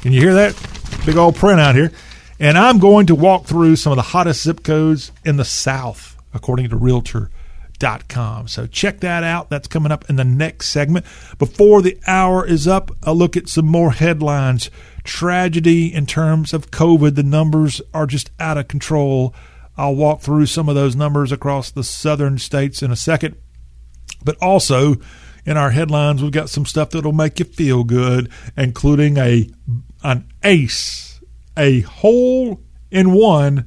[0.00, 0.56] Can you hear that?
[1.04, 1.92] Big old print out here.
[2.42, 6.16] And I'm going to walk through some of the hottest zip codes in the South,
[6.34, 8.48] according to Realtor.com.
[8.48, 9.48] So check that out.
[9.48, 11.06] That's coming up in the next segment.
[11.38, 14.72] Before the hour is up, a look at some more headlines.
[15.04, 17.14] Tragedy in terms of COVID.
[17.14, 19.32] The numbers are just out of control.
[19.76, 23.36] I'll walk through some of those numbers across the southern states in a second.
[24.24, 24.96] But also,
[25.46, 29.48] in our headlines, we've got some stuff that'll make you feel good, including a
[30.02, 31.11] an ace
[31.56, 32.60] a hole
[32.90, 33.66] in one,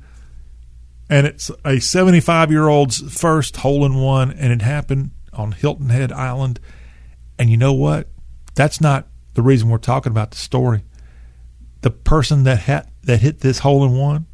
[1.09, 5.89] and it's a 75 year old's first hole in one, and it happened on Hilton
[5.89, 6.59] Head Island.
[7.37, 8.07] And you know what?
[8.55, 10.83] That's not the reason we're talking about the story.
[11.81, 14.25] The person that had, that hit this hole in one,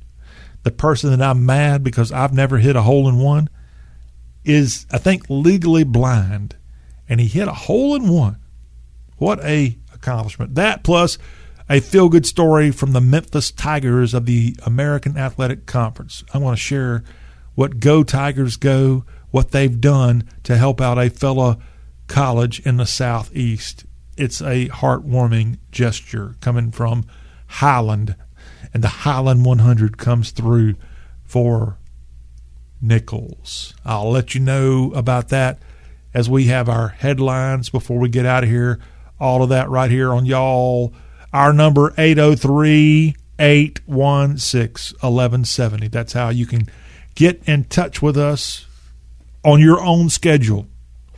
[0.64, 3.50] the person that I'm mad because I've never hit a hole in one,
[4.44, 6.56] is I think legally blind,
[7.10, 8.38] and he hit a hole in one.
[9.18, 10.56] What a accomplishment!
[10.56, 11.18] That plus
[11.70, 16.24] a feel good story from the Memphis Tigers of the American Athletic Conference.
[16.34, 17.04] I want to share
[17.56, 21.60] what Go Tigers Go, what they've done to help out a fellow
[22.08, 23.86] college in the southeast.
[24.18, 27.06] It's a heartwarming gesture coming from
[27.48, 28.16] Highland,
[28.74, 30.76] and the Highland 100 comes through
[31.24, 31.78] for
[32.82, 33.74] Nicholls.
[33.86, 35.62] I'll let you know about that
[36.14, 38.80] as we have our headlines before we get out of here.
[39.20, 40.94] All of that right here on y'all.
[41.34, 45.88] Our number 803 816 1170.
[45.88, 46.68] That's how you can
[47.16, 48.66] get in touch with us
[49.44, 50.68] on your own schedule.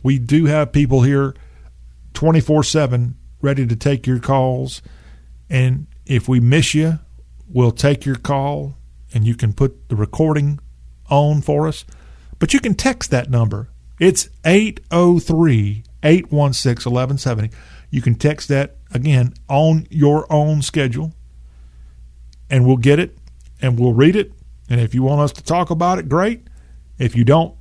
[0.02, 1.34] We do have people here
[2.14, 4.82] 24 7 ready to take your calls.
[5.50, 7.00] And if we miss you,
[7.48, 8.76] we'll take your call
[9.12, 10.60] and you can put the recording
[11.10, 11.84] on for us.
[12.38, 13.68] But you can text that number.
[14.00, 17.50] It's 803 816 1170.
[17.90, 21.12] You can text that again on your own schedule
[22.48, 23.18] and we'll get it
[23.60, 24.32] and we'll read it.
[24.70, 26.46] And if you want us to talk about it, great.
[26.98, 27.54] If you don't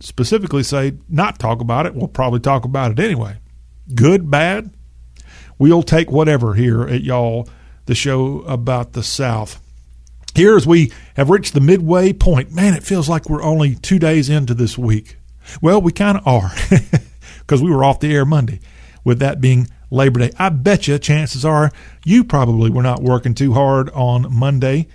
[0.00, 3.38] specifically say not talk about it, we'll probably talk about it anyway.
[3.94, 4.70] Good, bad,
[5.58, 7.48] we'll take whatever here at y'all,
[7.86, 9.60] the show about the South.
[10.34, 13.98] Here, as we have reached the midway point, man, it feels like we're only two
[13.98, 15.16] days into this week.
[15.60, 16.52] Well, we kind of are
[17.38, 18.60] because we were off the air Monday,
[19.04, 20.30] with that being Labor Day.
[20.38, 21.70] I bet you chances are
[22.04, 24.88] you probably were not working too hard on Monday.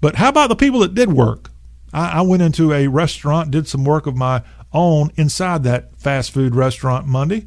[0.00, 1.50] But how about the people that did work?
[1.92, 4.42] I, I went into a restaurant, did some work of my
[4.72, 7.46] own inside that fast food restaurant Monday,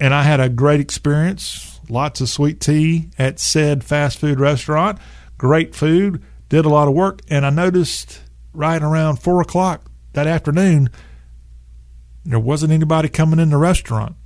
[0.00, 1.80] and I had a great experience.
[1.88, 4.98] Lots of sweet tea at said fast food restaurant.
[5.36, 6.22] Great food.
[6.48, 8.22] Did a lot of work, and I noticed
[8.52, 10.88] right around four o'clock that afternoon
[12.24, 14.16] there wasn't anybody coming in the restaurant.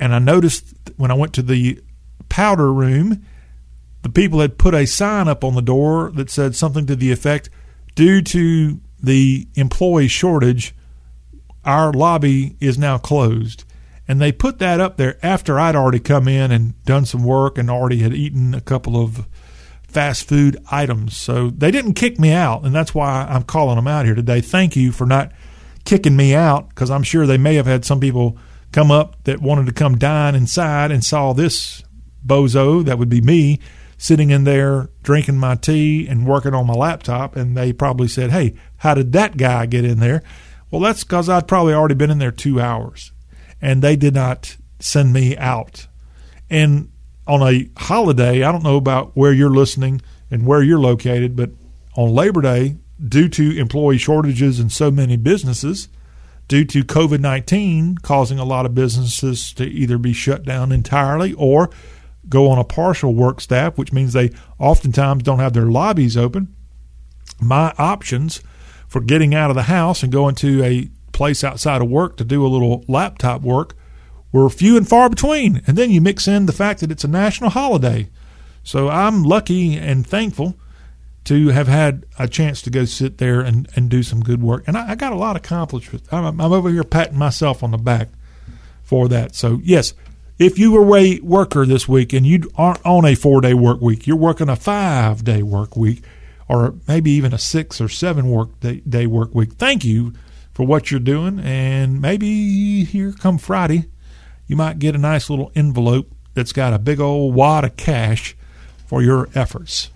[0.00, 1.80] And I noticed when I went to the
[2.28, 3.24] powder room,
[4.02, 7.12] the people had put a sign up on the door that said something to the
[7.12, 7.50] effect
[7.94, 10.74] due to the employee shortage,
[11.64, 13.64] our lobby is now closed.
[14.08, 17.58] And they put that up there after I'd already come in and done some work
[17.58, 19.26] and already had eaten a couple of
[19.82, 21.16] fast food items.
[21.16, 24.40] So they didn't kick me out, and that's why I'm calling them out here today.
[24.40, 25.30] Thank you for not
[25.84, 28.38] kicking me out because I'm sure they may have had some people
[28.72, 31.82] come up that wanted to come dine inside and saw this
[32.24, 33.58] bozo, that would be me,
[33.98, 37.36] sitting in there drinking my tea and working on my laptop.
[37.36, 40.22] And they probably said, Hey, how did that guy get in there?
[40.70, 43.12] Well, that's because I'd probably already been in there two hours
[43.60, 45.86] and they did not send me out.
[46.48, 46.90] And
[47.26, 51.50] on a holiday, I don't know about where you're listening and where you're located, but
[51.96, 52.76] on Labor Day,
[53.06, 55.88] due to employee shortages in so many businesses,
[56.50, 61.32] due to COVID 19 causing a lot of businesses to either be shut down entirely
[61.34, 61.70] or
[62.28, 66.52] go on a partial work staff, which means they oftentimes don't have their lobbies open.
[67.40, 68.42] My options
[68.88, 72.24] for getting out of the house and going to a place outside of work to
[72.24, 73.76] do a little laptop work
[74.32, 75.62] were few and far between.
[75.68, 78.10] And then you mix in the fact that it's a national holiday.
[78.64, 80.56] So I'm lucky and thankful
[81.24, 84.64] to have had a chance to go sit there and, and do some good work.
[84.66, 85.90] And I, I got a lot accomplished.
[86.10, 88.08] I'm, I'm over here patting myself on the back
[88.82, 89.34] for that.
[89.34, 89.92] So, yes,
[90.38, 93.80] if you were a worker this week and you aren't on a four day work
[93.80, 96.02] week, you're working a five day work week
[96.48, 100.12] or maybe even a six or seven work day, day work week, thank you
[100.52, 101.38] for what you're doing.
[101.38, 103.84] And maybe here come Friday,
[104.48, 108.34] you might get a nice little envelope that's got a big old wad of cash
[108.86, 109.90] for your efforts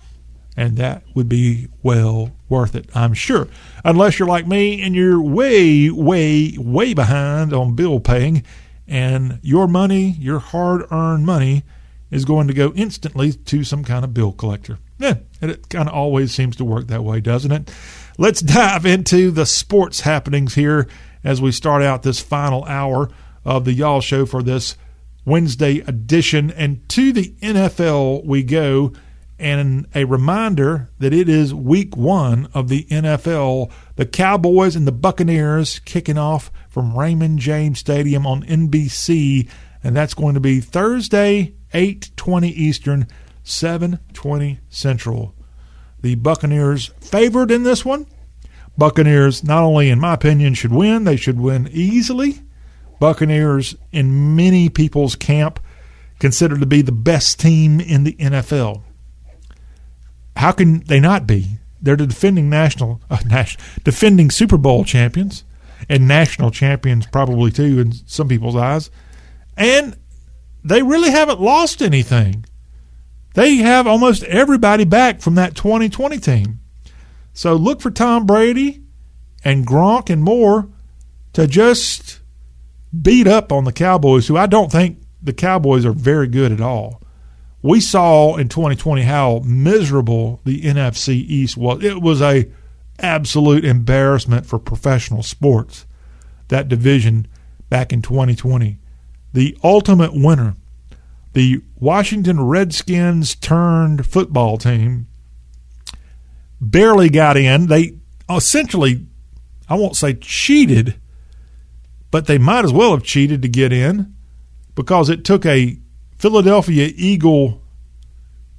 [0.56, 3.48] and that would be well worth it, I'm sure.
[3.84, 8.44] Unless you're like me and you're way, way, way behind on bill paying,
[8.86, 11.64] and your money, your hard earned money,
[12.10, 14.78] is going to go instantly to some kind of bill collector.
[14.98, 17.72] Yeah, it kind of always seems to work that way, doesn't it?
[18.18, 20.86] Let's dive into the sports happenings here
[21.24, 23.10] as we start out this final hour
[23.44, 24.76] of the Y'all Show for this
[25.24, 26.50] Wednesday edition.
[26.50, 28.92] And to the NFL we go
[29.38, 33.70] and a reminder that it is week one of the NFL.
[33.96, 39.48] The Cowboys and the Buccaneers kicking off from Raymond James Stadium on NBC,
[39.82, 43.06] and that's going to be Thursday, 8:20 Eastern,
[43.44, 45.34] 7:20 Central.
[46.00, 48.06] The Buccaneers favored in this one.
[48.76, 52.40] Buccaneers, not only in my opinion, should win, they should win easily.
[53.00, 55.60] Buccaneers, in many people's camp,
[56.18, 58.82] considered to be the best team in the NFL.
[60.36, 61.58] How can they not be?
[61.80, 63.44] They're the defending national, uh,
[63.82, 65.44] defending Super Bowl champions
[65.88, 68.90] and national champions probably too in some people's eyes.
[69.56, 69.96] And
[70.64, 72.44] they really haven't lost anything.
[73.34, 76.60] They have almost everybody back from that 2020 team.
[77.32, 78.82] So look for Tom Brady
[79.44, 80.68] and Gronk and more
[81.32, 82.20] to just
[83.02, 86.60] beat up on the Cowboys, who I don't think the Cowboys are very good at
[86.60, 87.02] all.
[87.64, 91.82] We saw in 2020 how miserable the NFC East was.
[91.82, 92.46] It was a
[92.98, 95.86] absolute embarrassment for professional sports.
[96.48, 97.26] That division
[97.70, 98.76] back in 2020.
[99.32, 100.56] The ultimate winner,
[101.32, 105.06] the Washington Redskins turned football team,
[106.60, 107.68] barely got in.
[107.68, 107.94] They
[108.28, 109.06] essentially,
[109.70, 111.00] I won't say cheated,
[112.10, 114.14] but they might as well have cheated to get in
[114.74, 115.78] because it took a
[116.24, 117.60] Philadelphia Eagle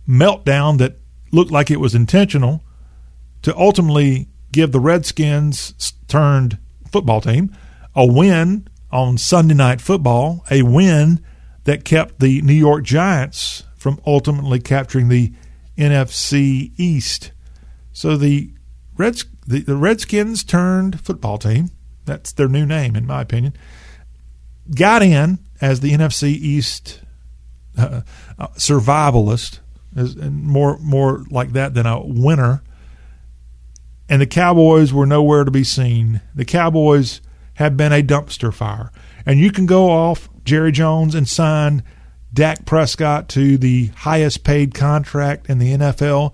[0.07, 0.99] meltdown that
[1.31, 2.63] looked like it was intentional
[3.41, 5.73] to ultimately give the Redskins
[6.07, 6.59] turned
[6.91, 7.57] football team
[7.95, 11.25] a win on Sunday Night Football, a win
[11.63, 15.33] that kept the New York Giants from ultimately capturing the
[15.75, 17.31] NFC East.
[17.93, 18.51] So the
[18.95, 21.71] Reds, the, the Redskins turned football team,
[22.05, 23.55] that's their new name in my opinion,
[24.75, 27.01] got in as the NFC East
[27.77, 28.01] uh,
[28.37, 29.59] uh, survivalist,
[29.95, 32.63] and more more like that than a winner.
[34.07, 36.21] And the Cowboys were nowhere to be seen.
[36.35, 37.21] The Cowboys
[37.55, 38.91] have been a dumpster fire.
[39.25, 41.83] And you can go off Jerry Jones and sign
[42.31, 46.33] Dak Prescott to the highest paid contract in the NFL.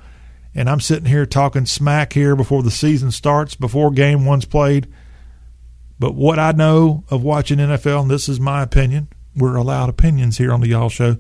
[0.53, 4.91] And I'm sitting here talking smack here before the season starts, before game one's played.
[5.97, 10.37] But what I know of watching NFL, and this is my opinion, we're allowed opinions
[10.37, 11.17] here on the Y'all Show.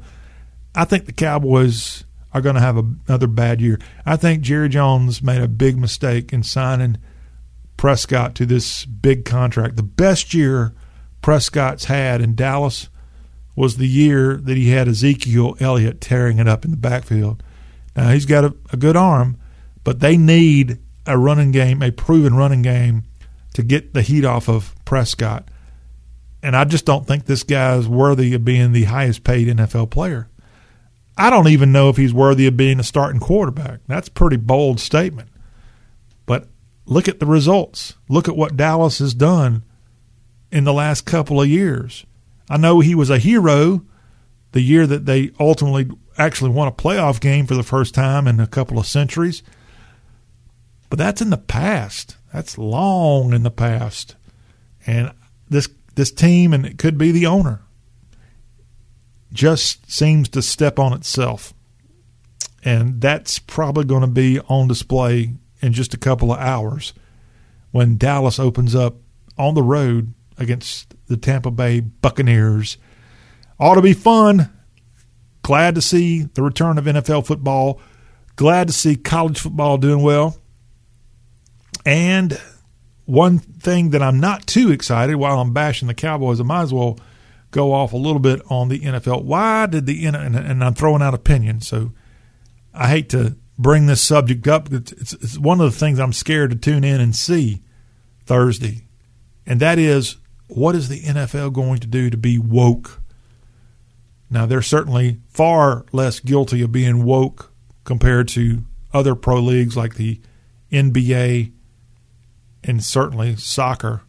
[0.75, 3.79] I think the Cowboys are going to have a, another bad year.
[4.05, 6.97] I think Jerry Jones made a big mistake in signing
[7.77, 9.75] Prescott to this big contract.
[9.75, 10.73] The best year
[11.21, 12.89] Prescott's had in Dallas
[13.55, 17.43] was the year that he had Ezekiel Elliott tearing it up in the backfield.
[17.95, 19.37] Now he's got a, a good arm,
[19.83, 23.03] but they need a running game, a proven running game,
[23.53, 25.49] to get the heat off of Prescott.
[26.43, 29.91] And I just don't think this guy is worthy of being the highest paid NFL
[29.91, 30.27] player.
[31.17, 33.81] I don't even know if he's worthy of being a starting quarterback.
[33.87, 35.29] That's a pretty bold statement.
[36.25, 36.47] But
[36.85, 37.95] look at the results.
[38.09, 39.63] Look at what Dallas has done
[40.51, 42.05] in the last couple of years.
[42.49, 43.83] I know he was a hero
[44.51, 48.39] the year that they ultimately actually won a playoff game for the first time in
[48.39, 49.43] a couple of centuries.
[50.89, 52.17] But that's in the past.
[52.33, 54.15] That's long in the past.
[54.85, 55.11] And
[55.49, 57.61] this this team and it could be the owner
[59.33, 61.53] just seems to step on itself.
[62.63, 66.93] And that's probably going to be on display in just a couple of hours
[67.71, 68.95] when Dallas opens up
[69.37, 72.77] on the road against the Tampa Bay Buccaneers.
[73.59, 74.51] Ought to be fun.
[75.43, 77.79] Glad to see the return of NFL football.
[78.35, 80.37] Glad to see college football doing well.
[81.85, 82.39] And
[83.11, 86.73] one thing that I'm not too excited while I'm bashing the Cowboys, I might as
[86.73, 86.97] well
[87.51, 89.25] go off a little bit on the NFL.
[89.25, 91.91] Why did the and I'm throwing out opinions, so
[92.73, 94.71] I hate to bring this subject up.
[94.71, 97.61] It's, it's one of the things I'm scared to tune in and see
[98.25, 98.87] Thursday,
[99.45, 100.15] and that is
[100.47, 103.01] what is the NFL going to do to be woke?
[104.29, 107.51] Now they're certainly far less guilty of being woke
[107.83, 108.63] compared to
[108.93, 110.21] other pro leagues like the
[110.71, 111.51] NBA
[112.63, 114.01] and certainly soccer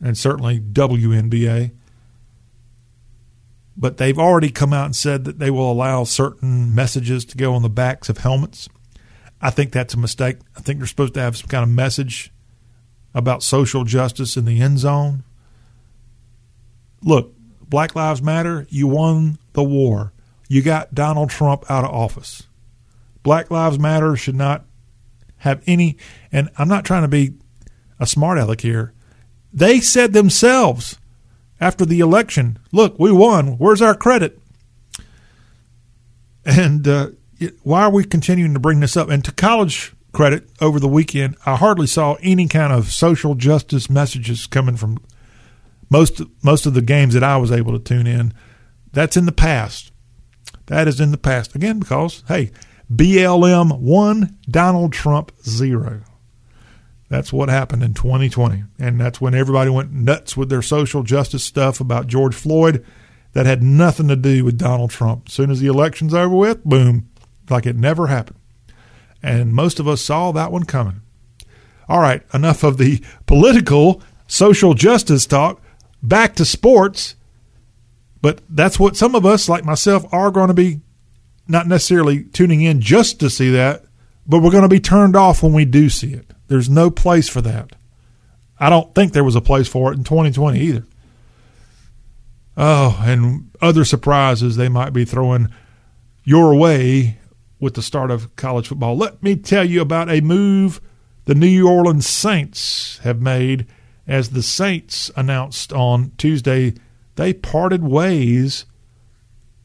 [0.00, 1.72] and certainly WNBA
[3.76, 7.54] but they've already come out and said that they will allow certain messages to go
[7.54, 8.68] on the backs of helmets.
[9.40, 10.38] I think that's a mistake.
[10.56, 12.32] I think they're supposed to have some kind of message
[13.14, 15.24] about social justice in the end zone.
[17.02, 17.34] Look,
[17.68, 20.12] Black Lives Matter, you won the war.
[20.48, 22.44] You got Donald Trump out of office.
[23.22, 24.64] Black Lives Matter should not
[25.38, 25.96] have any,
[26.30, 27.34] and I'm not trying to be
[27.98, 28.92] a smart aleck here.
[29.52, 30.98] They said themselves
[31.60, 32.58] after the election.
[32.72, 33.58] Look, we won.
[33.58, 34.38] Where's our credit?
[36.44, 37.10] And uh,
[37.62, 39.08] why are we continuing to bring this up?
[39.08, 43.90] And to college credit, over the weekend, I hardly saw any kind of social justice
[43.90, 44.98] messages coming from
[45.90, 48.32] most most of the games that I was able to tune in.
[48.92, 49.92] That's in the past.
[50.66, 52.52] That is in the past again because hey,
[52.92, 56.02] BLM one, Donald Trump zero.
[57.14, 58.64] That's what happened in 2020.
[58.76, 62.84] And that's when everybody went nuts with their social justice stuff about George Floyd
[63.34, 65.28] that had nothing to do with Donald Trump.
[65.28, 67.08] As soon as the election's over with, boom,
[67.48, 68.40] like it never happened.
[69.22, 71.02] And most of us saw that one coming.
[71.88, 75.62] All right, enough of the political social justice talk.
[76.02, 77.14] Back to sports.
[78.22, 80.80] But that's what some of us, like myself, are going to be
[81.46, 83.84] not necessarily tuning in just to see that,
[84.26, 86.33] but we're going to be turned off when we do see it.
[86.48, 87.74] There's no place for that.
[88.58, 90.84] I don't think there was a place for it in 2020 either.
[92.56, 95.48] Oh, and other surprises they might be throwing
[96.22, 97.18] your way
[97.58, 98.96] with the start of college football.
[98.96, 100.80] Let me tell you about a move
[101.24, 103.66] the New Orleans Saints have made
[104.06, 106.74] as the Saints announced on Tuesday
[107.16, 108.66] they parted ways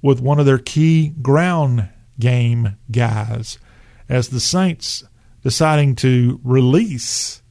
[0.01, 1.89] with one of their key ground
[2.19, 3.57] game guys
[4.07, 5.03] as the Saints
[5.43, 7.41] deciding to release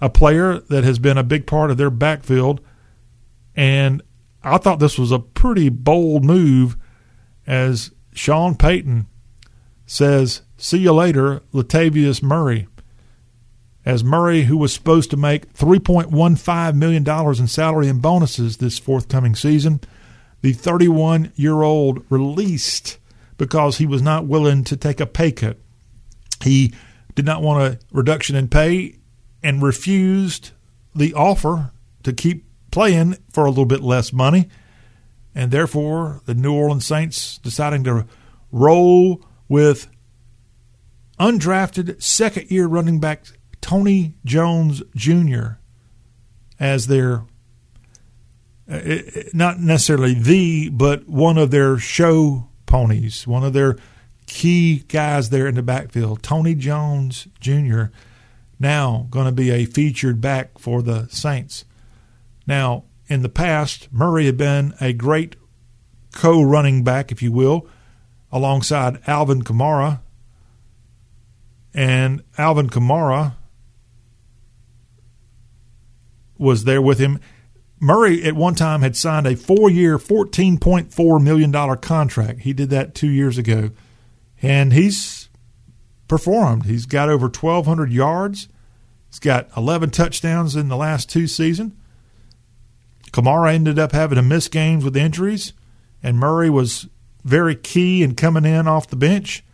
[0.00, 2.60] a player that has been a big part of their backfield
[3.54, 4.02] and
[4.42, 6.76] I thought this was a pretty bold move
[7.46, 9.06] as Sean Payton
[9.86, 12.66] says, See you later, Latavius Murray.
[13.84, 19.34] As Murray, who was supposed to make $3.15 million in salary and bonuses this forthcoming
[19.34, 19.80] season,
[20.40, 22.98] the 31 year old released
[23.38, 25.56] because he was not willing to take a pay cut.
[26.42, 26.72] He
[27.14, 28.98] did not want a reduction in pay
[29.42, 30.50] and refused
[30.94, 31.72] the offer
[32.02, 34.48] to keep playing for a little bit less money.
[35.34, 38.06] And therefore, the New Orleans Saints deciding to
[38.50, 39.88] roll with
[41.18, 43.24] undrafted second year running back
[43.60, 45.52] Tony Jones Jr.
[46.58, 47.24] as their,
[48.70, 48.80] uh,
[49.32, 53.76] not necessarily the, but one of their show ponies, one of their
[54.32, 56.22] key guys there in the backfield.
[56.22, 57.84] Tony Jones Jr.
[58.58, 61.66] now going to be a featured back for the Saints.
[62.46, 65.36] Now, in the past, Murray had been a great
[66.14, 67.68] co running back, if you will,
[68.32, 70.00] alongside Alvin Kamara.
[71.74, 73.34] And Alvin Kamara
[76.38, 77.20] was there with him.
[77.80, 82.40] Murray at one time had signed a four year, $14.4 million contract.
[82.40, 83.70] He did that two years ago.
[84.42, 85.28] And he's
[86.08, 86.66] performed.
[86.66, 88.48] He's got over 1,200 yards.
[89.08, 91.72] He's got 11 touchdowns in the last two seasons.
[93.12, 95.52] Kamara ended up having to miss games with injuries,
[96.02, 96.88] and Murray was
[97.24, 99.44] very key in coming in off the bench,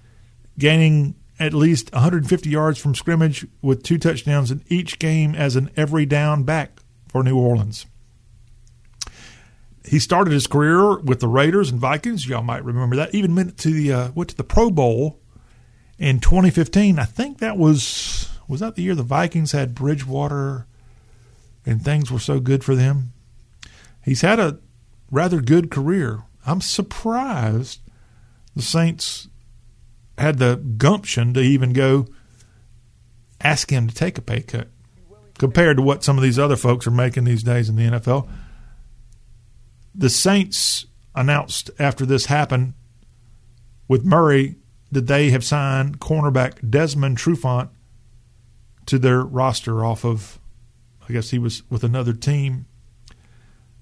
[0.58, 5.70] gaining at least 150 yards from scrimmage with two touchdowns in each game as an
[5.76, 7.86] every down back for New Orleans.
[9.84, 12.28] He started his career with the Raiders and Vikings.
[12.28, 13.14] Y'all might remember that.
[13.14, 15.20] Even went to the uh, went to the Pro Bowl
[15.98, 16.98] in 2015.
[16.98, 20.66] I think that was was that the year the Vikings had Bridgewater
[21.64, 23.12] and things were so good for them
[24.08, 24.58] he's had a
[25.10, 26.22] rather good career.
[26.46, 27.80] I'm surprised
[28.56, 29.28] the Saints
[30.16, 32.06] had the gumption to even go
[33.40, 34.68] ask him to take a pay cut
[35.38, 38.28] compared to what some of these other folks are making these days in the NFL.
[39.98, 42.72] The Saints announced after this happened
[43.88, 44.54] with Murray
[44.90, 47.68] that they have signed cornerback Desmond Trufant
[48.86, 50.38] to their roster off of,
[51.06, 52.66] I guess he was with another team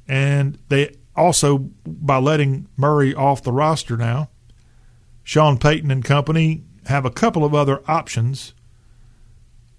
[0.09, 4.31] and they also, by letting Murray off the roster now,
[5.23, 8.55] Sean Payton and company have a couple of other options.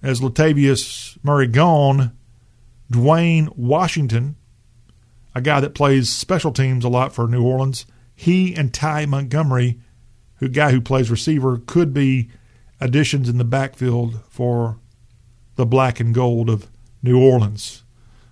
[0.01, 2.15] As Latavius Murray gone,
[2.91, 4.35] Dwayne Washington,
[5.35, 7.85] a guy that plays special teams a lot for New Orleans,
[8.15, 9.79] he and Ty Montgomery,
[10.37, 12.29] who guy who plays receiver, could be
[12.79, 14.79] additions in the backfield for
[15.55, 16.67] the black and gold of
[17.03, 17.83] New Orleans.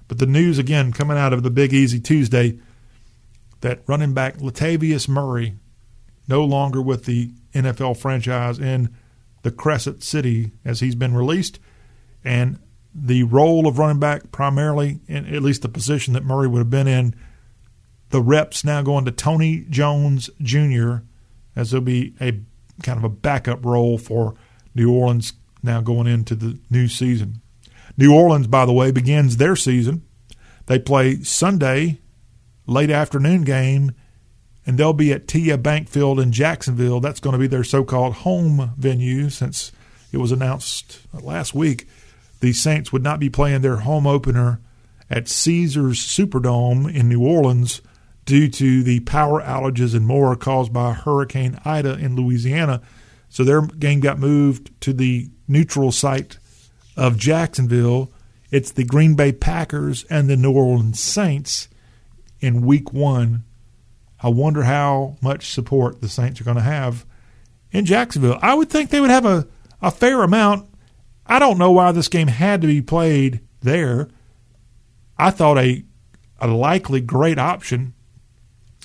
[0.07, 2.59] But the news again coming out of the Big Easy Tuesday
[3.61, 5.55] that running back Latavius Murray
[6.27, 8.93] no longer with the NFL franchise in
[9.41, 11.59] the Crescent City as he's been released,
[12.23, 12.59] and
[12.97, 16.87] the role of running back primarily, at least the position that Murray would have been
[16.87, 17.13] in,
[18.09, 20.97] the reps now going to Tony Jones Jr.
[21.55, 22.39] as there'll be a
[22.83, 24.35] kind of a backup role for
[24.73, 27.41] New Orleans now going into the new season.
[27.97, 30.03] New Orleans, by the way, begins their season.
[30.67, 31.99] They play Sunday,
[32.65, 33.93] late afternoon game,
[34.65, 36.99] and they'll be at TIAA Bank Field in Jacksonville.
[36.99, 39.71] That's going to be their so called home venue since
[40.11, 41.87] it was announced last week.
[42.39, 44.59] The Saints would not be playing their home opener
[45.09, 47.81] at Caesars Superdome in New Orleans
[48.25, 52.81] due to the power outages and more caused by Hurricane Ida in Louisiana.
[53.29, 56.39] So their game got moved to the neutral site
[56.97, 58.11] of Jacksonville.
[58.51, 61.67] It's the Green Bay Packers and the New Orleans Saints
[62.39, 63.43] in week one.
[64.19, 67.05] I wonder how much support the Saints are going to have
[67.71, 68.39] in Jacksonville.
[68.41, 69.47] I would think they would have a,
[69.81, 70.69] a fair amount.
[71.27, 74.09] I don't know why this game had to be played there.
[75.17, 75.83] I thought a
[76.39, 77.93] a likely great option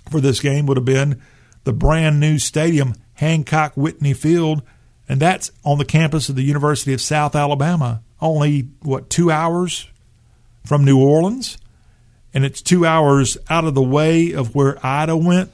[0.09, 1.21] for this game would have been
[1.65, 4.63] the brand new stadium, Hancock Whitney Field
[5.11, 8.01] and that's on the campus of the University of South Alabama.
[8.21, 9.89] Only what two hours
[10.65, 11.59] from New Orleans,
[12.33, 15.51] and it's two hours out of the way of where Ida went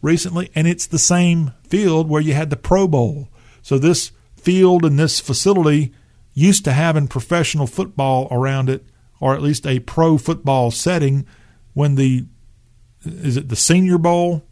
[0.00, 3.28] recently, and it's the same field where you had the Pro Bowl.
[3.62, 5.92] So this field and this facility
[6.34, 8.84] used to having professional football around it,
[9.20, 11.26] or at least a pro football setting,
[11.72, 12.26] when the
[13.04, 14.44] is it the Senior Bowl,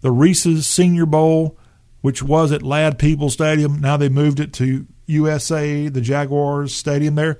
[0.00, 1.58] the Reese's Senior Bowl,
[2.00, 3.80] which was at Ladd-Peebles Stadium.
[3.80, 7.38] Now they moved it to USA, the Jaguars Stadium there,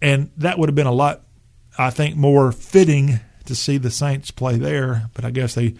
[0.00, 1.22] and that would have been a lot,
[1.78, 5.10] I think, more fitting to see the Saints play there.
[5.14, 5.74] But I guess they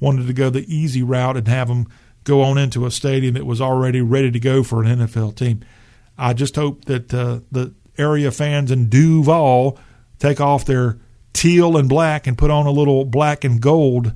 [0.00, 1.86] wanted to go the easy route and have them
[2.24, 5.62] go on into a stadium that was already ready to go for an NFL team.
[6.16, 9.78] I just hope that uh, the area fans in Duval
[10.18, 10.98] take off their
[11.32, 14.12] teal and black and put on a little black and gold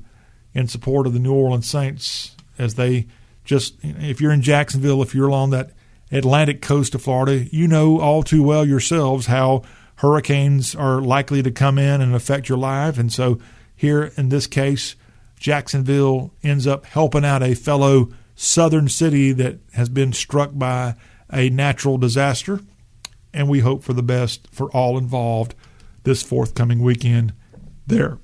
[0.53, 3.07] in support of the New Orleans Saints as they
[3.45, 5.71] just if you're in Jacksonville, if you're along that
[6.11, 9.63] Atlantic coast of Florida, you know all too well yourselves how
[9.95, 12.97] hurricanes are likely to come in and affect your life.
[12.97, 13.39] And so
[13.75, 14.95] here in this case,
[15.39, 20.95] Jacksonville ends up helping out a fellow southern city that has been struck by
[21.31, 22.59] a natural disaster.
[23.33, 25.55] And we hope for the best for all involved
[26.03, 27.33] this forthcoming weekend
[27.85, 28.17] there.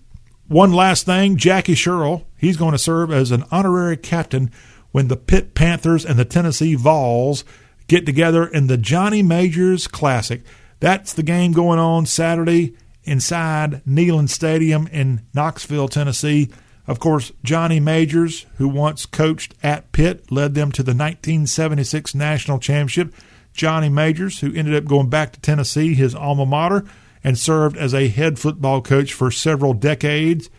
[0.48, 4.52] One last thing Jackie Sherrill, he's going to serve as an honorary captain
[4.92, 7.44] when the Pitt Panthers and the Tennessee Vols
[7.88, 10.42] get together in the Johnny Majors Classic.
[10.80, 16.50] That's the game going on Saturday inside Neyland Stadium in Knoxville, Tennessee.
[16.88, 22.60] Of course, Johnny Majors, who once coached at Pitt, led them to the 1976 National
[22.60, 23.14] Championship.
[23.54, 26.84] Johnny Majors, who ended up going back to Tennessee, his alma mater,
[27.24, 30.50] and served as a head football coach for several decades.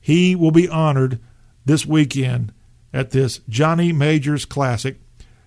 [0.00, 1.18] He will be honored
[1.64, 2.52] this weekend
[2.92, 4.98] at this Johnny Majors Classic.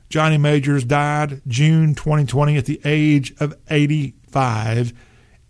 [0.09, 4.93] Johnny Majors died June 2020 at the age of 85.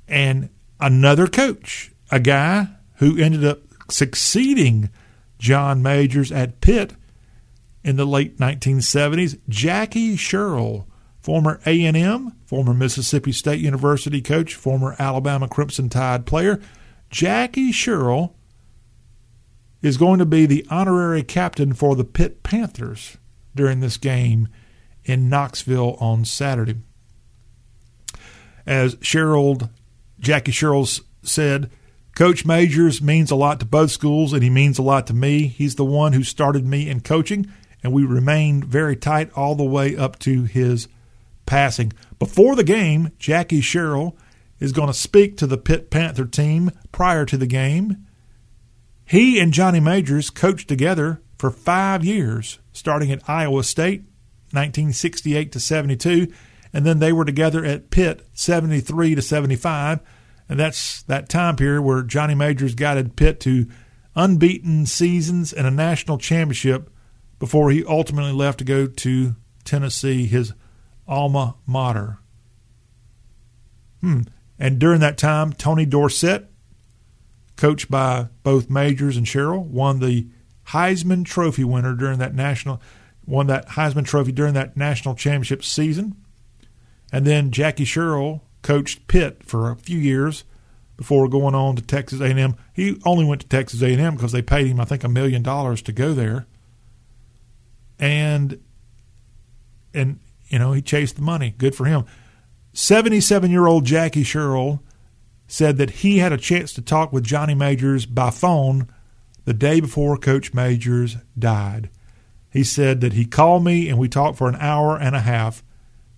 [0.07, 0.49] And
[0.80, 4.89] another coach, a guy who ended up succeeding
[5.39, 6.93] John Majors at Pitt
[7.84, 10.88] in the late 1970s, Jackie Sherrill,
[11.19, 16.61] former A&M, former Mississippi State University coach, former Alabama Crimson Tide player.
[17.10, 18.35] Jackie Sherrill
[19.81, 23.18] is going to be the honorary captain for the Pitt Panthers
[23.53, 24.47] during this game
[25.03, 26.77] in Knoxville on Saturday.
[28.65, 29.69] As Sherrill,
[30.19, 30.88] Jackie Sherrill
[31.22, 31.69] said,
[32.15, 35.48] Coach Majors means a lot to both schools, and he means a lot to me.
[35.48, 37.52] He's the one who started me in coaching,
[37.84, 40.88] and we remained very tight all the way up to his
[41.45, 41.91] passing.
[42.19, 44.15] Before the game, Jackie Sherrill
[44.60, 48.06] is going to speak to the Pitt Panther team prior to the game
[49.06, 54.02] he and Johnny Majors coached together for five years, starting at Iowa State,
[54.52, 56.34] 1968 to 72,
[56.72, 59.99] and then they were together at Pitt, 73 to 75.
[60.49, 63.68] And that's that time period where Johnny Majors guided Pitt to
[64.15, 66.90] unbeaten seasons and a national championship
[67.40, 70.53] before he ultimately left to go to Tennessee, his
[71.07, 72.20] alma mater.
[74.02, 74.22] Hmm.
[74.60, 76.49] And during that time, Tony Dorsett
[77.56, 80.28] coached by both Majors and Sherrill, won the
[80.68, 82.82] Heisman Trophy winner during that national,
[83.26, 86.15] won that Heisman Trophy during that national championship season,
[87.11, 90.44] and then Jackie Sherrill coached Pitt for a few years
[90.98, 92.56] before going on to Texas A&M.
[92.73, 95.81] He only went to Texas A&M because they paid him, I think, a million dollars
[95.84, 96.48] to go there,
[97.99, 98.60] and
[99.94, 101.53] and you know he chased the money.
[101.57, 102.06] Good for him.
[102.73, 104.81] Seventy-seven-year-old Jackie Sherrill
[105.48, 108.88] said that he had a chance to talk with Johnny Majors by phone
[109.45, 111.90] the day before Coach Majors died.
[112.49, 115.64] He said that he called me and we talked for an hour and a half.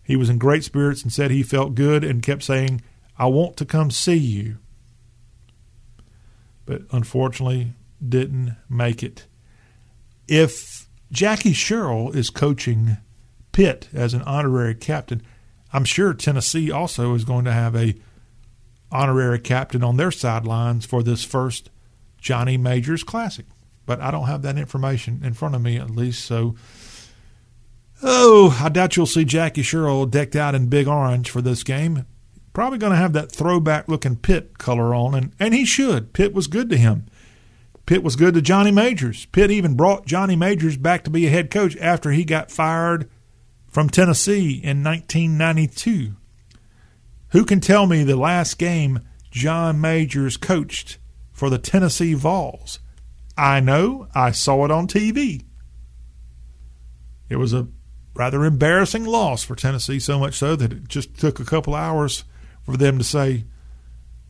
[0.05, 2.81] He was in great spirits and said he felt good and kept saying,
[3.17, 4.57] I want to come see you.
[6.65, 7.73] But unfortunately,
[8.07, 9.25] didn't make it.
[10.27, 12.97] If Jackie Sherrill is coaching
[13.51, 15.21] Pitt as an honorary captain,
[15.73, 17.95] I'm sure Tennessee also is going to have a
[18.91, 21.69] honorary captain on their sidelines for this first
[22.19, 23.45] Johnny Majors Classic.
[23.85, 26.25] But I don't have that information in front of me, at least.
[26.25, 26.55] So,
[28.05, 32.05] oh, I doubt you'll see Jackie Sherrill decked out in big orange for this game.
[32.53, 36.13] Probably going to have that throwback looking Pitt color on, and, and he should.
[36.13, 37.07] Pitt was good to him.
[37.85, 39.25] Pitt was good to Johnny Majors.
[39.27, 43.09] Pitt even brought Johnny Majors back to be a head coach after he got fired
[43.67, 46.15] from Tennessee in 1992.
[47.29, 49.01] Who can tell me the last game
[49.31, 50.97] John Majors coached
[51.33, 52.79] for the Tennessee Vols?
[53.37, 55.43] I know, I saw it on TV.
[57.27, 57.67] It was a
[58.15, 62.23] rather embarrassing loss for Tennessee, so much so that it just took a couple hours
[62.63, 63.43] for them to say,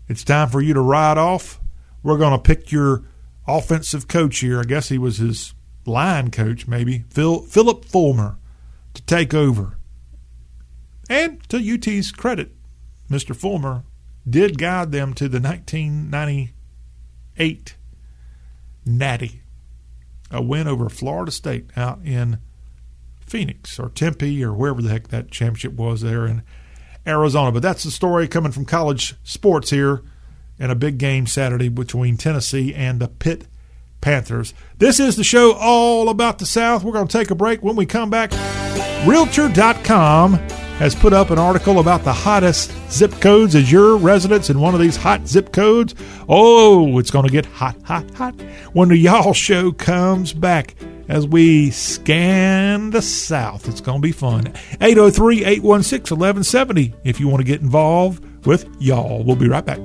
[0.10, 1.60] It's time for you to ride off.
[2.03, 3.03] We're going to pick your
[3.48, 4.60] offensive coach here.
[4.60, 5.53] I guess he was his
[5.86, 8.38] line coach, maybe Phil Philip Fulmer,
[8.95, 9.78] to take over.
[11.10, 12.52] And to UT's credit,
[13.10, 13.36] Mr.
[13.36, 13.84] Fulmer
[14.28, 17.76] did guide them to the 1998
[18.88, 19.41] Natty,
[20.32, 22.40] a win over Florida State out in
[23.26, 26.43] Phoenix or Tempe or wherever the heck that championship was there in
[27.07, 27.52] Arizona.
[27.52, 30.03] But that's the story coming from college sports here
[30.60, 33.45] and a big game Saturday between Tennessee and the Pitt
[34.02, 34.53] Panthers.
[34.77, 36.84] This is the show all about the South.
[36.84, 37.64] We're going to take a break.
[37.64, 38.31] When we come back,
[39.06, 40.35] Realtor.com
[40.77, 44.73] has put up an article about the hottest zip codes as your residence in one
[44.73, 45.95] of these hot zip codes.
[46.27, 48.35] Oh, it's going to get hot, hot, hot
[48.73, 50.76] when the Y'all Show comes back
[51.07, 53.68] as we scan the South.
[53.68, 54.53] It's going to be fun.
[54.82, 59.23] 803 816 1170 if you want to get involved with Y'all.
[59.23, 59.80] We'll be right back.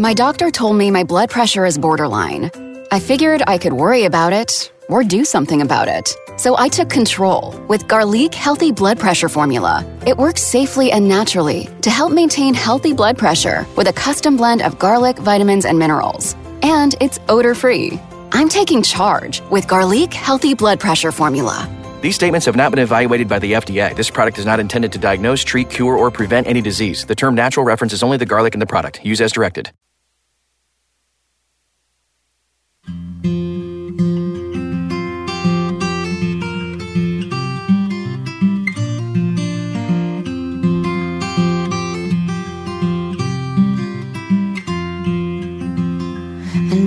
[0.00, 2.50] My doctor told me my blood pressure is borderline.
[2.90, 6.16] I figured I could worry about it or do something about it.
[6.40, 9.84] So I took control with Garlic Healthy Blood Pressure Formula.
[10.06, 14.62] It works safely and naturally to help maintain healthy blood pressure with a custom blend
[14.62, 16.34] of garlic, vitamins, and minerals.
[16.62, 18.00] And it's odor free.
[18.32, 21.68] I'm taking charge with Garlic Healthy Blood Pressure Formula.
[22.00, 23.94] These statements have not been evaluated by the FDA.
[23.94, 27.04] This product is not intended to diagnose, treat, cure, or prevent any disease.
[27.04, 29.04] The term natural references only the garlic in the product.
[29.04, 29.72] Use as directed.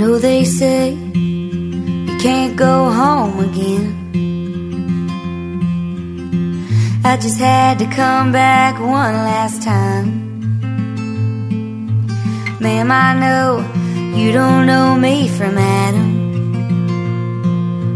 [0.03, 3.85] Know they say you can't go home again.
[7.05, 10.07] I just had to come back one last time.
[12.59, 13.47] Ma'am, I know
[14.17, 16.09] you don't know me from Adam.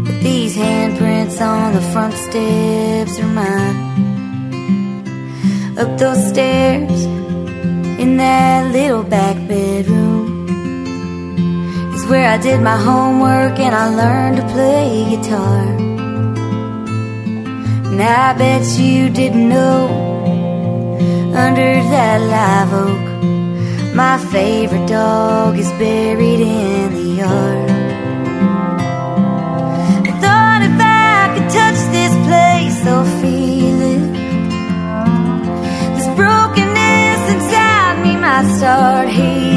[0.04, 3.78] But these handprints on the front steps are mine.
[5.82, 7.00] Up those stairs
[8.02, 10.07] in that little back bedroom
[12.08, 15.62] where I did my homework and I learned to play guitar.
[17.90, 20.08] And I bet you didn't know
[21.34, 27.70] under that live oak, my favorite dog is buried in the yard.
[30.08, 34.04] I thought if I could touch this place or feel it,
[35.96, 39.47] this brokenness inside me might start healing.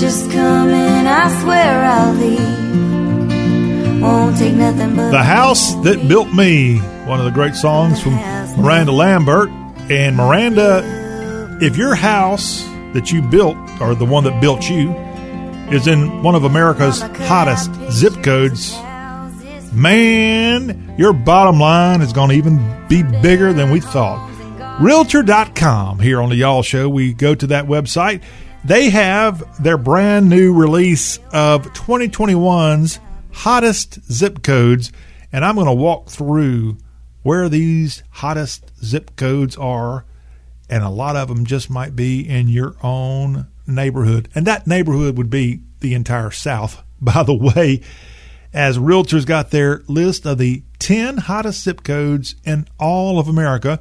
[0.00, 4.00] Just come in, I swear I'll leave.
[4.00, 8.14] Won't take nothing but The House That Built Me, one of the great songs from
[8.14, 9.50] Miranda Lambert.
[9.90, 12.64] And Miranda, if your house
[12.94, 14.90] that you built, or the one that built you,
[15.70, 18.74] is in one of America's hottest zip codes,
[19.70, 24.30] man, your bottom line is going to even be bigger than we thought.
[24.80, 26.88] Realtor.com here on the Y'all Show.
[26.88, 28.22] We go to that website.
[28.64, 33.00] They have their brand new release of 2021's
[33.32, 34.92] hottest zip codes,
[35.32, 36.76] and I'm going to walk through
[37.22, 40.04] where these hottest zip codes are,
[40.68, 44.28] and a lot of them just might be in your own neighborhood.
[44.34, 47.80] And that neighborhood would be the entire South, by the way,
[48.52, 53.80] as realtors got their list of the 10 hottest zip codes in all of America.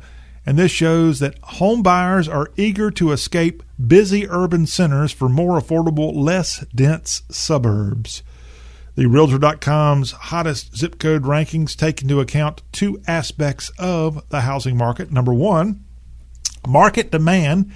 [0.49, 5.61] And this shows that home buyers are eager to escape busy urban centers for more
[5.61, 8.23] affordable, less dense suburbs.
[8.95, 15.11] The Realtor.com's hottest zip code rankings take into account two aspects of the housing market.
[15.11, 15.85] Number one,
[16.67, 17.71] market demand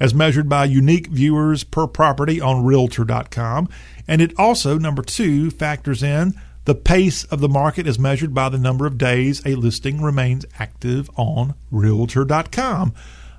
[0.00, 3.68] as measured by unique viewers per property on Realtor.com.
[4.08, 6.34] And it also, number two, factors in
[6.66, 10.44] the pace of the market is measured by the number of days a listing remains
[10.58, 12.92] active on Realtor.com.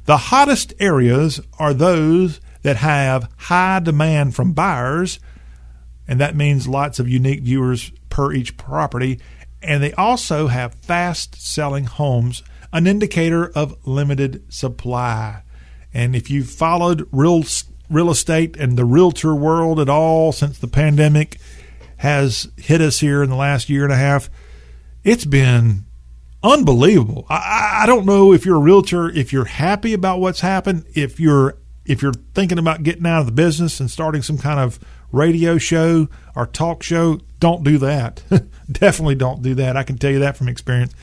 [0.05, 5.19] The hottest areas are those that have high demand from buyers,
[6.07, 9.19] and that means lots of unique viewers per each property.
[9.61, 15.43] And they also have fast selling homes, an indicator of limited supply.
[15.93, 17.43] And if you've followed real
[17.89, 21.37] real estate and the realtor world at all since the pandemic
[21.97, 24.29] has hit us here in the last year and a half,
[25.03, 25.85] it's been
[26.43, 27.25] unbelievable.
[27.29, 31.19] I- I, don't know if you're a realtor, if you're happy about what's happened, if
[31.19, 34.77] you're if you're thinking about getting out of the business and starting some kind of
[35.13, 38.21] radio show or talk show, don't do that.
[38.71, 39.77] Definitely don't do that.
[39.77, 40.93] I can tell you that from experience.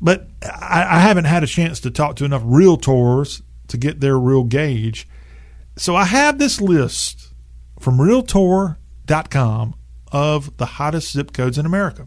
[0.00, 4.16] But I, I haven't had a chance to talk to enough realtors to get their
[4.16, 5.08] real gauge.
[5.76, 7.32] So I have this list
[7.80, 7.98] from
[9.08, 9.74] Realtor.com
[10.10, 12.06] of the hottest zip codes in America.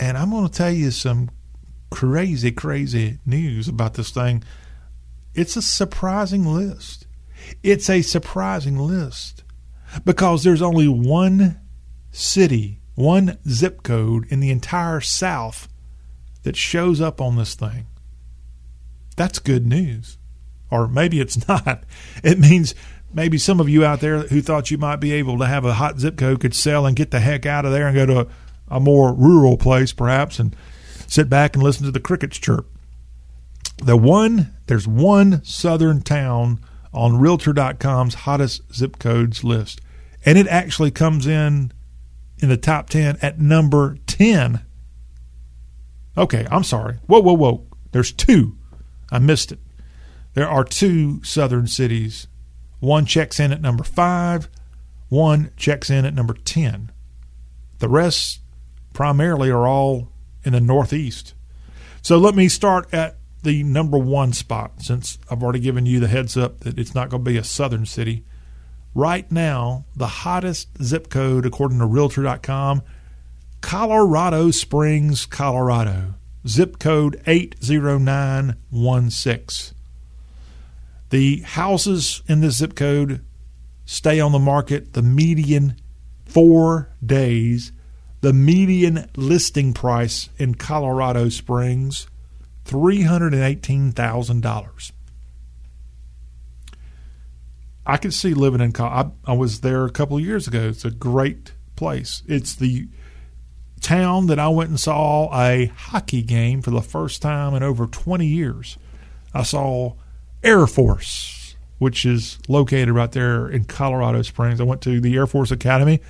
[0.00, 1.30] And I'm going to tell you some
[1.90, 4.42] crazy, crazy news about this thing.
[5.34, 7.06] It's a surprising list.
[7.62, 9.44] It's a surprising list
[10.04, 11.60] because there's only one
[12.10, 15.68] city, one zip code in the entire South
[16.42, 17.86] that shows up on this thing.
[19.16, 20.18] That's good news.
[20.70, 21.84] Or maybe it's not.
[22.22, 22.74] It means
[23.12, 25.74] maybe some of you out there who thought you might be able to have a
[25.74, 28.20] hot zip code could sell and get the heck out of there and go to
[28.20, 28.26] a,
[28.68, 30.54] a more rural place perhaps and
[31.06, 32.66] sit back and listen to the crickets chirp.
[33.78, 36.60] The one there's one southern town
[36.92, 39.80] on realtor.com's hottest zip codes list
[40.24, 41.72] and it actually comes in
[42.38, 44.64] in the top 10 at number 10.
[46.16, 46.98] Okay, I'm sorry.
[47.06, 47.66] Whoa, whoa, whoa.
[47.92, 48.56] There's two.
[49.10, 49.58] I missed it.
[50.34, 52.27] There are two southern cities.
[52.80, 54.48] One checks in at number 5,
[55.08, 56.92] one checks in at number 10.
[57.78, 58.40] The rest
[58.92, 60.12] primarily are all
[60.44, 61.34] in the northeast.
[62.02, 66.08] So let me start at the number one spot since I've already given you the
[66.08, 68.24] heads up that it's not going to be a southern city.
[68.94, 72.82] Right now, the hottest zip code, according to Realtor.com,
[73.60, 76.14] Colorado Springs, Colorado.
[76.46, 79.77] Zip code 80916.
[81.10, 83.24] The houses in this zip code
[83.84, 85.76] stay on the market the median
[86.26, 87.72] four days.
[88.20, 92.08] The median listing price in Colorado Springs,
[92.64, 94.92] $318,000.
[97.86, 98.72] I could see living in.
[98.78, 100.68] I, I was there a couple of years ago.
[100.68, 102.22] It's a great place.
[102.26, 102.86] It's the
[103.80, 107.86] town that I went and saw a hockey game for the first time in over
[107.86, 108.76] 20 years.
[109.32, 109.94] I saw
[110.42, 114.60] Air Force, which is located right there in Colorado Springs.
[114.60, 116.00] I went to the Air Force Academy,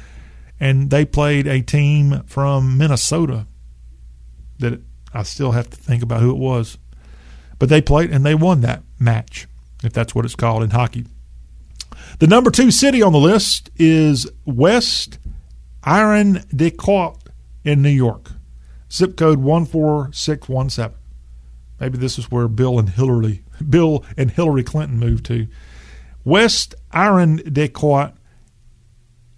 [0.61, 3.47] and they played a team from Minnesota
[4.59, 4.81] that
[5.15, 6.79] I still have to think about who it was.
[7.59, 9.49] But they played and they won that match,
[9.83, 11.07] if that's what it's called in hockey.
[12.19, 15.19] The number two city on the list is West
[15.85, 17.17] Iron Irondequoit
[17.65, 18.33] in New York,
[18.93, 20.97] zip code one four six one seven.
[21.81, 25.47] Maybe this is where Bill and Hillary, Bill and Hillary Clinton moved to.
[26.25, 28.15] West Iron Irondequoit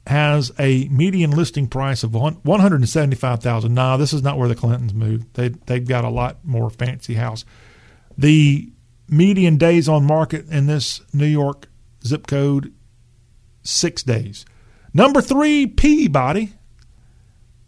[0.06, 3.74] has a median listing price of one hundred and seventy five thousand.
[3.74, 5.34] Nah, this is not where the Clintons moved.
[5.34, 7.44] They they've got a lot more fancy house.
[8.18, 8.72] The
[9.08, 11.68] median days on market in this New York
[12.04, 12.72] zip code
[13.62, 14.44] six days.
[14.92, 16.54] Number three, Peabody.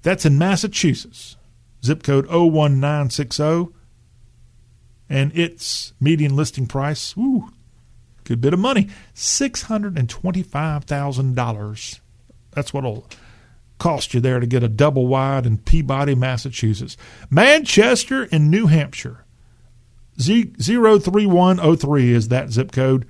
[0.02, 1.36] That's in Massachusetts.
[1.84, 3.72] Zip code 01960.
[5.12, 7.50] And its median listing price, ooh,
[8.24, 12.00] good bit of money, $625,000.
[12.52, 13.06] That's what it'll
[13.78, 16.96] cost you there to get a double wide in Peabody, Massachusetts.
[17.28, 19.26] Manchester in New Hampshire.
[20.18, 23.06] Z- 03103 is that zip code.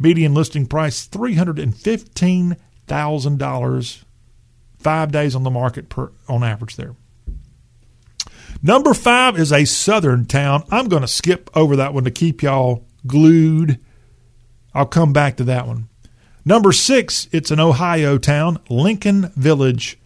[0.00, 4.04] Median listing price $315,000.
[4.78, 6.96] Five days on the market per, on average there.
[8.66, 10.64] Number five is a southern town.
[10.70, 13.78] I'm going to skip over that one to keep y'all glued.
[14.72, 15.90] I'll come back to that one.
[16.46, 19.98] Number six, it's an Ohio town, Lincoln Village.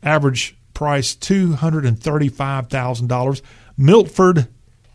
[0.00, 3.42] Average price $235,000.
[3.76, 4.46] Milford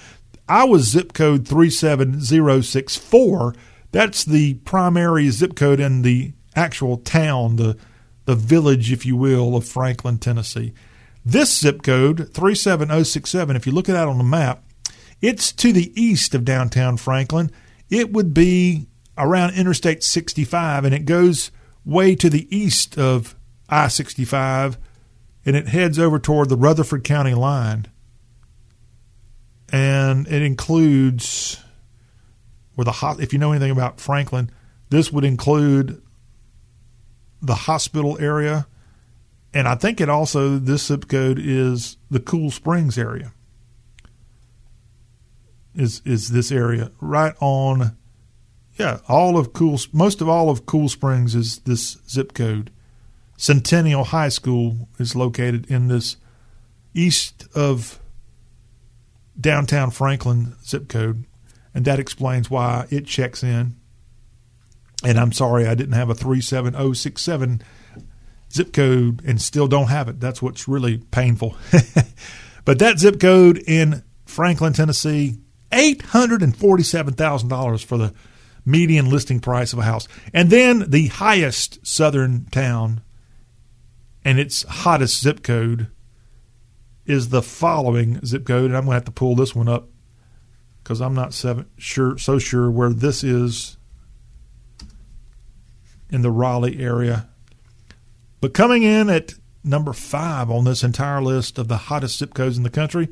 [0.48, 3.54] I was zip code 37064.
[3.92, 7.76] That's the primary zip code in the actual town, the
[8.24, 10.74] the village, if you will, of Franklin, Tennessee.
[11.24, 14.62] This zip code, 37067, if you look at that on the map,
[15.20, 17.50] it's to the east of downtown Franklin.
[17.90, 18.86] It would be
[19.16, 21.50] around Interstate 65, and it goes
[21.84, 23.34] way to the east of
[23.68, 24.78] I 65,
[25.44, 27.86] and it heads over toward the Rutherford County line.
[29.70, 31.62] And it includes,
[32.74, 34.50] where the if you know anything about Franklin,
[34.90, 36.00] this would include
[37.42, 38.66] the hospital area,
[39.52, 43.32] and I think it also this zip code is the Cool Springs area.
[45.78, 47.96] Is is this area right on?
[48.76, 52.72] Yeah, all of Cool most of all of Cool Springs is this zip code.
[53.36, 56.16] Centennial High School is located in this
[56.94, 58.00] east of
[59.40, 61.24] downtown Franklin zip code,
[61.72, 63.76] and that explains why it checks in.
[65.04, 67.62] And I'm sorry I didn't have a 37067
[68.52, 70.18] zip code and still don't have it.
[70.18, 71.56] That's what's really painful.
[72.64, 75.38] but that zip code in Franklin, Tennessee,
[75.72, 78.14] $847,000 for the
[78.64, 80.08] median listing price of a house.
[80.32, 83.02] And then the highest southern town
[84.24, 85.88] and its hottest zip code
[87.06, 88.66] is the following zip code.
[88.66, 89.88] And I'm going to have to pull this one up
[90.82, 93.76] because I'm not seven, sure so sure where this is
[96.10, 97.28] in the Raleigh area.
[98.40, 99.34] But coming in at
[99.64, 103.08] number five on this entire list of the hottest zip codes in the country,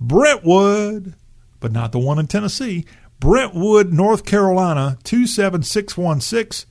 [0.00, 1.14] Brentwood,
[1.60, 2.84] but not the one in Tennessee.
[3.20, 6.70] Brentwood, North Carolina, 27616.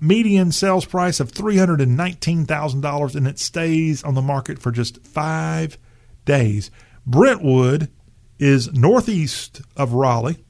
[0.00, 5.76] Median sales price of $319,000, and it stays on the market for just five
[6.24, 6.70] days.
[7.04, 7.90] Brentwood
[8.38, 10.44] is northeast of Raleigh.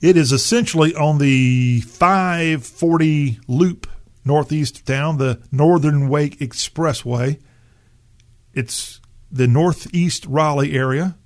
[0.00, 3.86] It is essentially on the 540 loop
[4.24, 7.40] northeast of town, the Northern Wake Expressway.
[8.54, 9.00] It's
[9.32, 11.16] the northeast Raleigh area.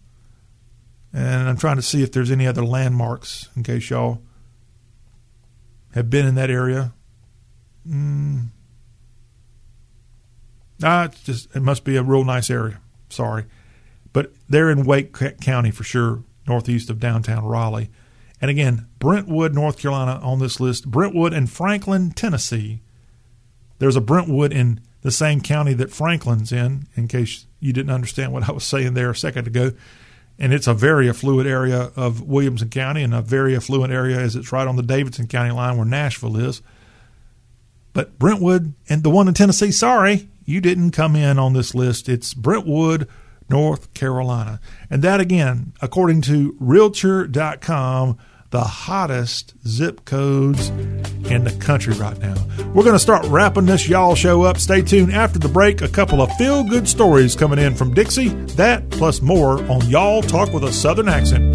[1.12, 4.22] And I'm trying to see if there's any other landmarks in case y'all
[5.94, 6.92] have been in that area.
[7.88, 8.48] Mm.
[10.78, 12.80] It's just it must be a real nice area.
[13.08, 13.46] Sorry,
[14.12, 17.90] but they're in Wake County for sure, northeast of downtown Raleigh.
[18.40, 20.90] And again, Brentwood, North Carolina on this list.
[20.90, 22.82] Brentwood and Franklin, Tennessee.
[23.78, 28.32] There's a Brentwood in the same county that Franklin's in, in case you didn't understand
[28.32, 29.70] what I was saying there a second ago.
[30.36, 34.34] And it's a very affluent area of Williamson County and a very affluent area as
[34.34, 36.60] it's right on the Davidson County line where Nashville is.
[37.92, 42.08] But Brentwood and the one in Tennessee, sorry, you didn't come in on this list.
[42.08, 43.08] It's Brentwood,
[43.48, 44.58] North Carolina.
[44.90, 48.18] And that, again, according to Realtor.com,
[48.56, 50.70] the hottest zip codes
[51.28, 52.34] in the country right now.
[52.72, 54.56] We're going to start wrapping this y'all show up.
[54.56, 55.82] Stay tuned after the break.
[55.82, 58.28] A couple of feel good stories coming in from Dixie.
[58.56, 61.54] That plus more on Y'all Talk with a Southern Accent.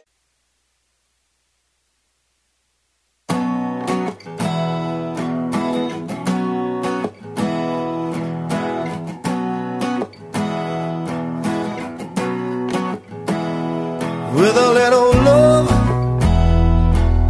[14.33, 15.67] With a little love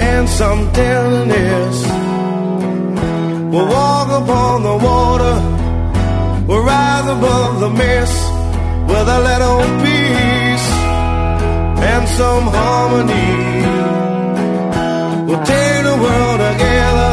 [0.02, 1.78] and some tenderness.
[3.52, 5.36] We'll walk upon the water,
[6.48, 8.18] we'll rise above the mist
[8.90, 10.68] with a little peace
[11.92, 13.30] and some harmony.
[15.28, 17.12] We'll take the world together,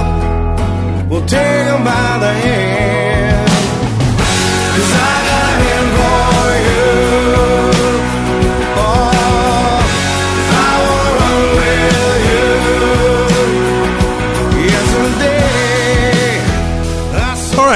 [1.08, 3.37] we'll take them by the hand.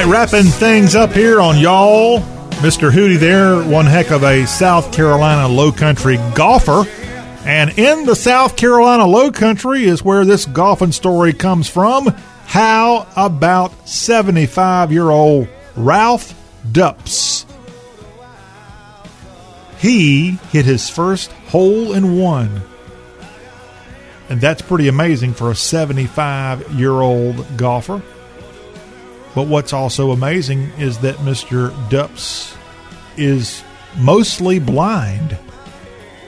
[0.07, 2.21] Right, wrapping things up here on y'all.
[2.61, 2.91] Mr.
[2.91, 6.85] Hootie there, one heck of a South Carolina low country golfer.
[7.45, 12.09] And in the South Carolina low country is where this golfing story comes from.
[12.47, 16.35] How about 75 year old Ralph
[16.71, 17.45] Dupps?
[19.79, 22.63] He hit his first hole in one.
[24.29, 28.03] And that's pretty amazing for a 75 year old golfer.
[29.35, 31.73] But what's also amazing is that Mr.
[31.89, 32.55] Dupps
[33.17, 33.63] is
[33.99, 35.39] mostly blind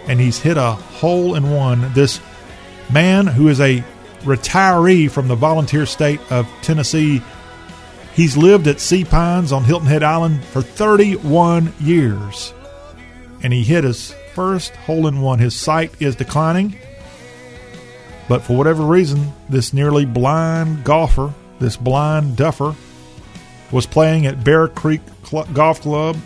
[0.06, 1.92] and he's hit a hole in one.
[1.94, 2.20] This
[2.92, 3.84] man who is a
[4.20, 7.22] retiree from the volunteer state of Tennessee,
[8.14, 12.52] he's lived at Sea Pines on Hilton Head Island for 31 years.
[13.42, 15.38] And he hit his first hole in one.
[15.38, 16.76] His sight is declining.
[18.28, 22.74] But for whatever reason, this nearly blind golfer, this blind duffer,
[23.74, 26.16] was playing at Bear Creek Cl- Golf Club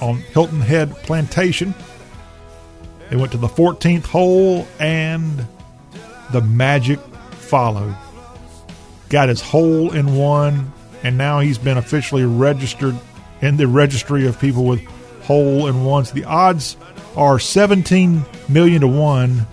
[0.00, 1.74] on Hilton Head Plantation.
[3.10, 5.44] They went to the 14th hole and
[6.30, 7.00] the magic
[7.32, 7.96] followed.
[9.08, 12.96] Got his hole in one, and now he's been officially registered
[13.40, 14.84] in the registry of people with
[15.24, 16.12] hole in ones.
[16.12, 16.76] The odds
[17.16, 19.48] are 17 million to one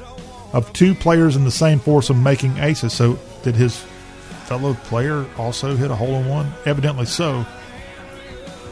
[0.54, 2.94] of two players in the same foursome making aces.
[2.94, 3.84] So, did his
[4.50, 6.52] fellow player also hit a hole in one?
[6.66, 7.45] Evidently so.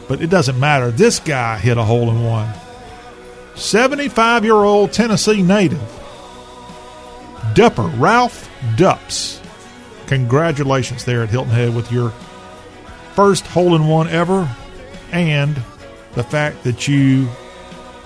[0.08, 0.90] But it doesn't matter.
[0.90, 2.52] This guy hit a hole in one.
[3.54, 5.80] 75 year old Tennessee native,
[7.54, 9.40] Dupper Ralph Dupps.
[10.08, 12.10] Congratulations there at Hilton Head with your
[13.14, 14.52] first hole in one ever
[15.12, 15.54] and
[16.14, 17.28] the fact that you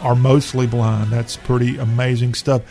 [0.00, 1.10] are mostly blind.
[1.10, 2.62] That's pretty amazing stuff.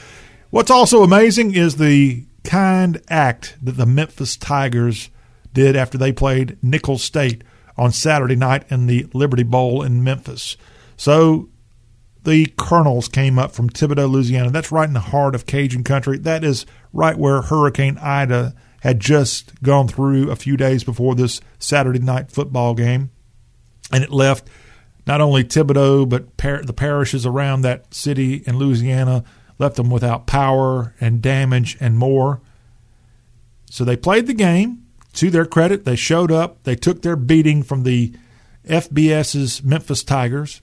[0.51, 5.09] What's also amazing is the kind act that the Memphis Tigers
[5.53, 7.43] did after they played Nicholls State
[7.77, 10.57] on Saturday night in the Liberty Bowl in Memphis.
[10.97, 11.49] So
[12.23, 14.51] the Colonels came up from Thibodaux, Louisiana.
[14.51, 16.17] That's right in the heart of Cajun country.
[16.17, 21.41] That is right where Hurricane Ida had just gone through a few days before this
[21.59, 23.11] Saturday night football game.
[23.91, 24.47] And it left
[25.07, 29.23] not only Thibodaux, but par- the parishes around that city in Louisiana,
[29.61, 32.41] left them without power and damage and more.
[33.69, 34.85] So they played the game.
[35.13, 36.63] To their credit, they showed up.
[36.63, 38.13] They took their beating from the
[38.67, 40.61] FBS's Memphis Tigers.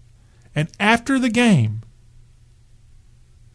[0.54, 1.82] And after the game,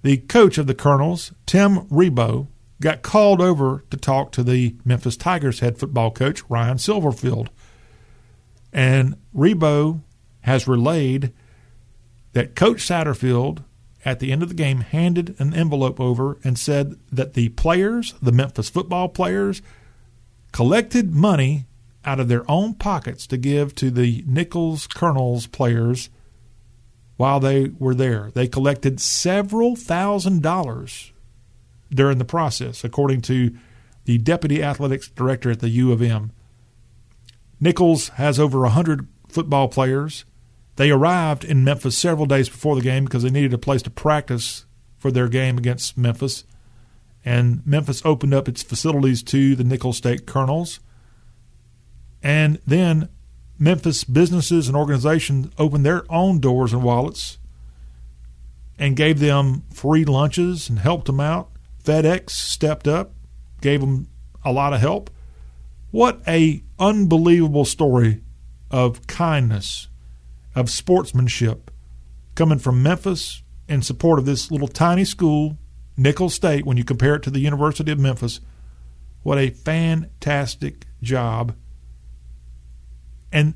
[0.04, 2.48] the coach of the Colonels, Tim Rebowe,
[2.80, 7.48] got called over to talk to the Memphis Tigers head football coach, Ryan Silverfield.
[8.72, 10.02] And Rebowe
[10.42, 11.32] has relayed
[12.34, 13.64] that Coach Satterfield,
[14.06, 18.14] at the end of the game, handed an envelope over and said that the players,
[18.22, 19.62] the Memphis football players,
[20.52, 21.66] collected money
[22.06, 26.10] out of their own pockets to give to the Nicholls Colonels players
[27.18, 28.32] while they were there.
[28.34, 31.12] They collected several thousand dollars
[31.90, 33.56] during the process, according to
[34.06, 36.32] the deputy athletics director at the U of M.
[37.60, 40.26] Nicholls has over 100 football players.
[40.76, 43.90] They arrived in Memphis several days before the game because they needed a place to
[43.90, 44.66] practice
[44.98, 46.45] for their game against Memphis.
[47.24, 50.80] And Memphis opened up its facilities to the Nicholls State Colonels.
[52.22, 53.10] And then
[53.60, 57.38] Memphis businesses and organizations opened their own doors and wallets
[58.80, 61.52] and gave them free lunches and helped them out.
[61.84, 63.14] FedEx stepped up,
[63.61, 64.08] gave them
[64.43, 65.10] a lot of help.
[65.92, 68.22] What a unbelievable story
[68.72, 69.88] of kindness,
[70.56, 71.72] of sportsmanship
[72.36, 75.58] coming from Memphis in support of this little tiny school,
[75.98, 78.40] Nicholls State, when you compare it to the University of Memphis.
[79.22, 81.56] What a fantastic job.
[83.32, 83.54] And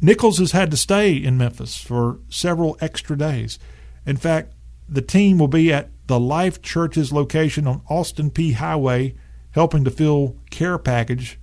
[0.00, 3.58] Nicholls has had to stay in Memphis for several extra days.
[4.06, 4.54] In fact,
[4.88, 9.14] the team will be at the Life Church's location on Austin Peay Highway,
[9.52, 11.38] helping to fill care package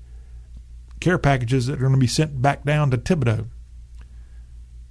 [0.99, 3.47] care packages that are going to be sent back down to Thibodaux.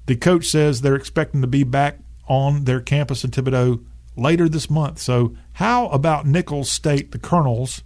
[0.07, 3.85] The coach says they're expecting to be back on their campus in Thibodaux
[4.17, 4.99] later this month.
[4.99, 7.83] So, how about Nicholls State, the Colonels,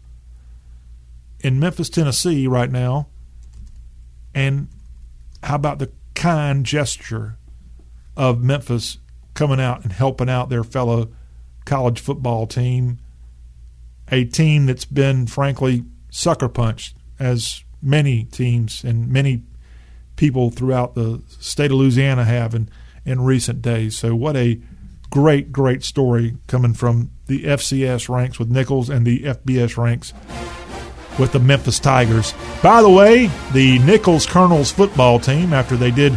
[1.41, 3.09] in Memphis, Tennessee, right now?
[4.35, 4.69] And
[5.43, 7.39] how about the kind gesture
[8.17, 8.99] of Memphis
[9.35, 11.11] coming out and helping out their fellow
[11.65, 12.99] college football team,
[14.11, 19.43] a team that's been, frankly, sucker punched, as many teams and many
[20.21, 22.69] people throughout the state of Louisiana have in,
[23.07, 23.97] in recent days.
[23.97, 24.61] So, what a
[25.09, 30.13] great, great story coming from the FCS ranks with Nicholls and the FBS ranks
[31.19, 32.35] with the Memphis Tigers.
[32.63, 36.15] By the way, the Nicholls Colonels football team, after they did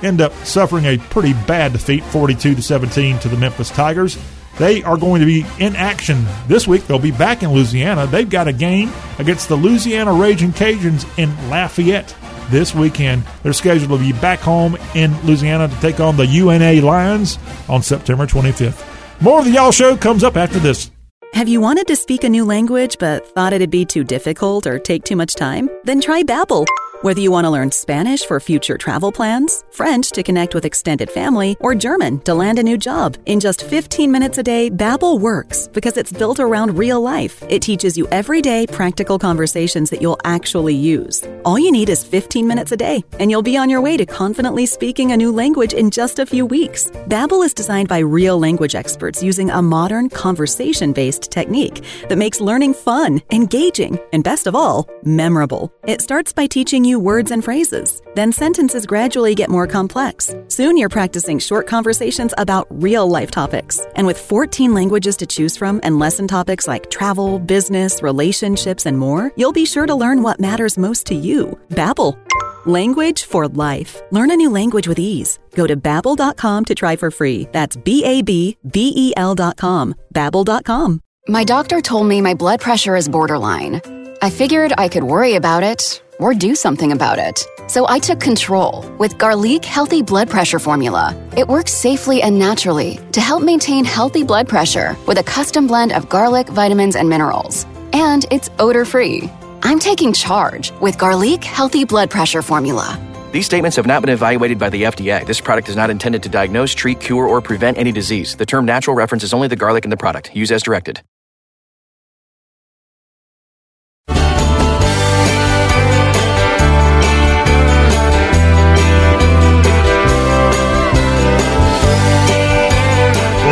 [0.00, 4.16] end up suffering a pretty bad defeat, 42 to 17 to the Memphis Tigers,
[4.58, 6.86] they are going to be in action this week.
[6.86, 8.06] They'll be back in Louisiana.
[8.06, 12.14] They've got a game against the Louisiana Raging Cajuns in Lafayette
[12.50, 13.24] this weekend.
[13.42, 17.38] They're scheduled to be back home in Louisiana to take on the UNA Lions
[17.68, 18.86] on September 25th.
[19.22, 20.90] More of the Y'all Show comes up after this.
[21.32, 24.78] Have you wanted to speak a new language but thought it'd be too difficult or
[24.78, 25.70] take too much time?
[25.84, 26.66] Then try Babbel.
[27.02, 31.10] Whether you want to learn Spanish for future travel plans, French to connect with extended
[31.10, 35.18] family, or German to land a new job, in just 15 minutes a day, Babbel
[35.18, 37.42] works because it's built around real life.
[37.48, 41.24] It teaches you everyday practical conversations that you'll actually use.
[41.46, 44.04] All you need is 15 minutes a day, and you'll be on your way to
[44.04, 46.90] confidently speaking a new language in just a few weeks.
[47.08, 52.74] Babbel is designed by real language experts using a modern conversation-based technique that makes learning
[52.74, 55.72] fun, engaging, and best of all, memorable.
[55.86, 58.02] It starts by teaching you words and phrases.
[58.14, 60.34] Then sentences gradually get more complex.
[60.48, 63.80] Soon you're practicing short conversations about real life topics.
[63.94, 68.98] And with 14 languages to choose from and lesson topics like travel, business, relationships, and
[68.98, 71.58] more, you'll be sure to learn what matters most to you.
[71.68, 72.18] Babbel.
[72.66, 74.02] Language for life.
[74.10, 75.38] Learn a new language with ease.
[75.54, 77.48] Go to babbel.com to try for free.
[77.52, 79.94] That's B A B B E L.com.
[80.14, 81.00] Babbel.com.
[81.28, 83.80] My doctor told me my blood pressure is borderline.
[84.22, 87.46] I figured I could worry about it or do something about it.
[87.66, 91.16] So I took control with Garlic Healthy Blood Pressure Formula.
[91.36, 95.92] It works safely and naturally to help maintain healthy blood pressure with a custom blend
[95.92, 97.64] of garlic, vitamins, and minerals.
[97.92, 99.30] And it's odor free.
[99.62, 102.98] I'm taking charge with Garlic Healthy Blood Pressure Formula.
[103.32, 105.24] These statements have not been evaluated by the FDA.
[105.24, 108.36] This product is not intended to diagnose, treat, cure, or prevent any disease.
[108.36, 110.34] The term natural references only the garlic in the product.
[110.34, 111.02] Use as directed.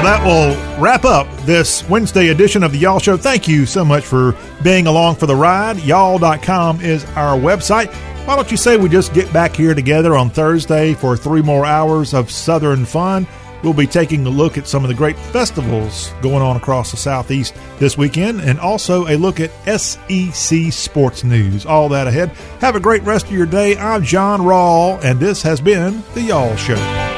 [0.09, 3.19] That will wrap up this Wednesday edition of the Y'all Show.
[3.19, 5.79] Thank you so much for being along for the ride.
[5.81, 7.93] Y'all.com is our website.
[8.27, 11.67] Why don't you say we just get back here together on Thursday for three more
[11.67, 13.27] hours of Southern fun?
[13.63, 16.97] We'll be taking a look at some of the great festivals going on across the
[16.97, 21.67] Southeast this weekend and also a look at SEC sports news.
[21.67, 22.31] All that ahead.
[22.63, 23.77] Have a great rest of your day.
[23.77, 27.18] I'm John Rawl, and this has been The Y'all Show.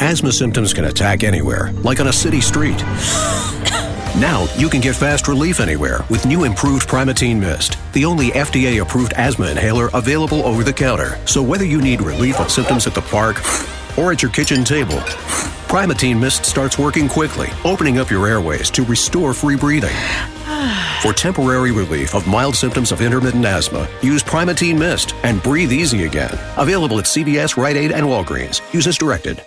[0.00, 2.82] Asthma symptoms can attack anywhere, like on a city street.
[4.16, 8.80] Now you can get fast relief anywhere with new improved Primatene Mist, the only FDA
[8.80, 11.18] approved asthma inhaler available over the counter.
[11.26, 13.38] So whether you need relief of symptoms at the park
[13.98, 14.94] or at your kitchen table,
[15.66, 19.96] Primatene Mist starts working quickly, opening up your airways to restore free breathing.
[21.02, 26.04] For temporary relief of mild symptoms of intermittent asthma, use Primatene Mist and breathe easy
[26.04, 26.38] again.
[26.56, 28.60] Available at CVS, Rite Aid, and Walgreens.
[28.72, 29.44] Use as directed.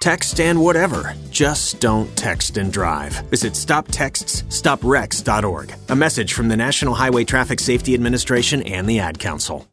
[0.00, 1.14] Text and whatever.
[1.30, 3.12] Just don't text and drive.
[3.28, 5.74] Visit stoptextsstopwrecks.org.
[5.90, 9.66] A message from the National Highway Traffic Safety Administration and the Ad Council.